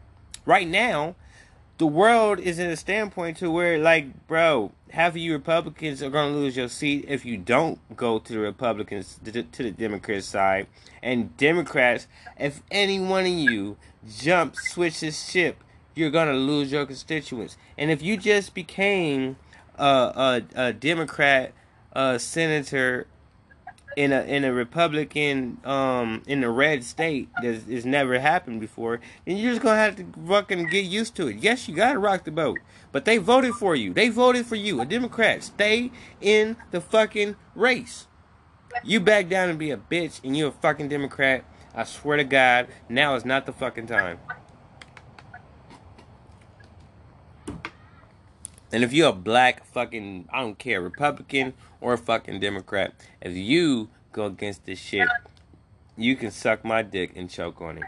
[0.44, 1.14] Right now,
[1.78, 6.10] the world is in a standpoint to where like bro half of you republicans are
[6.10, 10.24] going to lose your seat if you don't go to the republicans to the democrat
[10.24, 10.66] side.
[11.02, 12.06] And democrats
[12.36, 13.76] if any one of you
[14.18, 15.62] jumps switches ship
[15.94, 17.56] you're going to lose your constituents.
[17.76, 19.36] And if you just became
[19.76, 21.52] a, a, a democrat
[21.92, 23.06] a senator
[23.98, 29.00] in a in a Republican um in a red state that has never happened before,
[29.26, 31.38] and you're just gonna have to fucking get used to it.
[31.38, 32.60] Yes, you gotta rock the boat,
[32.92, 33.92] but they voted for you.
[33.92, 35.42] They voted for you, a Democrat.
[35.42, 38.06] Stay in the fucking race.
[38.84, 41.44] You back down and be a bitch, and you're a fucking Democrat.
[41.74, 44.20] I swear to God, now is not the fucking time.
[48.70, 53.34] And if you're a black fucking, I don't care, Republican or a fucking Democrat, if
[53.34, 55.08] you go against this shit,
[55.96, 57.84] you can suck my dick and choke on it.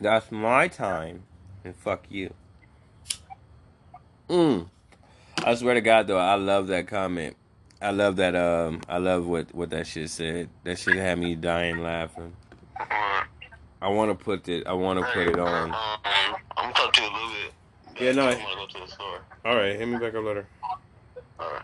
[0.00, 1.24] That's my time,
[1.64, 2.32] and fuck you.
[4.28, 4.68] Mm.
[5.44, 7.36] I swear to God, though, I love that comment.
[7.80, 8.34] I love that.
[8.34, 10.48] Um, I love what what that shit said.
[10.64, 12.32] That shit had me dying laughing.
[13.80, 14.66] I want to put it.
[14.66, 15.72] I want to put it on.
[15.72, 17.52] I'm gonna talk to you a little bit.
[18.00, 18.28] Yeah, no.
[18.28, 19.20] I'm gonna go to the store.
[19.44, 20.46] All right, hit me back up later.
[21.38, 21.62] All right.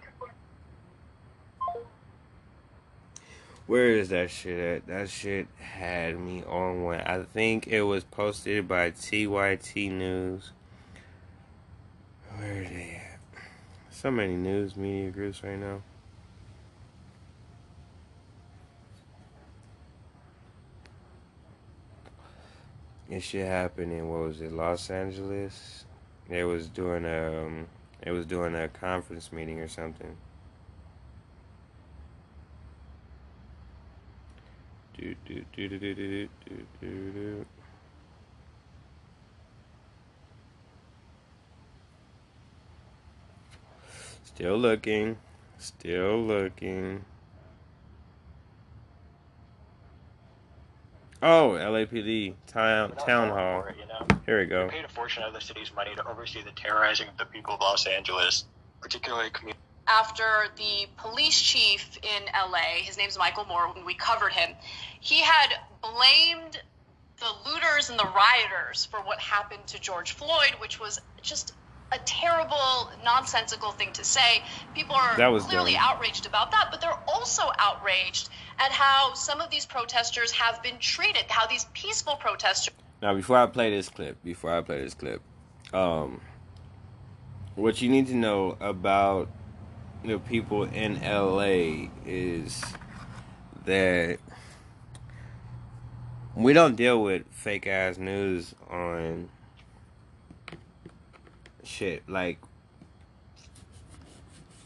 [3.67, 4.87] Where is that shit at?
[4.87, 7.01] That shit had me on one.
[7.01, 10.53] I think it was posted by TYT News.
[12.37, 13.43] Where are they at?
[13.91, 15.81] So many news media groups right now.
[23.09, 25.87] This shit happened in what was it, Los Angeles?
[26.29, 27.67] It was doing a, um,
[28.03, 30.17] it was doing a conference meeting or something.
[35.05, 37.47] Do, do, do, do, do, do, do, do, do.
[44.25, 45.19] Still looking.
[45.59, 47.05] Still looking.
[51.23, 53.65] Oh, LAPD town town hall.
[53.65, 54.07] It, you know?
[54.25, 54.69] Here we They go.
[54.71, 57.61] paid a fortune of the city's money to oversee the terrorizing of the people of
[57.61, 58.47] Los Angeles,
[58.81, 59.64] particularly communities.
[59.87, 64.55] After the police chief in LA, his name's Michael Moore, when we covered him,
[65.01, 66.61] he had blamed
[67.19, 71.53] the looters and the rioters for what happened to George Floyd, which was just
[71.93, 74.43] a terrible, nonsensical thing to say.
[74.75, 75.83] People are That was clearly dumb.
[75.85, 80.79] outraged about that, but they're also outraged at how some of these protesters have been
[80.79, 84.95] treated, how these peaceful protesters Now, before I play this clip, before I play this
[84.95, 85.21] clip,
[85.73, 86.21] um,
[87.55, 89.29] what you need to know about
[90.05, 92.63] the people in LA is
[93.65, 94.19] that
[96.35, 99.29] we don't deal with fake ass news on
[101.63, 102.39] shit like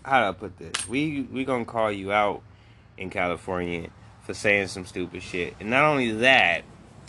[0.04, 0.88] how do I put this?
[0.88, 2.42] We we gonna call you out
[2.96, 3.90] in California
[4.22, 6.64] for saying some stupid shit, and not only that,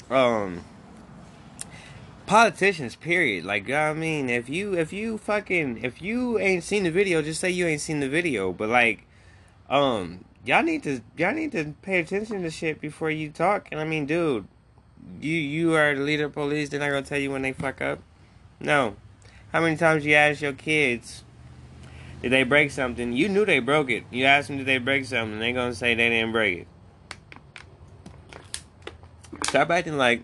[0.09, 0.63] um
[2.29, 3.43] politicians period.
[3.43, 4.29] Like i mean?
[4.29, 7.81] If you if you fucking if you ain't seen the video just say you ain't
[7.81, 8.53] seen the video.
[8.53, 9.07] But like
[9.67, 13.67] um y'all need to y'all need to pay attention to shit before you talk.
[13.71, 14.47] And i mean dude
[15.19, 16.69] you you are the leader of police.
[16.69, 17.97] They're not gonna tell you when they fuck up.
[18.59, 18.95] No.
[19.51, 21.23] How many times you ask your kids
[22.21, 23.11] did they break something?
[23.11, 24.03] You knew they broke it.
[24.11, 25.39] You asked them did they break something?
[25.39, 26.67] They gonna say they didn't break it.
[29.45, 30.21] Stop acting like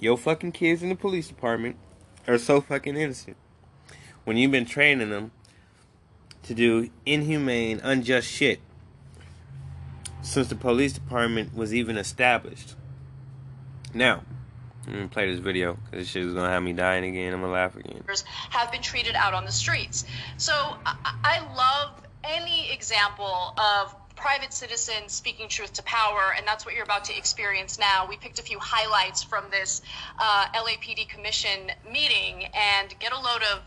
[0.00, 1.76] your fucking kids in the police department
[2.26, 3.36] are so fucking innocent
[4.24, 5.30] when you've been training them
[6.42, 8.60] to do inhumane, unjust shit
[10.22, 12.74] since the police department was even established.
[13.94, 14.22] Now,
[14.86, 17.32] I'm gonna play this video because this shit is gonna have me dying again.
[17.32, 18.02] I'm gonna laugh again.
[18.50, 20.04] have been treated out on the streets.
[20.36, 26.66] So I, I love any example of private citizens speaking truth to power, and that's
[26.66, 28.06] what you're about to experience now.
[28.06, 29.82] We picked a few highlights from this
[30.18, 33.62] uh, LAPD commission meeting and get a load of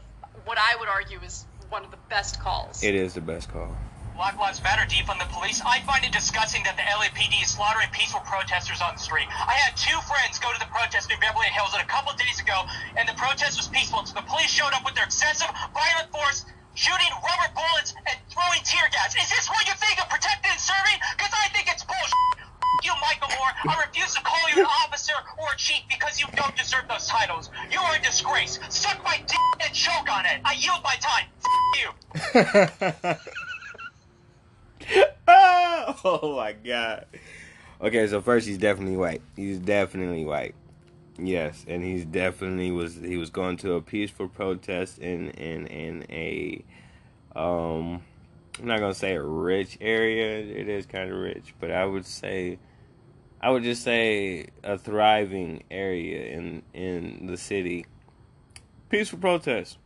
[0.46, 2.84] what I would argue is one of the best calls.
[2.84, 3.76] It is the best call.
[4.16, 5.60] Black Lives Matter defund the police.
[5.66, 9.26] I find it disgusting that the LAPD is slaughtering peaceful protesters on the street.
[9.26, 12.70] I had two friends go to the protest in Beverly Hills a couple days ago,
[12.96, 14.06] and the protest was peaceful.
[14.06, 18.62] So the police showed up with their excessive violent force, shooting rubber bullets and throwing
[18.66, 19.16] tear gas.
[19.16, 20.98] Is this what you think of protecting and serving?
[21.18, 22.18] Because I think it's bullshit.
[22.84, 23.54] You, Michael Moore.
[23.70, 27.08] I refuse to call you an officer or a chief because you don't deserve those
[27.08, 27.50] titles.
[27.72, 28.60] You are a disgrace.
[28.70, 30.42] Suck my dick and choke on it.
[30.44, 31.28] I yield my time.
[31.40, 31.90] F- you.
[35.28, 37.06] oh my god.
[37.82, 39.22] Okay, so first he's definitely white.
[39.36, 40.56] He's definitely white.
[41.18, 46.06] Yes, and he's definitely was he was going to a peaceful protest in in in
[46.10, 46.64] a
[47.36, 48.02] um
[48.60, 50.40] I'm not gonna say a rich area.
[50.40, 52.58] It is kind of rich, but I would say
[53.42, 57.86] I would just say a thriving area in in the city.
[58.90, 59.78] Peaceful protest.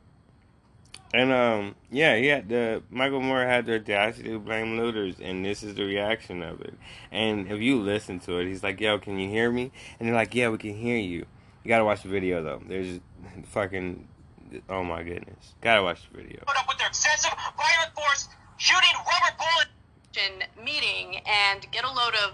[1.14, 5.44] And um, yeah, he had the Michael Moore had the audacity to blame looters, and
[5.44, 6.74] this is the reaction of it.
[7.12, 10.16] And if you listen to it, he's like, "Yo, can you hear me?" And they're
[10.16, 11.26] like, "Yeah, we can hear you."
[11.64, 12.62] You gotta watch the video though.
[12.68, 13.00] There's
[13.46, 14.08] fucking,
[14.70, 16.44] oh my goodness, gotta watch the video.
[16.46, 18.28] Put up with their excessive violent force,
[18.58, 20.48] shooting rubber bullets.
[20.62, 22.34] meeting and get a load of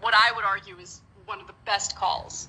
[0.00, 2.48] what I would argue is one of the best calls.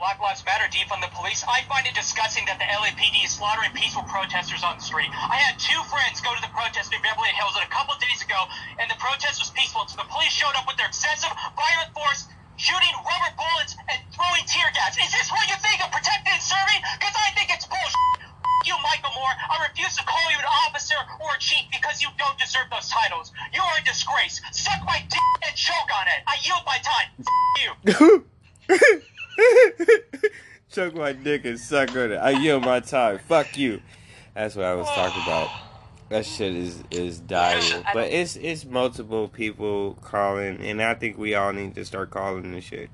[0.00, 1.44] Black Lives Matter defund the police.
[1.44, 5.12] I find it disgusting that the LAPD is slaughtering peaceful protesters on the street.
[5.12, 8.40] I had two friends go to the protest in Beverly Hills a couple days ago,
[8.80, 9.84] and the protest was peaceful.
[9.92, 14.40] So the police showed up with their excessive violent force, shooting rubber bullets and throwing
[14.48, 14.96] tear gas.
[14.96, 16.80] Is this what you think of protecting and serving?
[16.96, 18.00] Because I think it's bullshit.
[18.24, 19.36] F- You, Michael Moore.
[19.52, 22.88] I refuse to call you an officer or a chief because you don't deserve those
[22.88, 23.36] titles.
[23.52, 24.40] You are a disgrace.
[24.56, 26.24] Suck my dick and choke on it.
[26.24, 27.08] I yield my time.
[27.20, 28.24] F- you.
[30.70, 32.16] Choke my dick and suck on it.
[32.16, 33.18] I yield my time.
[33.18, 33.80] Fuck you.
[34.34, 35.48] That's what I was talking about.
[36.10, 37.84] That shit is is dire.
[37.94, 42.52] But it's it's multiple people calling, and I think we all need to start calling
[42.52, 42.90] this shit.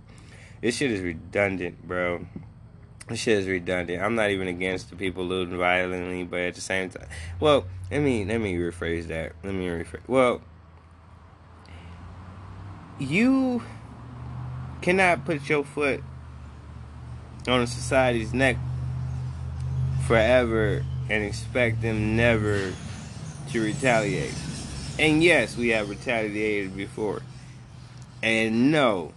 [0.60, 2.26] This shit is redundant, bro.
[3.08, 4.02] This shit is redundant.
[4.02, 7.08] I'm not even against the people looting violently, but at the same time,
[7.40, 9.32] well, let me let me rephrase that.
[9.44, 10.06] Let me rephrase.
[10.06, 10.42] Well,
[12.98, 13.62] you
[14.82, 16.02] cannot put your foot
[17.48, 18.56] on a society's neck
[20.06, 22.72] forever and expect them never
[23.50, 24.34] to retaliate.
[24.98, 27.22] And yes, we have retaliated before.
[28.22, 29.12] And no,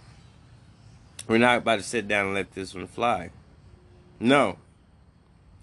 [1.26, 3.30] we're not about to sit down and let this one fly.
[4.18, 4.58] No,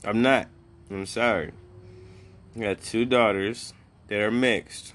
[0.03, 0.48] I'm not.
[0.89, 1.52] I'm sorry.
[2.56, 3.73] I got two daughters
[4.07, 4.94] that are mixed.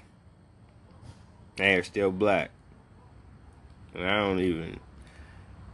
[1.55, 2.51] They are still black.
[3.93, 4.79] And I don't even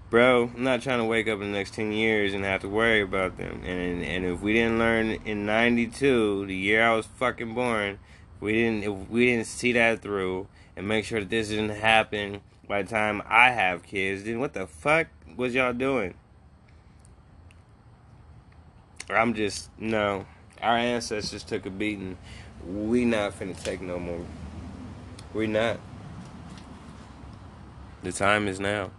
[0.10, 2.70] bro, I'm not trying to wake up in the next 10 years and have to
[2.70, 3.62] worry about them.
[3.64, 8.00] And and if we didn't learn in 92, the year I was fucking born,
[8.40, 12.42] we didn't if we didn't see that through and make sure that this didn't happen
[12.68, 16.14] by the time I have kids, then what the fuck was y'all doing?
[19.10, 20.26] I'm just no.
[20.62, 22.18] Our ancestors took a beating.
[22.66, 24.26] We not finna take no more.
[25.34, 25.80] We not.
[28.04, 28.92] The time is now.